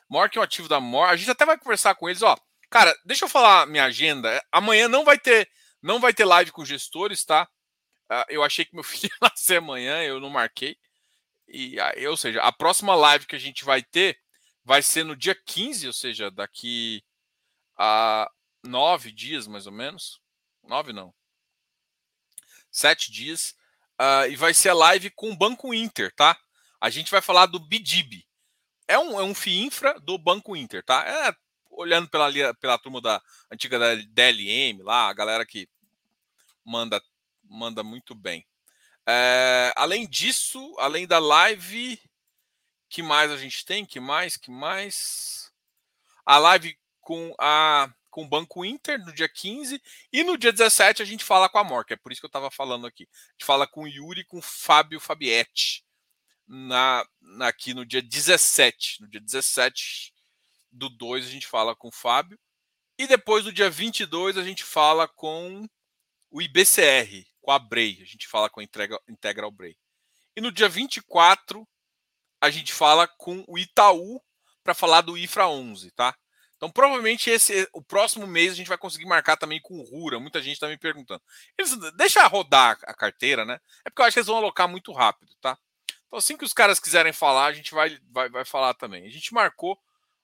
Mork 0.10 0.38
é 0.38 0.40
um 0.40 0.44
ativo 0.44 0.70
da 0.70 0.80
Mork, 0.80 1.12
a 1.12 1.18
gente 1.18 1.30
até 1.30 1.46
vai 1.46 1.58
conversar 1.58 1.94
com 1.96 2.08
eles, 2.08 2.22
ó. 2.22 2.38
Cara, 2.70 2.98
deixa 3.06 3.26
eu 3.26 3.30
falar 3.30 3.68
minha 3.68 3.84
agenda. 3.84 4.42
Amanhã 4.50 4.88
não 4.88 5.04
vai 5.04 5.20
ter, 5.20 5.50
não 5.82 6.00
vai 6.00 6.14
ter 6.14 6.24
live 6.24 6.52
com 6.52 6.64
gestores, 6.64 7.26
tá? 7.26 7.48
Uh, 8.10 8.26
eu 8.30 8.44
achei 8.44 8.64
que 8.64 8.74
meu 8.74 8.84
filho 8.84 9.12
ia 9.12 9.30
nascer 9.30 9.58
amanhã, 9.58 10.02
eu 10.02 10.22
não 10.22 10.30
marquei. 10.30 10.78
E, 11.50 11.78
uh, 11.78 12.10
ou 12.10 12.16
seja, 12.16 12.42
a 12.42 12.52
próxima 12.52 12.96
live 12.96 13.28
que 13.28 13.36
a 13.36 13.40
gente 13.40 13.66
vai 13.66 13.84
ter 13.84 14.23
vai 14.64 14.82
ser 14.82 15.04
no 15.04 15.16
dia 15.16 15.36
15, 15.36 15.88
ou 15.88 15.94
seja, 15.94 16.32
daqui 16.32 17.04
a 17.78 18.30
nove 18.64 19.12
dias, 19.12 19.48
mais 19.48 19.68
ou 19.68 19.74
menos. 19.74 20.22
Nove 20.64 20.94
não. 20.94 21.14
Sete 22.72 23.12
dias. 23.12 23.56
Uh, 24.00 24.32
e 24.32 24.36
vai 24.36 24.54
ser 24.54 24.70
a 24.70 24.74
live 24.74 25.10
com 25.12 25.32
o 25.32 25.38
Banco 25.38 25.74
Inter, 25.74 26.14
tá? 26.16 26.38
A 26.80 26.90
gente 26.90 27.12
vai 27.12 27.22
falar 27.22 27.46
do 27.46 27.60
BIDIB. 27.60 28.26
É 28.88 28.98
um, 28.98 29.20
é 29.20 29.24
um 29.24 29.34
FII 29.34 29.66
infra 29.66 30.00
do 30.00 30.18
Banco 30.18 30.56
Inter, 30.56 30.84
tá? 30.84 31.06
É, 31.08 31.36
olhando 31.70 32.10
pela, 32.10 32.54
pela 32.56 32.78
turma 32.78 33.02
da 33.02 33.22
antiga 33.52 33.80
da 33.80 33.96
DLM 33.96 34.82
lá, 34.84 35.08
a 35.08 35.14
galera 35.14 35.46
que 35.46 35.70
manda, 36.66 37.02
manda 37.44 37.84
muito 37.84 38.14
bem. 38.14 38.46
É, 39.08 39.74
além 39.76 40.08
disso, 40.08 40.76
além 40.80 41.06
da 41.08 41.20
live, 41.20 42.00
que 42.94 43.02
mais 43.02 43.32
a 43.32 43.38
gente 43.38 43.66
tem? 43.66 43.84
Que 43.84 44.00
mais? 44.00 44.38
Que 44.38 44.52
mais? 44.52 45.52
A 46.24 46.38
live 46.38 46.78
com 47.02 47.34
a 47.40 47.92
com 48.12 48.22
o 48.24 48.28
Banco 48.28 48.64
Inter 48.64 49.04
no 49.04 49.12
dia 49.12 49.28
15 49.28 49.82
e 50.12 50.24
no 50.24 50.38
dia 50.38 50.54
17 50.54 51.02
a 51.02 51.06
gente 51.06 51.24
fala 51.24 51.50
com 51.50 51.58
a 51.58 51.64
Morca. 51.64 51.96
É 51.96 51.98
por 51.98 52.12
isso 52.12 52.22
que 52.22 52.26
eu 52.26 52.30
estava 52.30 52.52
falando 52.52 52.86
aqui. 52.86 53.10
A 53.12 53.32
gente 53.32 53.46
fala 53.46 53.66
com 53.66 53.82
o 53.82 53.88
Yuri 53.88 54.24
com 54.24 54.38
o 54.38 54.42
Fábio 54.44 55.00
Fabietti 55.00 55.84
na, 56.48 57.04
na, 57.20 57.48
aqui 57.48 57.74
no 57.74 57.84
dia 57.84 58.04
17. 58.04 59.02
No 59.02 59.08
dia 59.08 59.20
17 59.20 60.14
do 60.72 60.88
2 60.88 61.26
a 61.26 61.30
gente 61.30 61.48
fala 61.48 61.76
com 61.76 61.88
o 61.88 61.92
Fábio. 61.92 62.40
E 63.00 63.08
depois 63.08 63.44
do 63.44 63.52
dia 63.52 63.72
22 63.72 64.38
a 64.38 64.44
gente 64.44 64.64
fala 64.64 65.08
com 65.08 65.68
o 66.30 66.44
IBCR, 66.44 67.26
com 67.42 67.50
a 67.50 67.58
Brei. 67.58 67.98
A 68.04 68.06
gente 68.06 68.28
fala 68.28 68.52
com 68.52 68.60
a 68.60 68.64
Integra, 68.64 69.02
Integral 69.10 69.50
Brei. 69.50 69.76
E 70.36 70.42
no 70.42 70.52
dia 70.52 70.70
24 70.70 71.68
a 72.44 72.50
gente 72.50 72.74
fala 72.74 73.08
com 73.08 73.42
o 73.48 73.58
Itaú 73.58 74.22
para 74.62 74.74
falar 74.74 75.00
do 75.00 75.18
IFRA 75.18 75.48
11, 75.48 75.92
tá? 75.92 76.14
Então, 76.58 76.70
provavelmente 76.70 77.30
esse 77.30 77.70
o 77.72 77.82
próximo 77.82 78.28
mês 78.28 78.52
a 78.52 78.56
gente 78.56 78.68
vai 78.68 78.78
conseguir 78.78 79.06
marcar 79.06 79.38
também 79.38 79.62
com 79.62 79.80
o 79.80 79.84
Rura. 79.84 80.20
Muita 80.20 80.42
gente 80.42 80.56
está 80.56 80.68
me 80.68 80.78
perguntando. 80.78 81.22
Eles 81.58 81.74
deixa 81.96 82.28
rodar 82.28 82.78
a 82.84 82.94
carteira, 82.94 83.46
né? 83.46 83.62
É 83.86 83.90
porque 83.90 84.02
eu 84.02 84.06
acho 84.06 84.16
que 84.16 84.20
eles 84.20 84.28
vão 84.28 84.36
alocar 84.36 84.68
muito 84.68 84.92
rápido, 84.92 85.34
tá? 85.40 85.58
Então, 86.06 86.20
assim 86.20 86.36
que 86.36 86.44
os 86.44 86.52
caras 86.52 86.82
quiserem 86.82 87.14
falar, 87.14 87.46
a 87.46 87.54
gente 87.54 87.74
vai, 87.74 87.98
vai, 88.12 88.28
vai 88.30 88.44
falar 88.44 88.74
também. 88.74 89.06
A 89.06 89.10
gente 89.10 89.34
marcou, 89.34 89.80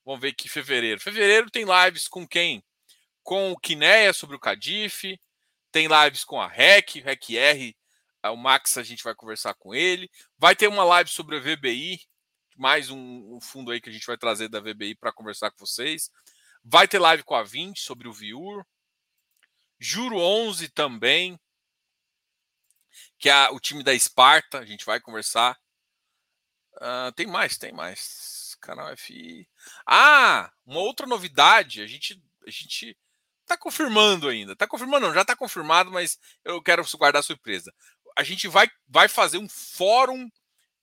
vamos 0.06 0.20
ver 0.20 0.34
que 0.34 0.50
fevereiro. 0.50 1.00
Fevereiro 1.00 1.50
tem 1.50 1.64
lives 1.64 2.10
com 2.10 2.28
quem? 2.28 2.62
Com 3.24 3.54
o 3.54 3.58
Kineia 3.58 4.12
sobre 4.12 4.36
o 4.36 4.40
Cadif, 4.40 5.18
tem 5.72 5.88
lives 5.88 6.26
com 6.26 6.42
a 6.42 6.48
REC, 6.48 7.00
REC-R, 7.00 7.78
o 8.24 8.36
Max 8.36 8.78
a 8.78 8.84
gente 8.84 9.04
vai 9.04 9.16
conversar 9.16 9.54
com 9.54 9.74
ele. 9.74 10.10
Vai 10.38 10.56
ter 10.56 10.68
uma 10.68 10.84
live 10.84 11.10
sobre 11.10 11.38
a 11.38 11.40
VBI, 11.40 12.00
mais 12.58 12.90
um, 12.90 13.36
um 13.36 13.40
fundo 13.42 13.72
aí 13.72 13.80
que 13.80 13.90
a 13.90 13.94
gente 13.94 14.06
vai 14.06 14.18
trazer 14.18 14.50
da 14.50 14.60
VBI 14.60 14.96
para 14.96 15.14
conversar 15.14 15.52
com 15.52 15.66
vocês. 15.66 16.12
Vai 16.64 16.88
ter 16.88 17.00
live 17.00 17.24
com 17.24 17.36
a 17.36 17.44
20 17.44 17.80
sobre 17.80 18.08
o 18.08 18.14
Viur. 18.14 18.66
Juro 19.80 20.18
11 20.18 20.68
também, 20.70 21.40
que 23.18 23.30
é 23.30 23.50
o 23.50 23.60
time 23.60 23.82
da 23.82 23.94
Esparta, 23.94 24.60
a 24.60 24.66
gente 24.66 24.86
vai 24.86 25.00
conversar. 25.00 25.58
Uh, 26.76 27.12
tem 27.16 27.26
mais, 27.26 27.58
tem 27.58 27.72
mais. 27.72 28.58
Canal 28.62 28.96
FI. 28.98 29.48
Ah, 29.86 30.52
uma 30.66 30.82
outra 30.82 31.08
novidade, 31.08 31.82
a 31.82 31.88
gente 31.88 32.22
a 32.46 32.52
gente 32.52 32.98
tá 33.46 33.58
confirmando 33.58 34.28
ainda. 34.28 34.56
Tá 34.56 34.68
confirmando, 34.68 35.08
não, 35.08 35.14
já 35.14 35.26
tá 35.26 35.36
confirmado, 35.36 35.92
mas 35.92 36.20
eu 36.44 36.62
quero 36.62 36.84
guardar 36.98 37.24
surpresa. 37.24 37.74
A 38.20 38.24
gente 38.24 38.50
vai 38.50 38.70
vai 38.86 39.08
fazer 39.08 39.38
um 39.38 39.48
fórum 39.48 40.30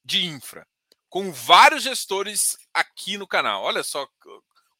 de 0.02 0.24
infra 0.24 0.66
com 1.10 1.30
vários 1.30 1.82
gestores 1.82 2.56
aqui 2.72 3.18
no 3.18 3.26
canal. 3.26 3.62
Olha 3.62 3.82
só 3.82 4.08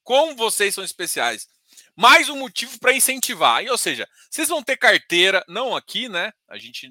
como 0.02 0.34
vocês 0.34 0.74
são 0.74 0.82
especiais. 0.82 1.46
Mais 1.94 2.30
um 2.30 2.38
motivo 2.38 2.80
para 2.80 2.94
incentivar. 2.94 3.62
E, 3.62 3.68
ou 3.68 3.76
seja, 3.76 4.08
vocês 4.30 4.48
vão 4.48 4.62
ter 4.62 4.78
carteira, 4.78 5.44
não 5.46 5.76
aqui, 5.76 6.08
né? 6.08 6.32
A 6.48 6.56
gente, 6.56 6.90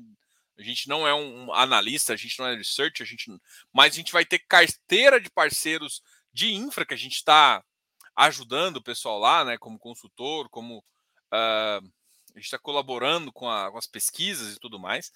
a 0.55 0.61
gente 0.61 0.87
não 0.87 1.07
é 1.07 1.15
um 1.15 1.51
analista, 1.51 2.13
a 2.13 2.15
gente 2.15 2.37
não 2.37 2.45
é 2.45 2.55
research, 2.55 3.01
a 3.01 3.05
gente, 3.05 3.35
mas 3.73 3.93
a 3.93 3.95
gente 3.95 4.13
vai 4.13 4.23
ter 4.23 4.37
carteira 4.47 5.19
de 5.19 5.31
parceiros 5.31 6.03
de 6.31 6.53
infra 6.53 6.85
que 6.85 6.93
a 6.93 6.97
gente 6.97 7.15
está 7.15 7.63
ajudando 8.15 8.77
o 8.77 8.83
pessoal 8.83 9.17
lá, 9.17 9.43
né, 9.43 9.57
como 9.57 9.79
consultor, 9.79 10.47
como 10.47 10.77
uh, 10.77 11.91
a 12.35 12.37
gente 12.37 12.45
está 12.45 12.59
colaborando 12.59 13.31
com, 13.31 13.49
a, 13.49 13.71
com, 13.71 13.77
as 13.77 13.87
pesquisas 13.87 14.55
e 14.55 14.59
tudo 14.59 14.77
mais. 14.77 15.11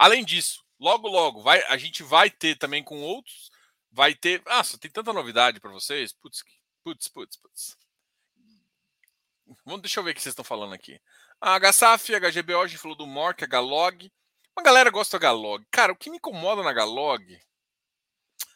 Além 0.00 0.24
disso, 0.24 0.64
logo, 0.78 1.06
logo, 1.06 1.42
vai, 1.42 1.62
a 1.64 1.76
gente 1.76 2.02
vai 2.02 2.30
ter 2.30 2.56
também 2.56 2.82
com 2.82 3.02
outros, 3.02 3.50
vai 3.92 4.14
ter. 4.14 4.42
Nossa, 4.46 4.78
tem 4.78 4.90
tanta 4.90 5.12
novidade 5.12 5.60
para 5.60 5.70
vocês. 5.70 6.10
Putz, 6.10 6.42
putz, 6.82 7.06
putz, 7.06 7.36
putz. 7.36 7.76
Vamos, 9.62 9.82
deixa 9.82 10.00
eu 10.00 10.04
ver 10.04 10.12
o 10.12 10.14
que 10.14 10.22
vocês 10.22 10.32
estão 10.32 10.42
falando 10.42 10.72
aqui. 10.72 10.98
A 11.38 11.58
HSAF, 11.58 12.14
HGBO, 12.14 12.62
a 12.62 12.66
gente 12.66 12.78
falou 12.80 12.96
do 12.96 13.06
MORC, 13.06 13.44
HLOG. 13.44 14.10
Uma 14.56 14.64
galera 14.64 14.88
gosta 14.88 15.18
do 15.18 15.26
HLOG. 15.26 15.66
Cara, 15.70 15.92
o 15.92 15.96
que 15.96 16.08
me 16.08 16.16
incomoda 16.16 16.62
na 16.62 16.70
HLOG, 16.70 17.38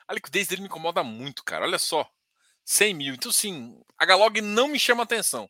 a 0.08 0.14
liquidez 0.14 0.48
dele 0.48 0.62
me 0.62 0.68
incomoda 0.68 1.04
muito, 1.04 1.44
cara. 1.44 1.66
Olha 1.66 1.78
só. 1.78 2.10
100 2.64 2.94
mil. 2.94 3.14
Então, 3.14 3.30
sim, 3.30 3.78
a 3.98 4.06
Galog 4.06 4.40
não 4.40 4.66
me 4.68 4.78
chama 4.78 5.02
atenção. 5.02 5.46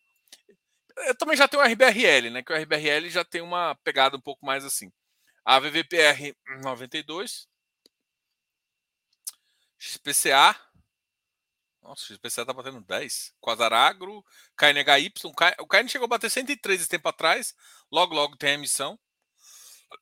Eu 1.07 1.17
também 1.17 1.37
já 1.37 1.47
tenho 1.47 1.63
o 1.63 1.67
RBRL, 1.67 2.31
né? 2.31 2.43
Que 2.43 2.53
o 2.53 2.57
RBRL 2.57 3.09
já 3.11 3.25
tem 3.25 3.41
uma 3.41 3.77
pegada 3.85 4.17
um 4.17 4.21
pouco 4.21 4.45
mais 4.45 4.65
assim. 4.65 4.93
A 5.45 5.59
VVPR 5.59 6.35
92. 6.63 7.47
XPCA. 9.79 10.59
Nossa, 11.83 12.03
o 12.03 12.07
XPCA 12.17 12.47
tá 12.47 12.53
batendo 12.53 12.81
10. 12.81 13.35
Quasaragro. 13.41 14.25
KNHY. 14.57 15.13
O 15.59 15.67
KN 15.67 15.89
chegou 15.89 16.07
a 16.07 16.09
bater 16.09 16.31
103 16.31 16.81
esse 16.81 16.89
tempo 16.89 17.09
atrás. 17.09 17.55
Logo, 17.93 18.15
logo 18.15 18.37
tem 18.37 18.51
a 18.51 18.55
emissão. 18.55 18.99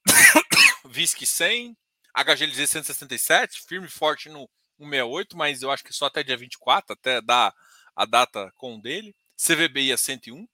VISC 0.87 1.27
100. 1.27 1.77
HGLZ 2.15 2.71
167. 2.71 3.63
Firme 3.63 3.87
e 3.87 3.91
forte 3.91 4.29
no 4.29 4.49
168, 4.79 5.37
mas 5.37 5.63
eu 5.63 5.71
acho 5.71 5.85
que 5.85 5.93
só 5.93 6.07
até 6.07 6.23
dia 6.23 6.37
24, 6.37 6.93
até 6.93 7.21
dar 7.21 7.55
a 7.95 8.05
data 8.05 8.53
com 8.57 8.81
dele. 8.81 9.15
CVBI 9.37 9.93
a 9.93 9.97
101. 9.97 10.47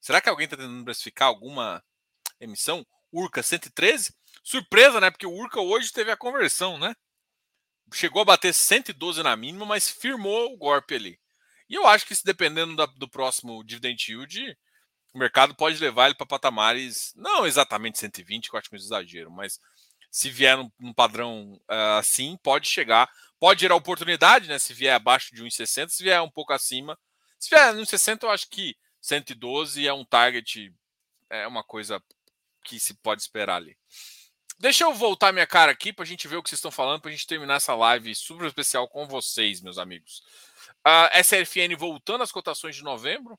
Será 0.00 0.20
que 0.20 0.28
alguém 0.28 0.44
está 0.44 0.56
tentando 0.56 0.84
precificar 0.84 1.28
alguma 1.28 1.82
emissão? 2.40 2.84
Urca 3.12 3.42
113. 3.42 4.14
Surpresa, 4.42 5.00
né? 5.00 5.10
Porque 5.10 5.26
o 5.26 5.32
Urca 5.32 5.60
hoje 5.60 5.92
teve 5.92 6.10
a 6.10 6.16
conversão, 6.16 6.78
né? 6.78 6.94
Chegou 7.92 8.22
a 8.22 8.24
bater 8.24 8.54
112 8.54 9.22
na 9.22 9.36
mínima, 9.36 9.66
mas 9.66 9.88
firmou 9.88 10.52
o 10.52 10.56
golpe 10.56 10.94
ali. 10.94 11.18
E 11.68 11.74
eu 11.74 11.86
acho 11.86 12.06
que 12.06 12.14
se 12.14 12.24
dependendo 12.24 12.74
da, 12.74 12.86
do 12.86 13.08
próximo 13.08 13.62
dividend 13.64 14.10
yield, 14.10 14.56
o 15.12 15.18
mercado 15.18 15.54
pode 15.54 15.78
levar 15.78 16.06
ele 16.06 16.14
para 16.14 16.26
patamares, 16.26 17.12
não 17.14 17.46
exatamente 17.46 17.98
120, 17.98 18.48
que 18.48 18.56
eu 18.56 18.58
acho 18.58 18.68
que 18.68 18.74
é 18.74 18.78
um 18.78 18.80
exagero, 18.80 19.30
mas 19.30 19.60
se 20.10 20.30
vier 20.30 20.56
num, 20.56 20.70
num 20.78 20.92
padrão 20.92 21.54
uh, 21.70 21.98
assim, 21.98 22.36
pode 22.42 22.68
chegar 22.68 23.08
Pode 23.42 23.62
gerar 23.62 23.74
oportunidade, 23.74 24.46
né? 24.46 24.56
Se 24.56 24.72
vier 24.72 24.94
abaixo 24.94 25.34
de 25.34 25.42
1,60, 25.42 25.88
se 25.88 26.04
vier 26.04 26.22
um 26.22 26.30
pouco 26.30 26.52
acima. 26.52 26.96
Se 27.40 27.50
vier 27.50 27.74
1,60, 27.74 28.22
eu 28.22 28.30
acho 28.30 28.48
que 28.48 28.76
112 29.00 29.84
é 29.84 29.92
um 29.92 30.04
target, 30.04 30.72
é 31.28 31.44
uma 31.48 31.64
coisa 31.64 32.00
que 32.62 32.78
se 32.78 32.94
pode 32.94 33.20
esperar 33.20 33.56
ali. 33.56 33.76
Deixa 34.62 34.84
eu 34.84 34.94
voltar 34.94 35.32
minha 35.32 35.46
cara 35.46 35.72
aqui 35.72 35.92
para 35.92 36.04
a 36.04 36.06
gente 36.06 36.28
ver 36.28 36.36
o 36.36 36.42
que 36.42 36.48
vocês 36.48 36.60
estão 36.60 36.70
falando, 36.70 37.00
para 37.00 37.10
a 37.10 37.12
gente 37.12 37.26
terminar 37.26 37.56
essa 37.56 37.74
live 37.74 38.14
super 38.14 38.46
especial 38.46 38.86
com 38.86 39.08
vocês, 39.08 39.60
meus 39.60 39.76
amigos. 39.76 40.22
A 40.84 41.10
SRFN 41.20 41.74
voltando 41.76 42.22
às 42.22 42.30
cotações 42.30 42.76
de 42.76 42.84
novembro. 42.84 43.36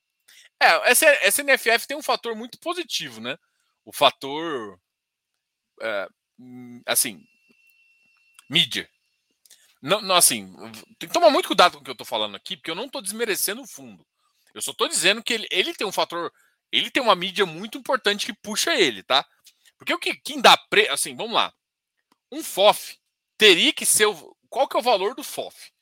É, 0.60 0.92
essa 0.92 1.08
SNFF 1.26 1.88
tem 1.88 1.96
um 1.96 2.04
fator 2.04 2.36
muito 2.36 2.60
positivo, 2.60 3.22
né? 3.22 3.38
O 3.86 3.94
fator. 3.94 4.78
É, 5.82 6.10
assim. 6.86 7.26
Mídia. 8.50 8.90
Não, 9.82 10.02
não, 10.02 10.16
assim, 10.16 10.54
tem 11.00 11.08
que 11.08 11.14
tomar 11.14 11.30
muito 11.30 11.48
cuidado 11.48 11.76
com 11.76 11.80
o 11.80 11.84
que 11.86 11.90
eu 11.90 11.94
estou 11.94 12.06
falando 12.06 12.36
aqui, 12.36 12.58
porque 12.58 12.72
eu 12.72 12.76
não 12.76 12.88
estou 12.88 13.02
desmerecendo 13.02 13.62
o 13.62 13.68
fundo. 13.68 14.06
Eu 14.54 14.62
só 14.62 14.72
estou 14.72 14.90
dizendo 14.90 15.24
que 15.24 15.34
ele, 15.34 15.48
ele 15.50 15.74
tem 15.74 15.88
um 15.88 15.92
fator, 15.92 16.34
ele 16.70 16.92
tem 16.92 17.02
uma 17.02 17.16
mídia 17.16 17.46
muito 17.46 17.78
importante 17.78 18.26
que 18.26 18.34
puxa 18.34 18.76
ele, 18.76 19.02
tá? 19.04 19.26
Porque 19.84 19.94
o 19.94 20.00
que 20.00 20.16
quem 20.16 20.40
dá 20.40 20.56
pre, 20.56 20.88
assim, 20.88 21.14
vamos 21.14 21.34
lá. 21.34 21.54
Um 22.32 22.42
FOF 22.42 22.98
teria 23.38 23.74
que 23.74 23.86
ser 23.86 24.06
o, 24.06 24.38
qual 24.50 24.66
que 24.66 24.78
é 24.78 24.80
o 24.80 24.84
valor 24.84 25.14
do 25.14 25.24
FOF? 25.24 25.74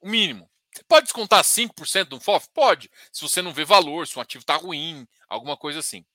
O 0.00 0.08
mínimo. 0.08 0.50
Você 0.74 0.82
pode 0.84 1.04
descontar 1.04 1.44
5% 1.44 2.04
do 2.06 2.18
FOF? 2.18 2.48
Pode. 2.54 2.90
Se 3.12 3.20
você 3.20 3.42
não 3.42 3.52
vê 3.52 3.62
valor, 3.62 4.06
se 4.06 4.18
o 4.18 4.20
ativo 4.22 4.40
está 4.40 4.56
ruim, 4.56 5.06
alguma 5.28 5.58
coisa 5.58 5.80
assim. 5.80 6.06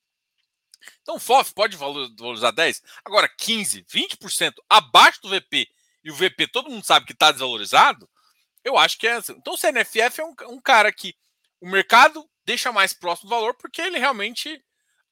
Então, 1.03 1.19
FOF 1.19 1.53
pode 1.53 1.77
valorizar 1.77 2.49
10, 2.49 2.81
agora 3.05 3.29
15, 3.29 3.83
20% 3.83 4.55
abaixo 4.67 5.21
do 5.21 5.29
VP 5.29 5.69
e 6.03 6.09
o 6.09 6.15
VP 6.15 6.47
todo 6.47 6.71
mundo 6.71 6.83
sabe 6.83 7.05
que 7.05 7.13
está 7.13 7.31
desvalorizado, 7.31 8.09
eu 8.63 8.75
acho 8.75 8.97
que 8.97 9.07
é 9.07 9.13
assim. 9.13 9.33
Então 9.33 9.53
o 9.53 9.57
CNFF 9.57 10.21
é 10.21 10.25
um, 10.25 10.33
um, 10.47 10.59
cara 10.59 10.91
que 10.91 11.13
o 11.61 11.69
mercado 11.69 12.27
deixa 12.45 12.71
mais 12.71 12.93
próximo 12.93 13.29
do 13.29 13.35
valor 13.35 13.53
porque 13.55 13.81
ele 13.81 13.99
realmente 13.99 14.63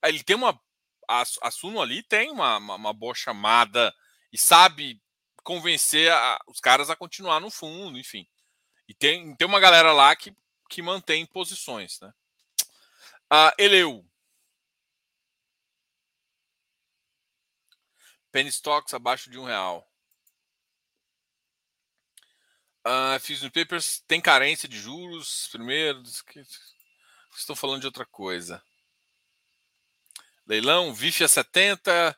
ele 0.03 0.23
tem 0.23 0.35
uma 0.35 0.59
a, 1.07 1.23
a 1.41 1.51
Suno 1.51 1.81
ali 1.81 2.03
tem 2.03 2.31
uma, 2.31 2.57
uma, 2.57 2.75
uma, 2.75 2.93
boa 2.93 3.15
chamada 3.15 3.93
e 4.31 4.37
sabe 4.37 5.01
convencer 5.43 6.11
a, 6.11 6.39
os 6.47 6.59
caras 6.59 6.89
a 6.89 6.95
continuar 6.95 7.39
no 7.39 7.49
fundo, 7.49 7.97
enfim. 7.97 8.27
E 8.87 8.93
tem, 8.93 9.35
tem 9.35 9.47
uma 9.47 9.59
galera 9.59 9.93
lá 9.93 10.15
que, 10.15 10.35
que 10.69 10.81
mantém 10.81 11.25
posições, 11.25 11.99
né? 12.01 12.13
Uh, 13.31 13.51
Eleu. 13.57 14.05
Penny 18.31 18.49
Stocks 18.49 18.93
abaixo 18.93 19.29
de 19.29 19.39
um 19.39 19.45
real. 19.45 19.87
Uh, 22.85 23.19
fiz 23.19 23.41
no 23.41 23.51
Papers 23.51 24.01
tem 24.07 24.21
carência 24.21 24.67
de 24.67 24.79
juros, 24.79 25.49
primeiro. 25.51 26.01
Estou 27.35 27.55
falando 27.55 27.81
de 27.81 27.87
outra 27.87 28.05
coisa. 28.05 28.63
Leilão, 30.47 30.93
VIF 30.93 31.23
a 31.23 31.27
70, 31.27 32.17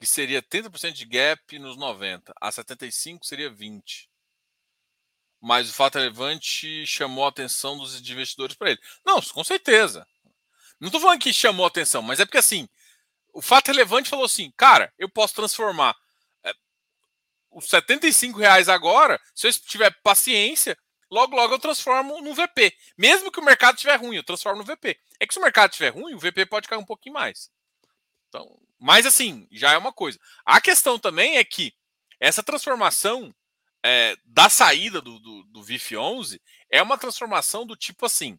que 0.00 0.06
seria 0.06 0.42
30% 0.42 0.92
de 0.92 1.04
gap 1.04 1.58
nos 1.58 1.76
90. 1.76 2.32
A 2.40 2.50
75 2.50 3.24
seria 3.26 3.50
20. 3.50 4.08
Mas 5.40 5.68
o 5.68 5.72
fato 5.72 5.96
relevante 5.96 6.86
chamou 6.86 7.24
a 7.24 7.28
atenção 7.28 7.76
dos 7.76 8.00
investidores 8.10 8.56
para 8.56 8.70
ele. 8.70 8.80
Não, 9.04 9.20
com 9.20 9.44
certeza. 9.44 10.06
Não 10.80 10.88
estou 10.88 11.00
falando 11.00 11.20
que 11.20 11.32
chamou 11.32 11.64
a 11.64 11.68
atenção, 11.68 12.02
mas 12.02 12.20
é 12.20 12.24
porque 12.24 12.38
assim, 12.38 12.68
o 13.32 13.42
fato 13.42 13.68
relevante 13.68 14.10
falou 14.10 14.24
assim, 14.24 14.50
cara, 14.56 14.92
eu 14.98 15.08
posso 15.08 15.34
transformar 15.34 15.94
os 17.56 17.70
75 17.70 18.38
reais 18.38 18.68
agora, 18.68 19.18
se 19.34 19.48
eu 19.48 19.52
tiver 19.52 19.90
paciência, 20.02 20.76
logo, 21.10 21.34
logo 21.34 21.54
eu 21.54 21.58
transformo 21.58 22.20
no 22.20 22.34
VP. 22.34 22.76
Mesmo 22.98 23.32
que 23.32 23.40
o 23.40 23.44
mercado 23.44 23.76
estiver 23.76 23.96
ruim, 23.96 24.16
eu 24.16 24.22
transformo 24.22 24.58
no 24.58 24.66
VP. 24.66 24.98
É 25.18 25.26
que 25.26 25.32
se 25.32 25.40
o 25.40 25.42
mercado 25.42 25.70
estiver 25.70 25.88
ruim, 25.88 26.12
o 26.12 26.18
VP 26.18 26.44
pode 26.44 26.68
cair 26.68 26.78
um 26.78 26.84
pouquinho 26.84 27.14
mais. 27.14 27.50
Então, 28.28 28.58
mas 28.78 29.06
assim, 29.06 29.48
já 29.50 29.72
é 29.72 29.78
uma 29.78 29.92
coisa. 29.92 30.18
A 30.44 30.60
questão 30.60 30.98
também 30.98 31.36
é 31.36 31.44
que 31.44 31.74
essa 32.20 32.42
transformação 32.42 33.34
é, 33.84 34.16
da 34.24 34.48
saída 34.48 35.00
do, 35.00 35.18
do, 35.18 35.44
do, 35.44 35.62
VIF 35.62 35.96
11 35.96 36.40
é 36.70 36.82
uma 36.82 36.98
transformação 36.98 37.66
do 37.66 37.76
tipo 37.76 38.04
assim. 38.06 38.38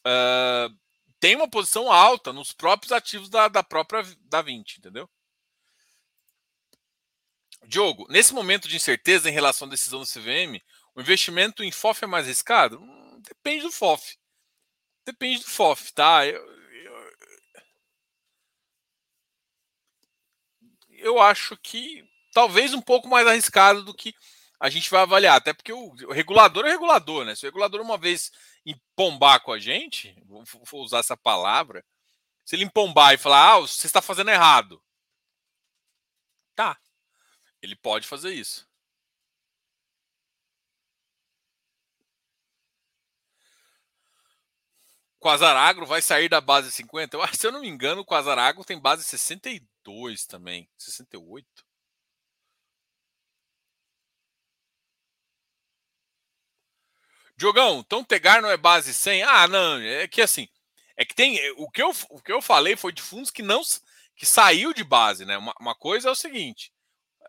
Uh, 0.00 0.76
tem 1.20 1.36
uma 1.36 1.48
posição 1.48 1.90
alta 1.90 2.32
nos 2.32 2.52
próprios 2.52 2.92
ativos 2.92 3.28
da, 3.28 3.48
da 3.48 3.62
própria 3.62 4.02
da 4.22 4.42
20, 4.42 4.78
entendeu? 4.78 5.08
Diogo, 7.66 8.06
nesse 8.10 8.34
momento 8.34 8.68
de 8.68 8.76
incerteza 8.76 9.28
em 9.28 9.32
relação 9.32 9.66
à 9.66 9.70
decisão 9.70 10.00
do 10.00 10.06
CVM, 10.06 10.60
o 10.94 11.00
investimento 11.00 11.64
em 11.64 11.72
FOF 11.72 12.04
é 12.04 12.06
mais 12.06 12.26
arriscado? 12.26 12.78
Hum, 12.78 13.20
depende 13.22 13.62
do 13.62 13.72
FOF. 13.72 14.18
Depende 15.06 15.40
do 15.40 15.50
FOF, 15.50 15.92
tá? 15.92 16.26
Eu, 16.26 16.53
eu 21.04 21.20
acho 21.20 21.56
que 21.58 22.02
talvez 22.32 22.72
um 22.72 22.80
pouco 22.80 23.06
mais 23.06 23.26
arriscado 23.26 23.84
do 23.84 23.94
que 23.94 24.14
a 24.58 24.70
gente 24.70 24.90
vai 24.90 25.02
avaliar. 25.02 25.36
Até 25.36 25.52
porque 25.52 25.72
o, 25.72 25.94
regulador 26.10 26.64
é 26.64 26.70
regulador, 26.70 27.24
né? 27.24 27.34
Se 27.34 27.44
o 27.44 27.48
regulador 27.48 27.80
uma 27.82 27.98
vez 27.98 28.32
empombar 28.64 29.42
com 29.42 29.52
a 29.52 29.58
gente, 29.58 30.16
vou 30.26 30.42
usar 30.82 31.00
essa 31.00 31.16
palavra, 31.16 31.84
se 32.44 32.56
ele 32.56 32.64
empombar 32.64 33.12
e 33.12 33.18
falar, 33.18 33.52
ah, 33.52 33.60
você 33.60 33.86
está 33.86 34.00
fazendo 34.00 34.30
errado. 34.30 34.82
Tá, 36.54 36.78
ele 37.60 37.76
pode 37.76 38.06
fazer 38.06 38.32
isso. 38.32 38.66
Quasaragro 45.24 45.86
vai 45.86 46.02
sair 46.02 46.28
da 46.28 46.38
base 46.38 46.70
50? 46.70 47.16
Eu, 47.16 47.26
se 47.34 47.46
eu 47.46 47.52
não 47.52 47.62
me 47.62 47.68
engano, 47.68 48.02
o 48.02 48.04
Quasaragro 48.04 48.62
tem 48.62 48.78
base 48.78 49.02
62 49.04 50.26
também. 50.26 50.68
68? 50.76 51.46
Diogão, 57.36 57.80
então 57.80 58.04
Tegar 58.04 58.42
não 58.42 58.50
é 58.50 58.56
base 58.56 58.92
100? 58.92 59.22
Ah, 59.22 59.48
não, 59.48 59.78
é 59.80 60.06
que 60.06 60.20
assim, 60.20 60.46
é 60.96 61.04
que 61.06 61.14
tem, 61.14 61.38
o 61.56 61.70
que 61.70 61.82
eu, 61.82 61.90
o 62.10 62.20
que 62.22 62.32
eu 62.32 62.42
falei 62.42 62.76
foi 62.76 62.92
de 62.92 63.02
fundos 63.02 63.30
que 63.30 63.42
não 63.42 63.62
que 64.16 64.26
saiu 64.26 64.72
de 64.74 64.84
base, 64.84 65.24
né? 65.24 65.36
Uma, 65.38 65.54
uma 65.58 65.74
coisa 65.74 66.08
é 66.08 66.12
o 66.12 66.14
seguinte, 66.14 66.70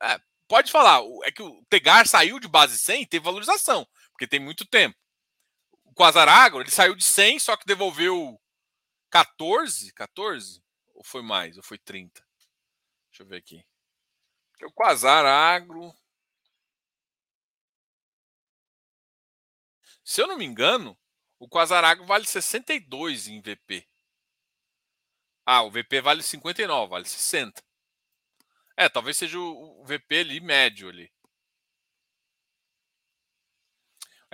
é, 0.03 0.19
pode 0.47 0.71
falar, 0.71 1.01
é 1.23 1.31
que 1.31 1.41
o 1.43 1.63
Tegar 1.69 2.07
saiu 2.07 2.39
de 2.39 2.47
base 2.47 2.77
100 2.77 3.03
e 3.03 3.07
teve 3.07 3.25
valorização. 3.25 3.87
porque 4.11 4.27
tem 4.27 4.39
muito 4.39 4.65
tempo. 4.65 4.97
O 5.97 6.03
Quasaragro, 6.03 6.59
ele 6.59 6.69
saiu 6.69 6.93
de 6.93 7.05
100, 7.05 7.39
só 7.39 7.55
que 7.55 7.65
devolveu 7.65 8.37
14, 9.09 9.93
14? 9.93 10.61
Ou 10.93 11.03
foi 11.05 11.21
mais? 11.21 11.55
Ou 11.55 11.63
foi 11.63 11.77
30? 11.77 12.21
Deixa 13.09 13.23
eu 13.23 13.27
ver 13.27 13.37
aqui. 13.37 13.65
Porque 14.51 14.65
o 14.65 14.73
Quasaragro 14.73 15.95
Se 20.03 20.21
eu 20.21 20.27
não 20.27 20.37
me 20.37 20.45
engano, 20.45 20.97
o 21.39 21.49
Quasarago 21.49 22.05
vale 22.05 22.25
62 22.25 23.27
em 23.27 23.41
VP. 23.41 23.87
Ah, 25.43 25.63
o 25.63 25.71
VP 25.71 26.01
vale 26.01 26.21
59, 26.21 26.89
vale 26.89 27.05
60. 27.05 27.63
É, 28.77 28.87
talvez 28.89 29.17
seja 29.17 29.39
o 29.39 29.83
VP 29.85 30.19
ali 30.19 30.39
médio 30.39 30.89
ali. 30.89 31.09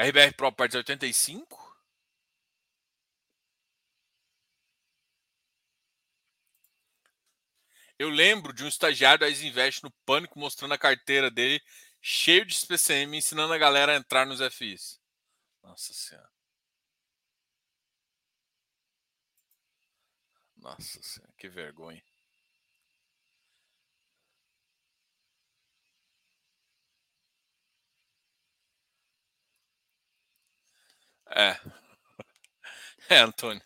RBR 0.01 0.33
Properties 0.35 0.73
85. 0.75 1.77
Eu 7.99 8.09
lembro 8.09 8.51
de 8.51 8.63
um 8.63 8.67
estagiário 8.67 9.19
da 9.19 9.29
Isinvest 9.29 9.83
no 9.83 9.91
Pânico 10.03 10.39
mostrando 10.39 10.73
a 10.73 10.77
carteira 10.77 11.29
dele 11.29 11.61
cheio 12.01 12.43
de 12.43 12.55
SPCM, 12.55 13.15
ensinando 13.15 13.53
a 13.53 13.59
galera 13.59 13.93
a 13.93 13.95
entrar 13.95 14.25
nos 14.25 14.41
FIs. 14.41 14.99
Nossa 15.61 15.93
Senhora. 15.93 16.31
Nossa 20.57 20.99
Senhora, 21.03 21.33
que 21.37 21.47
vergonha. 21.47 22.03
É. 31.31 31.59
É, 33.09 33.19
Antônio. 33.19 33.61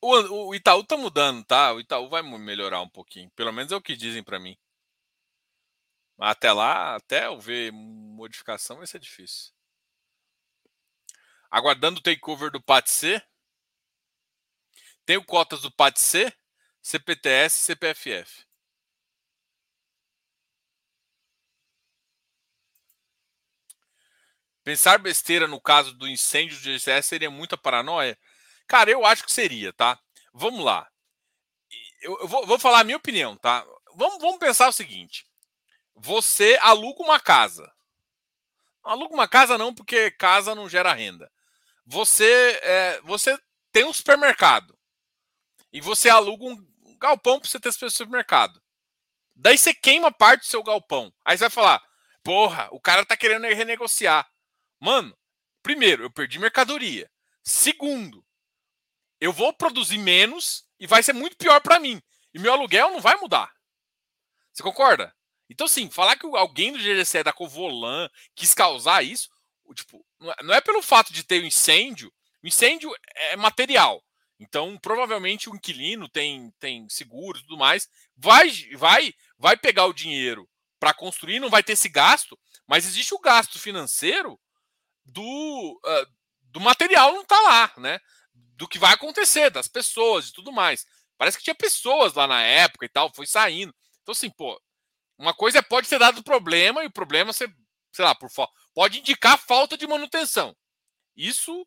O, 0.00 0.48
o 0.48 0.54
Itaú 0.54 0.82
tá 0.82 0.96
mudando, 0.96 1.44
tá? 1.44 1.74
O 1.74 1.80
Itaú 1.80 2.08
vai 2.08 2.22
melhorar 2.22 2.80
um 2.80 2.88
pouquinho. 2.88 3.30
Pelo 3.36 3.52
menos 3.52 3.70
é 3.70 3.76
o 3.76 3.82
que 3.82 3.94
dizem 3.94 4.22
para 4.22 4.40
mim. 4.40 4.56
Até 6.18 6.52
lá, 6.52 6.96
até 6.96 7.26
eu 7.26 7.38
ver 7.38 7.70
modificação, 7.72 8.78
vai 8.78 8.86
ser 8.86 8.98
difícil. 8.98 9.52
Aguardando 11.50 12.00
o 12.00 12.02
takeover 12.02 12.50
do 12.50 12.62
PATC. 12.62 13.22
Tenho 15.04 15.24
cotas 15.24 15.60
do 15.62 15.70
PATC, 15.70 16.32
CPTS 16.80 17.56
e 17.56 17.64
CPFF. 17.64 18.49
Pensar 24.70 24.98
besteira 24.98 25.48
no 25.48 25.60
caso 25.60 25.92
do 25.94 26.06
incêndio 26.06 26.56
do 26.56 26.62
GCS 26.62 27.06
seria 27.06 27.28
muita 27.28 27.58
paranoia? 27.58 28.16
Cara, 28.68 28.88
eu 28.88 29.04
acho 29.04 29.24
que 29.24 29.32
seria, 29.32 29.72
tá? 29.72 29.98
Vamos 30.32 30.64
lá. 30.64 30.88
Eu, 32.00 32.20
eu 32.20 32.28
vou, 32.28 32.46
vou, 32.46 32.56
falar 32.56 32.78
a 32.78 32.84
minha 32.84 32.96
opinião, 32.96 33.36
tá? 33.36 33.66
Vamos, 33.96 34.20
vamos 34.20 34.38
pensar 34.38 34.68
o 34.68 34.72
seguinte: 34.72 35.26
você 35.96 36.56
aluga 36.62 37.02
uma 37.02 37.18
casa. 37.18 37.68
Aluga 38.84 39.12
uma 39.12 39.26
casa 39.26 39.58
não, 39.58 39.74
porque 39.74 40.12
casa 40.12 40.54
não 40.54 40.68
gera 40.68 40.92
renda 40.92 41.28
você 41.84 42.60
é, 42.62 43.00
você 43.00 43.36
tem 43.72 43.84
um 43.84 43.92
supermercado 43.92 44.78
e 45.72 45.80
você 45.80 46.08
aluga 46.08 46.44
um 46.44 46.96
galpão 46.96 47.40
para 47.40 47.48
você 47.48 47.58
ter 47.58 47.72
seu 47.72 47.90
supermercado. 47.90 48.62
Daí 49.34 49.58
você 49.58 49.74
queima 49.74 50.12
parte 50.12 50.42
do 50.42 50.46
seu 50.46 50.62
galpão. 50.62 51.12
Aí 51.24 51.36
você 51.36 51.44
vai 51.44 51.50
falar: 51.50 51.82
porra, 52.22 52.68
o 52.70 52.80
cara 52.80 53.04
tá 53.04 53.16
querendo 53.16 53.42
renegociar. 53.42 54.29
Mano, 54.80 55.16
primeiro, 55.62 56.04
eu 56.04 56.10
perdi 56.10 56.38
mercadoria. 56.38 57.10
Segundo, 57.44 58.24
eu 59.20 59.32
vou 59.32 59.52
produzir 59.52 59.98
menos 59.98 60.64
e 60.78 60.86
vai 60.86 61.02
ser 61.02 61.12
muito 61.12 61.36
pior 61.36 61.60
para 61.60 61.78
mim. 61.78 62.02
E 62.32 62.38
meu 62.38 62.52
aluguel 62.52 62.90
não 62.90 63.00
vai 63.00 63.16
mudar. 63.16 63.52
Você 64.52 64.62
concorda? 64.62 65.14
Então, 65.48 65.68
sim, 65.68 65.90
falar 65.90 66.16
que 66.16 66.26
alguém 66.26 66.72
do 66.72 66.78
GGC 66.78 67.18
é 67.18 67.24
da 67.24 67.32
Covolan 67.32 68.08
quis 68.34 68.54
causar 68.54 69.02
isso, 69.02 69.28
tipo, 69.74 70.04
é, 70.22 70.42
não 70.42 70.54
é 70.54 70.60
pelo 70.60 70.80
fato 70.80 71.12
de 71.12 71.24
ter 71.24 71.42
um 71.42 71.46
incêndio, 71.46 72.12
o 72.42 72.46
incêndio 72.46 72.90
é 73.14 73.36
material. 73.36 74.02
Então, 74.38 74.78
provavelmente 74.78 75.50
o 75.50 75.54
inquilino 75.54 76.08
tem, 76.08 76.50
tem 76.58 76.88
seguro 76.88 77.38
e 77.38 77.42
tudo 77.42 77.58
mais, 77.58 77.88
vai, 78.16 78.50
vai, 78.76 79.12
vai 79.36 79.56
pegar 79.56 79.84
o 79.86 79.92
dinheiro 79.92 80.48
para 80.78 80.94
construir, 80.94 81.40
não 81.40 81.50
vai 81.50 81.62
ter 81.62 81.72
esse 81.72 81.88
gasto, 81.88 82.38
mas 82.66 82.86
existe 82.86 83.12
o 83.12 83.18
gasto 83.18 83.58
financeiro 83.58 84.40
do, 85.04 85.80
uh, 85.84 86.06
do 86.42 86.60
material 86.60 87.12
não 87.12 87.24
tá 87.24 87.40
lá, 87.40 87.72
né? 87.78 88.00
Do 88.56 88.68
que 88.68 88.78
vai 88.78 88.92
acontecer, 88.92 89.50
das 89.50 89.68
pessoas 89.68 90.28
e 90.28 90.32
tudo 90.32 90.52
mais. 90.52 90.86
Parece 91.16 91.36
que 91.36 91.44
tinha 91.44 91.54
pessoas 91.54 92.14
lá 92.14 92.26
na 92.26 92.42
época 92.42 92.86
e 92.86 92.88
tal, 92.88 93.12
foi 93.14 93.26
saindo. 93.26 93.74
Então, 94.02 94.12
assim, 94.12 94.30
pô, 94.30 94.60
uma 95.18 95.34
coisa 95.34 95.58
é 95.58 95.62
pode 95.62 95.88
ter 95.88 95.98
dado 95.98 96.22
problema 96.22 96.82
e 96.82 96.86
o 96.86 96.92
problema 96.92 97.32
você, 97.32 97.46
sei 97.92 98.04
lá, 98.04 98.14
por, 98.14 98.30
pode 98.74 98.98
indicar 98.98 99.38
falta 99.38 99.76
de 99.76 99.86
manutenção. 99.86 100.56
Isso 101.14 101.66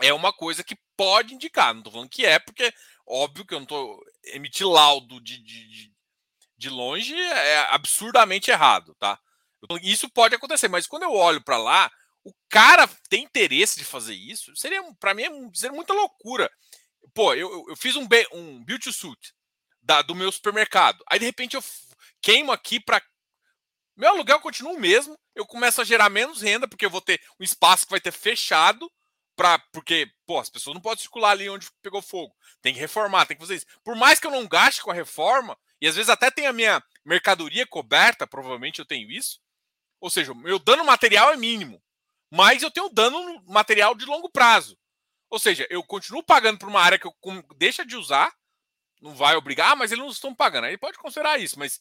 é 0.00 0.12
uma 0.12 0.32
coisa 0.32 0.62
que 0.62 0.76
pode 0.96 1.34
indicar. 1.34 1.72
Não 1.72 1.80
estou 1.80 1.92
falando 1.92 2.10
que 2.10 2.26
é, 2.26 2.38
porque 2.38 2.72
óbvio 3.06 3.46
que 3.46 3.54
eu 3.54 3.58
não 3.58 3.64
estou 3.64 3.98
emitir 4.24 4.68
laudo 4.68 5.20
de, 5.20 5.38
de, 5.38 5.92
de 6.56 6.68
longe 6.68 7.18
é 7.18 7.58
absurdamente 7.70 8.50
errado, 8.50 8.94
tá? 8.98 9.18
Isso 9.82 10.08
pode 10.10 10.34
acontecer, 10.34 10.68
mas 10.68 10.86
quando 10.86 11.04
eu 11.04 11.12
olho 11.12 11.42
para 11.42 11.56
lá, 11.56 11.90
o 12.24 12.32
cara 12.48 12.88
tem 13.08 13.24
interesse 13.24 13.78
de 13.78 13.84
fazer 13.84 14.14
isso, 14.14 14.54
seria 14.56 14.82
para 14.98 15.14
mim 15.14 15.22
é 15.22 15.30
seria 15.54 15.74
muita 15.74 15.92
loucura. 15.92 16.50
Pô, 17.14 17.34
eu, 17.34 17.66
eu 17.68 17.76
fiz 17.76 17.96
um, 17.96 18.06
um 18.32 18.64
build 18.64 18.92
suit 18.92 19.34
da, 19.82 20.02
do 20.02 20.14
meu 20.14 20.30
supermercado. 20.30 21.02
Aí 21.10 21.18
de 21.18 21.24
repente 21.24 21.56
eu 21.56 21.64
queimo 22.20 22.52
aqui 22.52 22.80
para 22.80 23.02
meu 23.96 24.10
aluguel 24.10 24.40
continua 24.40 24.72
o 24.72 24.78
mesmo, 24.78 25.18
eu 25.34 25.44
começo 25.44 25.80
a 25.80 25.84
gerar 25.84 26.08
menos 26.08 26.40
renda, 26.40 26.68
porque 26.68 26.86
eu 26.86 26.90
vou 26.90 27.00
ter 27.00 27.20
um 27.40 27.42
espaço 27.42 27.84
que 27.84 27.90
vai 27.90 28.00
ter 28.00 28.12
fechado, 28.12 28.88
pra, 29.34 29.58
porque, 29.72 30.08
pô, 30.24 30.38
as 30.38 30.48
pessoas 30.48 30.74
não 30.74 30.80
podem 30.80 31.02
circular 31.02 31.32
ali 31.32 31.50
onde 31.50 31.68
pegou 31.82 32.00
fogo. 32.00 32.32
Tem 32.62 32.72
que 32.72 32.78
reformar, 32.78 33.26
tem 33.26 33.36
que 33.36 33.42
fazer 33.42 33.56
isso. 33.56 33.66
Por 33.82 33.96
mais 33.96 34.20
que 34.20 34.26
eu 34.28 34.30
não 34.30 34.46
gaste 34.46 34.82
com 34.82 34.92
a 34.92 34.94
reforma, 34.94 35.58
e 35.80 35.88
às 35.88 35.96
vezes 35.96 36.08
até 36.08 36.30
tenha 36.30 36.50
a 36.50 36.52
minha 36.52 36.80
mercadoria 37.04 37.66
coberta, 37.66 38.24
provavelmente 38.24 38.78
eu 38.78 38.86
tenho 38.86 39.10
isso. 39.10 39.40
Ou 40.00 40.10
seja, 40.10 40.32
meu 40.32 40.60
dano 40.60 40.84
material 40.84 41.32
é 41.32 41.36
mínimo, 41.36 41.82
mas 42.30 42.62
eu 42.62 42.70
tenho 42.70 42.88
dano 42.88 43.42
material 43.46 43.94
de 43.94 44.04
longo 44.04 44.28
prazo. 44.30 44.78
Ou 45.30 45.38
seja, 45.38 45.66
eu 45.70 45.82
continuo 45.82 46.22
pagando 46.22 46.58
por 46.58 46.68
uma 46.68 46.80
área 46.80 46.98
que 46.98 47.06
eu 47.06 47.14
deixa 47.56 47.84
de 47.84 47.96
usar, 47.96 48.34
não 49.00 49.14
vai 49.14 49.36
obrigar, 49.36 49.72
ah, 49.72 49.76
mas 49.76 49.92
eles 49.92 50.02
não 50.02 50.10
estão 50.10 50.34
pagando. 50.34 50.64
Aí 50.64 50.76
pode 50.76 50.98
considerar 50.98 51.38
isso, 51.38 51.58
mas 51.58 51.80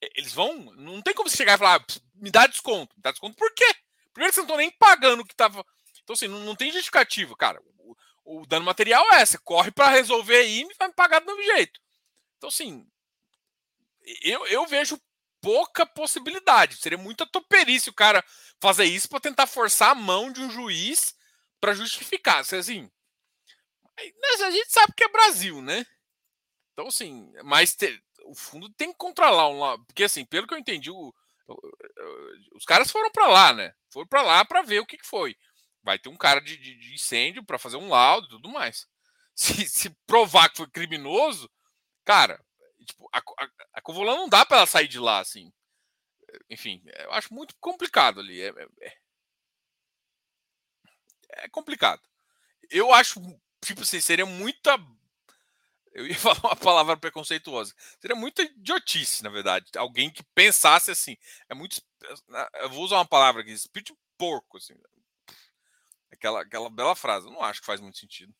eles 0.00 0.32
vão. 0.32 0.54
Não 0.76 1.00
tem 1.00 1.14
como 1.14 1.28
você 1.28 1.36
chegar 1.36 1.54
e 1.54 1.58
falar, 1.58 1.84
me 2.14 2.30
dá 2.30 2.46
desconto. 2.46 2.94
Me 2.96 3.02
dá 3.02 3.10
desconto 3.10 3.36
por 3.36 3.52
quê? 3.54 3.74
Primeiro 4.12 4.34
você 4.34 4.40
não 4.40 4.46
estão 4.46 4.56
nem 4.56 4.70
pagando 4.70 5.20
o 5.20 5.24
que 5.24 5.32
estava. 5.32 5.64
Então, 6.02 6.14
assim, 6.14 6.28
não, 6.28 6.40
não 6.40 6.56
tem 6.56 6.72
justificativo, 6.72 7.36
cara. 7.36 7.60
O, 7.78 7.96
o, 8.24 8.46
dano 8.46 8.64
material 8.64 9.04
é, 9.14 9.24
você 9.24 9.38
corre 9.38 9.70
para 9.70 9.90
resolver 9.90 10.36
aí 10.36 10.62
e 10.62 10.74
vai 10.74 10.88
me 10.88 10.94
pagar 10.94 11.20
do 11.20 11.26
mesmo 11.26 11.42
jeito. 11.42 11.80
Então, 12.36 12.48
assim, 12.48 12.86
eu, 14.22 14.46
eu 14.46 14.66
vejo 14.66 15.00
pouca 15.40 15.86
possibilidade. 15.86 16.76
Seria 16.76 16.98
muita 16.98 17.26
toperice 17.26 17.90
o 17.90 17.94
cara 17.94 18.24
fazer 18.60 18.84
isso 18.84 19.08
para 19.08 19.20
tentar 19.20 19.46
forçar 19.46 19.90
a 19.90 19.94
mão 19.94 20.32
de 20.32 20.40
um 20.40 20.50
juiz 20.50 21.14
para 21.60 21.74
justificar. 21.74 22.40
Assim, 22.40 22.90
a 23.98 24.50
gente 24.50 24.72
sabe 24.72 24.92
que 24.96 25.04
é 25.04 25.08
Brasil, 25.08 25.60
né? 25.60 25.84
Então, 26.72 26.88
assim, 26.88 27.32
mas 27.44 27.74
ter, 27.74 28.02
o 28.24 28.34
fundo 28.34 28.70
tem 28.70 28.92
que 28.92 28.98
controlar 28.98 29.48
um 29.48 29.60
lado. 29.60 29.84
Porque, 29.86 30.04
assim, 30.04 30.24
pelo 30.24 30.46
que 30.46 30.54
eu 30.54 30.58
entendi, 30.58 30.90
o, 30.90 31.12
os 32.54 32.64
caras 32.64 32.90
foram 32.90 33.10
para 33.10 33.26
lá, 33.26 33.52
né? 33.52 33.74
Foram 33.90 34.06
para 34.06 34.22
lá 34.22 34.44
para 34.44 34.62
ver 34.62 34.80
o 34.80 34.86
que, 34.86 34.96
que, 34.96 35.06
foi. 35.06 35.36
Vai 35.82 35.98
ter 35.98 36.08
um 36.08 36.16
cara 36.16 36.40
de, 36.40 36.56
de, 36.56 36.76
de 36.76 36.94
incêndio 36.94 37.44
para 37.44 37.58
fazer 37.58 37.76
um 37.76 37.88
laudo 37.88 38.26
e 38.26 38.30
tudo 38.30 38.48
mais. 38.48 38.86
Se, 39.34 39.66
se, 39.66 39.88
provar 40.06 40.50
que 40.50 40.58
foi 40.58 40.68
criminoso, 40.68 41.50
cara, 42.04 42.44
tipo, 42.84 43.08
a, 43.12 43.18
a, 43.18 43.48
a 43.74 43.82
Covolan 43.82 44.16
não 44.16 44.28
dá 44.28 44.44
para 44.44 44.58
ela 44.58 44.66
sair 44.66 44.88
de 44.88 44.98
lá, 44.98 45.20
assim. 45.20 45.52
Enfim, 46.48 46.82
eu 46.84 47.12
acho 47.12 47.32
muito 47.34 47.54
complicado 47.60 48.20
ali. 48.20 48.40
É, 48.40 48.48
é, 48.48 48.68
é, 48.80 48.96
é 51.44 51.48
complicado. 51.48 52.02
Eu 52.70 52.92
acho, 52.92 53.20
tipo 53.64 53.82
assim, 53.82 54.00
seria 54.00 54.26
muita 54.26 54.78
eu 55.92 56.06
ia 56.06 56.14
falar 56.18 56.40
uma 56.40 56.56
palavra 56.56 56.96
preconceituosa. 56.96 57.74
Seria 58.00 58.16
muita 58.16 58.42
idiotice, 58.42 59.22
na 59.22 59.30
verdade. 59.30 59.66
Alguém 59.76 60.10
que 60.10 60.22
pensasse 60.34 60.90
assim. 60.90 61.16
É 61.48 61.54
muito. 61.54 61.82
Eu 62.54 62.70
vou 62.70 62.84
usar 62.84 62.96
uma 62.96 63.06
palavra 63.06 63.42
aqui, 63.42 63.52
espírito 63.52 63.96
porco, 64.16 64.56
assim. 64.56 64.74
Aquela, 66.12 66.42
aquela 66.42 66.70
bela 66.70 66.94
frase. 66.94 67.26
Eu 67.26 67.32
não 67.32 67.42
acho 67.42 67.60
que 67.60 67.66
faz 67.66 67.80
muito 67.80 67.98
sentido. 67.98 68.34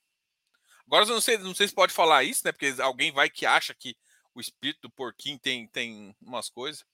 Agora 0.86 1.04
eu 1.04 1.08
não 1.08 1.20
sei, 1.20 1.38
não 1.38 1.54
sei 1.54 1.68
se 1.68 1.74
pode 1.74 1.92
falar 1.92 2.24
isso, 2.24 2.42
né? 2.44 2.52
Porque 2.52 2.74
alguém 2.80 3.12
vai 3.12 3.30
que 3.30 3.46
acha 3.46 3.74
que 3.74 3.96
o 4.34 4.40
espírito 4.40 4.82
do 4.82 4.90
porquinho 4.90 5.38
tem, 5.38 5.66
tem 5.68 6.16
umas 6.20 6.48
coisas. 6.48 6.84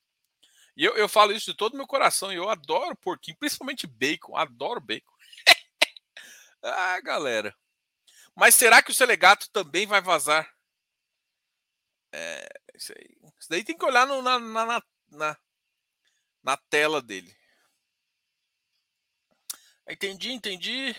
E 0.76 0.84
eu, 0.84 0.94
eu 0.96 1.08
falo 1.08 1.32
isso 1.32 1.50
de 1.50 1.56
todo 1.56 1.76
meu 1.76 1.86
coração. 1.86 2.32
E 2.32 2.36
eu 2.36 2.48
adoro 2.48 2.96
porquinho, 2.96 3.36
principalmente 3.38 3.86
bacon. 3.86 4.36
Adoro 4.36 4.80
bacon. 4.80 5.12
ah, 6.62 7.00
galera. 7.00 7.56
Mas 8.34 8.54
será 8.54 8.82
que 8.82 8.90
o 8.90 8.94
Selegato 8.94 9.50
também 9.50 9.86
vai 9.86 10.02
vazar? 10.02 10.54
É, 12.12 12.48
isso 12.74 12.92
aí. 12.96 13.16
Isso 13.38 13.48
daí 13.48 13.64
tem 13.64 13.76
que 13.76 13.84
olhar 13.84 14.06
no, 14.06 14.20
na, 14.20 14.38
na, 14.38 14.82
na, 15.10 15.38
na 16.42 16.56
tela 16.56 17.00
dele. 17.00 17.34
Entendi, 19.88 20.32
entendi. 20.32 20.96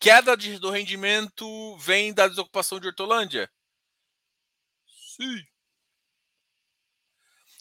Queda 0.00 0.36
de, 0.36 0.58
do 0.58 0.70
rendimento 0.70 1.76
vem 1.78 2.12
da 2.12 2.26
desocupação 2.26 2.80
de 2.80 2.88
Hortolândia? 2.88 3.50
Sim. 5.22 5.46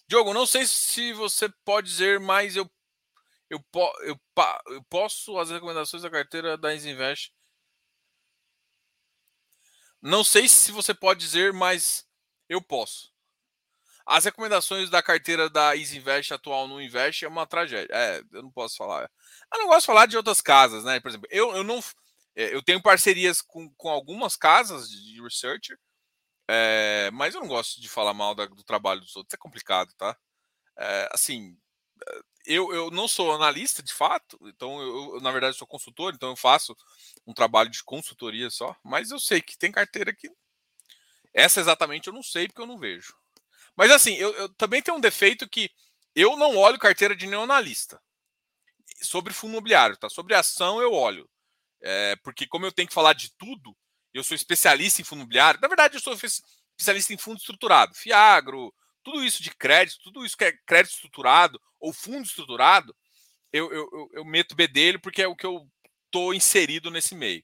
Diogo, 0.07 0.33
não 0.33 0.45
sei 0.45 0.65
se 0.65 1.13
você 1.13 1.47
pode 1.63 1.87
dizer, 1.87 2.19
mas 2.19 2.55
eu, 2.55 2.69
eu, 3.49 3.63
eu, 4.03 4.19
eu 4.67 4.83
posso 4.89 5.37
as 5.39 5.51
recomendações 5.51 6.03
da 6.03 6.09
carteira 6.09 6.57
da 6.57 6.73
Isinvest. 6.73 7.31
Não 10.01 10.23
sei 10.23 10.47
se 10.47 10.71
você 10.71 10.93
pode 10.93 11.19
dizer, 11.19 11.53
mas 11.53 12.05
eu 12.49 12.61
posso. 12.61 13.11
As 14.05 14.25
recomendações 14.25 14.89
da 14.89 15.03
carteira 15.03 15.49
da 15.49 15.75
Isinvest 15.75 16.33
atual 16.33 16.67
no 16.67 16.81
Invest 16.81 17.23
é 17.23 17.27
uma 17.27 17.47
tragédia. 17.47 17.93
É, 17.93 18.21
eu 18.33 18.43
não 18.43 18.51
posso 18.51 18.77
falar. 18.77 19.09
Eu 19.53 19.59
não 19.59 19.67
gosto 19.67 19.81
de 19.81 19.85
falar 19.87 20.07
de 20.07 20.17
outras 20.17 20.41
casas, 20.41 20.83
né? 20.83 20.99
Por 20.99 21.09
exemplo, 21.09 21.27
eu, 21.31 21.55
eu 21.55 21.63
não. 21.63 21.79
É, 22.35 22.53
eu 22.55 22.63
tenho 22.63 22.81
parcerias 22.81 23.41
com, 23.41 23.69
com 23.75 23.89
algumas 23.89 24.35
casas 24.35 24.89
de 24.89 25.21
researcher, 25.21 25.77
é, 26.47 27.09
mas 27.11 27.33
eu 27.35 27.41
não 27.41 27.47
gosto 27.47 27.79
de 27.79 27.87
falar 27.89 28.13
mal 28.13 28.35
da, 28.35 28.45
do 28.45 28.63
trabalho 28.63 29.01
dos 29.01 29.15
outros. 29.15 29.33
É 29.33 29.37
complicado, 29.37 29.93
tá? 29.97 30.17
É, 30.77 31.09
assim, 31.11 31.57
eu, 32.45 32.73
eu 32.73 32.91
não 32.91 33.07
sou 33.07 33.31
analista 33.31 33.83
de 33.83 33.93
fato, 33.93 34.37
então 34.43 34.81
eu, 34.81 35.15
eu, 35.15 35.21
na 35.21 35.31
verdade 35.31 35.57
sou 35.57 35.67
consultor, 35.67 36.13
então 36.13 36.29
eu 36.29 36.35
faço 36.35 36.75
um 37.25 37.33
trabalho 37.33 37.69
de 37.69 37.83
consultoria 37.83 38.49
só, 38.49 38.75
mas 38.83 39.11
eu 39.11 39.19
sei 39.19 39.41
que 39.41 39.57
tem 39.57 39.71
carteira 39.71 40.13
que. 40.13 40.29
Essa 41.33 41.61
exatamente 41.61 42.07
eu 42.07 42.13
não 42.13 42.23
sei 42.23 42.47
porque 42.47 42.61
eu 42.61 42.67
não 42.67 42.79
vejo. 42.79 43.15
Mas 43.75 43.91
assim, 43.91 44.15
eu, 44.15 44.33
eu 44.33 44.49
também 44.49 44.81
tenho 44.81 44.97
um 44.97 45.01
defeito 45.01 45.47
que 45.47 45.69
eu 46.15 46.35
não 46.35 46.57
olho 46.57 46.79
carteira 46.79 47.15
de 47.15 47.25
nenhum 47.25 47.43
analista 47.43 48.01
sobre 49.01 49.33
fundo 49.33 49.51
imobiliário, 49.51 49.97
tá? 49.97 50.09
Sobre 50.09 50.35
ação 50.35 50.81
eu 50.81 50.93
olho. 50.93 51.29
É, 51.81 52.15
porque 52.17 52.45
como 52.45 52.65
eu 52.65 52.71
tenho 52.71 52.87
que 52.87 52.93
falar 52.93 53.13
de 53.13 53.31
tudo, 53.37 53.75
eu 54.13 54.23
sou 54.23 54.35
especialista 54.35 55.01
em 55.01 55.05
fundo 55.05 55.19
imobiliário. 55.19 55.59
Na 55.61 55.67
verdade, 55.67 55.95
eu 55.95 56.01
sou 56.01 56.13
especialista 56.13 57.13
em 57.13 57.17
fundo 57.17 57.37
estruturado, 57.37 57.95
Fiagro, 57.95 58.73
tudo 59.03 59.23
isso 59.23 59.41
de 59.41 59.51
crédito, 59.55 60.01
tudo 60.03 60.25
isso 60.25 60.37
que 60.37 60.45
é 60.45 60.57
crédito 60.65 60.93
estruturado 60.93 61.59
ou 61.79 61.93
fundo 61.93 62.25
estruturado, 62.25 62.95
eu, 63.51 63.71
eu, 63.71 64.09
eu 64.13 64.25
meto 64.25 64.55
B 64.55 64.67
dele 64.67 64.97
porque 64.97 65.21
é 65.21 65.27
o 65.27 65.35
que 65.35 65.45
eu 65.45 65.67
estou 66.05 66.33
inserido 66.33 66.91
nesse 66.91 67.15
meio. 67.15 67.43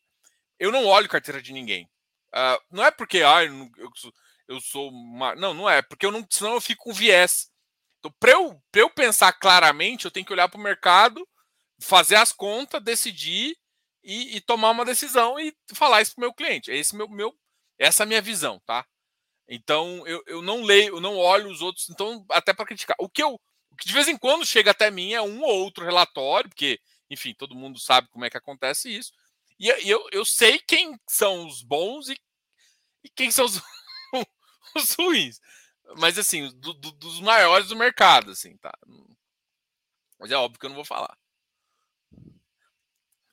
Eu 0.59 0.71
não 0.71 0.85
olho 0.85 1.09
carteira 1.09 1.41
de 1.41 1.53
ninguém. 1.53 1.89
Uh, 2.33 2.61
não 2.71 2.85
é 2.85 2.91
porque 2.91 3.23
ah, 3.23 3.43
eu, 3.43 3.71
eu, 3.77 3.91
eu 4.47 4.61
sou 4.61 4.89
uma... 4.89 5.35
Não, 5.35 5.53
não 5.53 5.69
é. 5.69 5.81
Porque 5.81 6.05
eu 6.05 6.11
não, 6.11 6.25
senão 6.29 6.53
eu 6.53 6.61
fico 6.61 6.85
com 6.85 6.93
viés. 6.93 7.49
Então, 7.99 8.13
para 8.19 8.31
eu, 8.31 8.61
eu 8.73 8.89
pensar 8.89 9.33
claramente, 9.33 10.05
eu 10.05 10.11
tenho 10.11 10.25
que 10.25 10.33
olhar 10.33 10.47
para 10.47 10.59
o 10.59 10.63
mercado, 10.63 11.27
fazer 11.79 12.15
as 12.15 12.31
contas, 12.31 12.83
decidir 12.83 13.57
e, 14.07 14.37
e, 14.37 14.41
tomar 14.41 14.71
uma 14.71 14.85
decisão 14.85 15.37
e 15.37 15.53
falar 15.73 16.01
isso 16.01 16.15
para 16.15 16.21
o 16.21 16.25
meu 16.25 16.33
cliente. 16.33 16.71
Esse 16.71 16.95
meu, 16.95 17.09
meu, 17.09 17.37
essa 17.77 18.03
é 18.03 18.05
a 18.05 18.07
minha 18.07 18.21
visão, 18.21 18.57
tá? 18.65 18.87
Então 19.49 20.07
eu, 20.07 20.23
eu 20.25 20.41
não 20.41 20.63
leio, 20.63 20.95
eu 20.95 21.01
não 21.01 21.17
olho 21.17 21.51
os 21.51 21.61
outros, 21.61 21.89
então 21.89 22.25
até 22.31 22.53
para 22.53 22.65
criticar. 22.65 22.95
O 22.99 23.09
que 23.09 23.21
eu, 23.21 23.33
o 23.33 23.75
que 23.75 23.85
de 23.85 23.93
vez 23.93 24.07
em 24.07 24.17
quando 24.17 24.45
chega 24.45 24.71
até 24.71 24.89
mim 24.89 25.11
é 25.11 25.21
um 25.21 25.41
ou 25.43 25.59
outro 25.59 25.83
relatório, 25.83 26.49
porque 26.49 26.79
enfim 27.09 27.33
todo 27.33 27.55
mundo 27.55 27.79
sabe 27.79 28.07
como 28.09 28.23
é 28.23 28.29
que 28.29 28.37
acontece 28.37 28.89
isso. 28.89 29.11
E 29.59 29.67
eu, 29.89 30.07
eu 30.13 30.23
sei 30.23 30.59
quem 30.59 30.97
são 31.09 31.45
os 31.45 31.61
bons 31.61 32.07
e, 32.07 32.17
e 33.03 33.09
quem 33.09 33.29
são 33.29 33.45
os, 33.45 33.61
os 34.75 34.91
ruins. 34.93 35.41
Mas 35.97 36.17
assim, 36.17 36.49
do, 36.59 36.73
do, 36.73 36.91
dos 36.93 37.19
maiores 37.19 37.67
do 37.67 37.75
mercado, 37.75 38.31
assim, 38.31 38.55
tá? 38.57 38.71
Mas 40.17 40.31
é 40.31 40.37
óbvio 40.37 40.59
que 40.59 40.65
eu 40.65 40.69
não 40.69 40.75
vou 40.75 40.85
falar. 40.85 41.17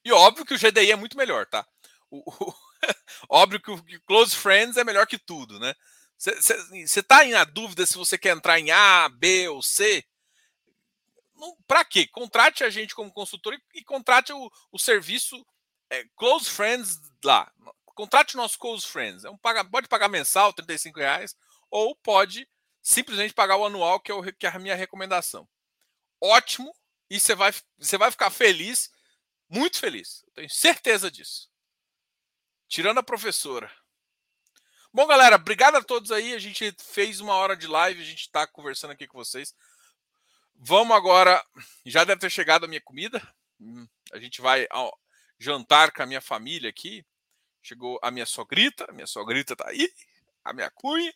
E 0.05 0.13
óbvio 0.13 0.45
que 0.45 0.55
o 0.55 0.59
GDI 0.59 0.93
é 0.93 0.97
muito 0.97 1.17
melhor, 1.17 1.47
tá? 1.47 1.67
O, 2.11 2.19
o, 2.31 2.55
óbvio 3.29 3.61
que 3.61 3.71
o 3.71 4.03
Close 4.07 4.37
Friends 4.37 4.77
é 4.77 4.85
melhor 4.85 5.07
que 5.07 5.19
tudo, 5.19 5.59
né? 5.59 5.75
Você 6.17 7.01
está 7.01 7.25
na 7.25 7.45
dúvida 7.45 7.85
se 7.85 7.97
você 7.97 8.17
quer 8.17 8.37
entrar 8.37 8.59
em 8.59 8.71
A, 8.71 9.09
B 9.09 9.49
ou 9.49 9.63
C? 9.63 10.05
Para 11.67 11.85
quê? 11.85 12.07
Contrate 12.07 12.65
a 12.65 12.71
gente 12.71 12.95
como 12.95 13.13
consultor 13.13 13.55
e, 13.55 13.61
e 13.75 13.85
contrate 13.85 14.33
o, 14.33 14.51
o 14.71 14.79
serviço 14.79 15.45
é, 15.91 16.05
Close 16.17 16.49
Friends 16.49 17.01
lá. 17.23 17.51
Contrate 17.87 18.35
o 18.35 18.37
nosso 18.39 18.59
Close 18.59 18.87
Friends. 18.87 19.25
É 19.25 19.31
um, 19.31 19.37
paga, 19.37 19.65
pode 19.65 19.89
pagar 19.89 20.09
mensal, 20.09 20.55
R$ 20.57 20.93
reais, 20.97 21.37
ou 21.71 21.95
pode 21.97 22.49
simplesmente 22.81 23.35
pagar 23.35 23.57
o 23.57 23.65
anual, 23.65 24.01
que 24.01 24.11
é, 24.11 24.15
o, 24.15 24.23
que 24.23 24.47
é 24.47 24.51
a 24.51 24.59
minha 24.59 24.75
recomendação. 24.75 25.49
Ótimo, 26.21 26.75
e 27.11 27.21
você 27.21 27.35
vai, 27.35 27.53
vai 27.99 28.11
ficar 28.11 28.31
feliz 28.31 28.91
muito 29.49 29.79
feliz. 29.79 30.25
tenho 30.35 30.51
certeza 30.51 31.11
disso. 31.11 31.51
Tirando 32.69 32.99
a 32.99 33.03
professora. 33.03 33.71
Bom, 34.93 35.07
galera, 35.07 35.37
obrigado 35.37 35.77
a 35.77 35.83
todos 35.83 36.11
aí. 36.11 36.35
A 36.35 36.39
gente 36.39 36.75
fez 36.79 37.21
uma 37.21 37.35
hora 37.35 37.57
de 37.57 37.67
live, 37.67 38.01
a 38.01 38.05
gente 38.05 38.21
está 38.21 38.47
conversando 38.47 38.93
aqui 38.93 39.07
com 39.07 39.19
vocês. 39.19 39.55
Vamos 40.55 40.97
agora. 40.97 41.45
Já 41.85 42.05
deve 42.05 42.21
ter 42.21 42.31
chegado 42.31 42.65
a 42.65 42.69
minha 42.69 42.81
comida. 42.81 43.21
Hum, 43.61 43.87
a 44.13 44.19
gente 44.19 44.41
vai 44.41 44.67
ao 44.71 44.97
jantar 45.39 45.93
com 45.93 46.03
a 46.03 46.07
minha 46.07 46.21
família 46.21 46.71
aqui. 46.71 47.05
Chegou 47.63 47.99
a 48.03 48.11
minha 48.11 48.27
sogrita, 48.27 48.87
a 48.89 48.93
minha 48.93 49.07
sogrita 49.07 49.57
tá 49.57 49.69
aí, 49.69 49.91
a 50.45 50.53
minha 50.53 50.71
cunha, 50.71 51.13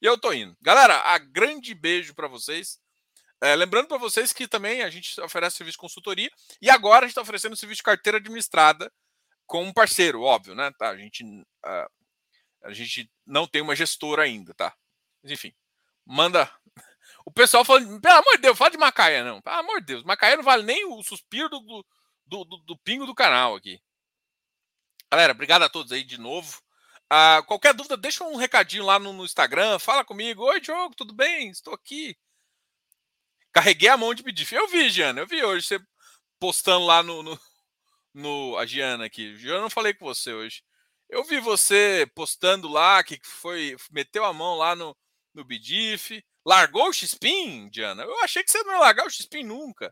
e 0.00 0.06
eu 0.06 0.18
tô 0.18 0.32
indo. 0.32 0.56
Galera, 0.62 0.96
a 0.96 1.18
grande 1.18 1.74
beijo 1.74 2.14
para 2.14 2.26
vocês. 2.26 2.80
É, 3.42 3.56
lembrando 3.56 3.88
para 3.88 3.96
vocês 3.96 4.32
que 4.32 4.46
também 4.46 4.82
a 4.82 4.90
gente 4.90 5.18
oferece 5.20 5.56
serviço 5.56 5.76
de 5.76 5.80
consultoria 5.80 6.30
e 6.60 6.68
agora 6.68 7.00
a 7.00 7.02
gente 7.02 7.12
está 7.12 7.22
oferecendo 7.22 7.56
serviço 7.56 7.78
de 7.78 7.84
carteira 7.84 8.18
administrada 8.18 8.92
com 9.46 9.64
um 9.64 9.72
parceiro, 9.72 10.22
óbvio, 10.22 10.54
né? 10.54 10.70
Tá, 10.78 10.90
a, 10.90 10.96
gente, 10.96 11.24
uh, 11.24 11.90
a 12.62 12.72
gente 12.72 13.10
não 13.26 13.46
tem 13.46 13.62
uma 13.62 13.74
gestora 13.74 14.22
ainda, 14.22 14.54
tá? 14.54 14.74
Mas, 15.22 15.32
enfim, 15.32 15.52
manda. 16.06 16.50
O 17.26 17.30
pessoal 17.30 17.64
fala, 17.64 17.80
pelo 17.80 18.14
amor 18.14 18.36
de 18.36 18.42
Deus, 18.42 18.56
fala 18.56 18.70
de 18.70 18.78
Macaé, 18.78 19.22
não. 19.22 19.42
Pelo 19.42 19.56
amor 19.56 19.80
de 19.80 19.86
Deus, 19.86 20.04
Macaé 20.04 20.36
não 20.36 20.42
vale 20.42 20.62
nem 20.62 20.86
o 20.86 21.02
suspiro 21.02 21.50
do, 21.50 21.84
do, 22.24 22.44
do, 22.44 22.56
do 22.58 22.78
pingo 22.78 23.04
do 23.04 23.14
canal 23.14 23.54
aqui. 23.54 23.78
Galera, 25.10 25.32
obrigado 25.32 25.62
a 25.62 25.68
todos 25.68 25.92
aí 25.92 26.02
de 26.02 26.18
novo. 26.18 26.60
Uh, 27.12 27.44
qualquer 27.46 27.74
dúvida, 27.74 27.96
deixa 27.96 28.24
um 28.24 28.36
recadinho 28.36 28.86
lá 28.86 28.98
no, 28.98 29.12
no 29.12 29.24
Instagram, 29.24 29.78
fala 29.78 30.04
comigo. 30.04 30.44
Oi, 30.44 30.60
Diogo, 30.60 30.94
tudo 30.94 31.12
bem? 31.12 31.50
Estou 31.50 31.74
aqui. 31.74 32.16
Carreguei 33.52 33.88
a 33.88 33.96
mão 33.96 34.14
de 34.14 34.22
pedir. 34.22 34.50
Eu 34.52 34.68
vi, 34.68 34.90
Giana, 34.90 35.20
eu 35.20 35.26
vi 35.26 35.42
hoje 35.44 35.66
você 35.66 35.80
postando 36.38 36.86
lá 36.86 37.02
no, 37.02 37.22
no, 37.22 37.40
no 38.14 38.56
a 38.56 38.66
Giana 38.66 39.06
aqui. 39.06 39.36
Eu 39.44 39.60
não 39.60 39.70
falei 39.70 39.94
com 39.94 40.04
você 40.04 40.32
hoje. 40.32 40.62
Eu 41.08 41.24
vi 41.24 41.40
você 41.40 42.08
postando 42.14 42.68
lá 42.68 43.02
que 43.02 43.18
foi 43.24 43.76
meteu 43.90 44.24
a 44.24 44.32
mão 44.32 44.56
lá 44.56 44.76
no 44.76 44.96
no 45.34 45.44
Bidif, 45.44 46.22
largou 46.44 46.88
o 46.88 46.92
X-Pin, 46.92 47.68
Diana. 47.70 48.02
Eu 48.02 48.18
achei 48.22 48.42
que 48.42 48.50
você 48.50 48.62
não 48.64 48.74
ia 48.74 48.80
largar 48.80 49.06
o 49.06 49.10
X-Pin 49.10 49.44
nunca. 49.44 49.88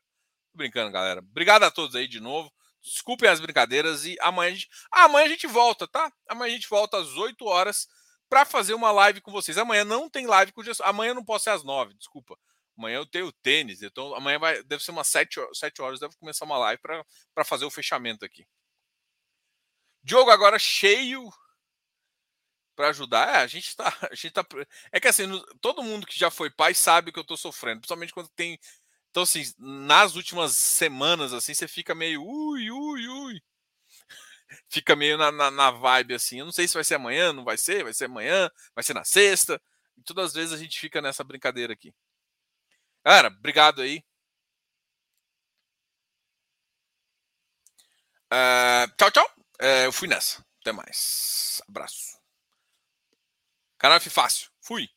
Tô 0.51 0.57
brincando, 0.57 0.91
galera. 0.91 1.21
Obrigado 1.21 1.63
a 1.65 1.71
todos 1.71 1.95
aí 1.95 2.09
de 2.09 2.21
novo. 2.21 2.53
Desculpem 2.83 3.29
as 3.29 3.41
brincadeiras 3.41 4.05
e 4.05 4.17
amanhã 4.21 4.51
a 4.51 4.55
gente, 4.55 4.69
amanhã 4.91 5.27
a 5.27 5.29
gente 5.29 5.47
volta, 5.47 5.87
tá? 5.87 6.11
Amanhã 6.29 6.53
a 6.53 6.55
gente 6.55 6.69
volta 6.69 6.97
às 6.99 7.09
8 7.17 7.45
horas 7.45 7.87
para 8.29 8.45
fazer 8.45 8.75
uma 8.75 8.91
live 8.91 9.21
com 9.21 9.31
vocês. 9.31 9.59
Amanhã 9.59 9.85
não 9.85 10.09
tem 10.09 10.27
live 10.27 10.53
com 10.53 10.61
o 10.61 10.65
gestor. 10.65 10.87
Amanhã 10.87 11.15
não 11.15 11.25
posso 11.25 11.45
ser 11.45 11.51
às 11.51 11.65
9, 11.65 11.95
desculpa. 11.95 12.37
Amanhã 12.79 12.99
eu 12.99 13.07
tenho 13.07 13.33
tênis, 13.43 13.83
então 13.83 14.15
amanhã 14.15 14.39
vai, 14.39 14.63
deve 14.63 14.83
ser 14.85 14.93
umas 14.93 15.09
7, 15.09 15.41
7 15.53 15.83
horas, 15.83 16.01
deve 16.01 16.17
começar 16.17 16.45
uma 16.45 16.59
live 16.59 16.81
para 16.81 17.45
fazer 17.45 17.65
o 17.65 17.71
fechamento 17.71 18.25
aqui. 18.25 18.47
Diogo 20.03 20.31
agora 20.31 20.59
cheio 20.59 21.31
para 22.77 22.89
ajudar. 22.91 23.29
É, 23.35 23.39
a 23.43 23.47
gente 23.47 23.75
tá, 23.77 23.87
a 24.11 24.15
gente 24.15 24.31
tá 24.31 24.47
É 24.93 25.01
que 25.01 25.09
assim, 25.09 25.25
todo 25.61 25.83
mundo 25.83 26.07
que 26.07 26.19
já 26.19 26.31
foi 26.31 26.51
pai 26.51 26.75
sabe 26.75 27.13
que 27.13 27.19
eu 27.19 27.25
tô 27.25 27.37
sofrendo, 27.37 27.81
principalmente 27.81 28.13
quando 28.13 28.29
tem 28.31 28.59
Então 29.11 29.25
assim, 29.25 29.43
nas 29.59 30.17
últimas 30.17 30.53
semanas 30.55 31.33
assim, 31.33 31.55
você 31.55 31.69
fica 31.69 31.95
meio 31.95 32.23
ui 32.25 32.71
ui 32.71 33.09
ui. 33.09 33.43
Fica 34.71 34.97
meio 34.97 35.19
na, 35.19 35.31
na, 35.33 35.51
na 35.51 35.71
vibe 35.71 36.15
assim. 36.15 36.39
Eu 36.41 36.47
não 36.47 36.53
sei 36.53 36.67
se 36.69 36.75
vai 36.75 36.85
ser 36.85 36.95
amanhã, 36.97 37.33
não 37.33 37.45
vai 37.45 37.59
ser, 37.59 37.85
vai 37.85 37.93
ser 37.95 38.07
amanhã, 38.07 38.51
vai 38.75 38.85
ser 38.85 38.95
na 38.95 39.05
sexta. 39.05 39.61
E 39.97 40.03
todas 40.03 40.27
as 40.27 40.35
vezes 40.35 40.53
a 40.53 40.57
gente 40.59 40.79
fica 40.81 41.03
nessa 41.03 41.25
brincadeira 41.25 41.73
aqui. 41.73 41.93
Galera, 43.05 43.29
obrigado 43.29 43.83
aí. 43.83 44.03
Uh, 48.33 48.87
tchau, 48.97 49.11
tchau. 49.11 49.27
Uh, 49.61 49.85
eu 49.87 49.93
fui 49.93 50.09
nessa. 50.09 50.45
Até 50.61 50.73
mais. 50.73 51.63
Abraço. 51.69 52.19
Canal 53.79 53.97
F 53.99 54.11
Fácil. 54.11 54.49
Fui. 54.61 54.89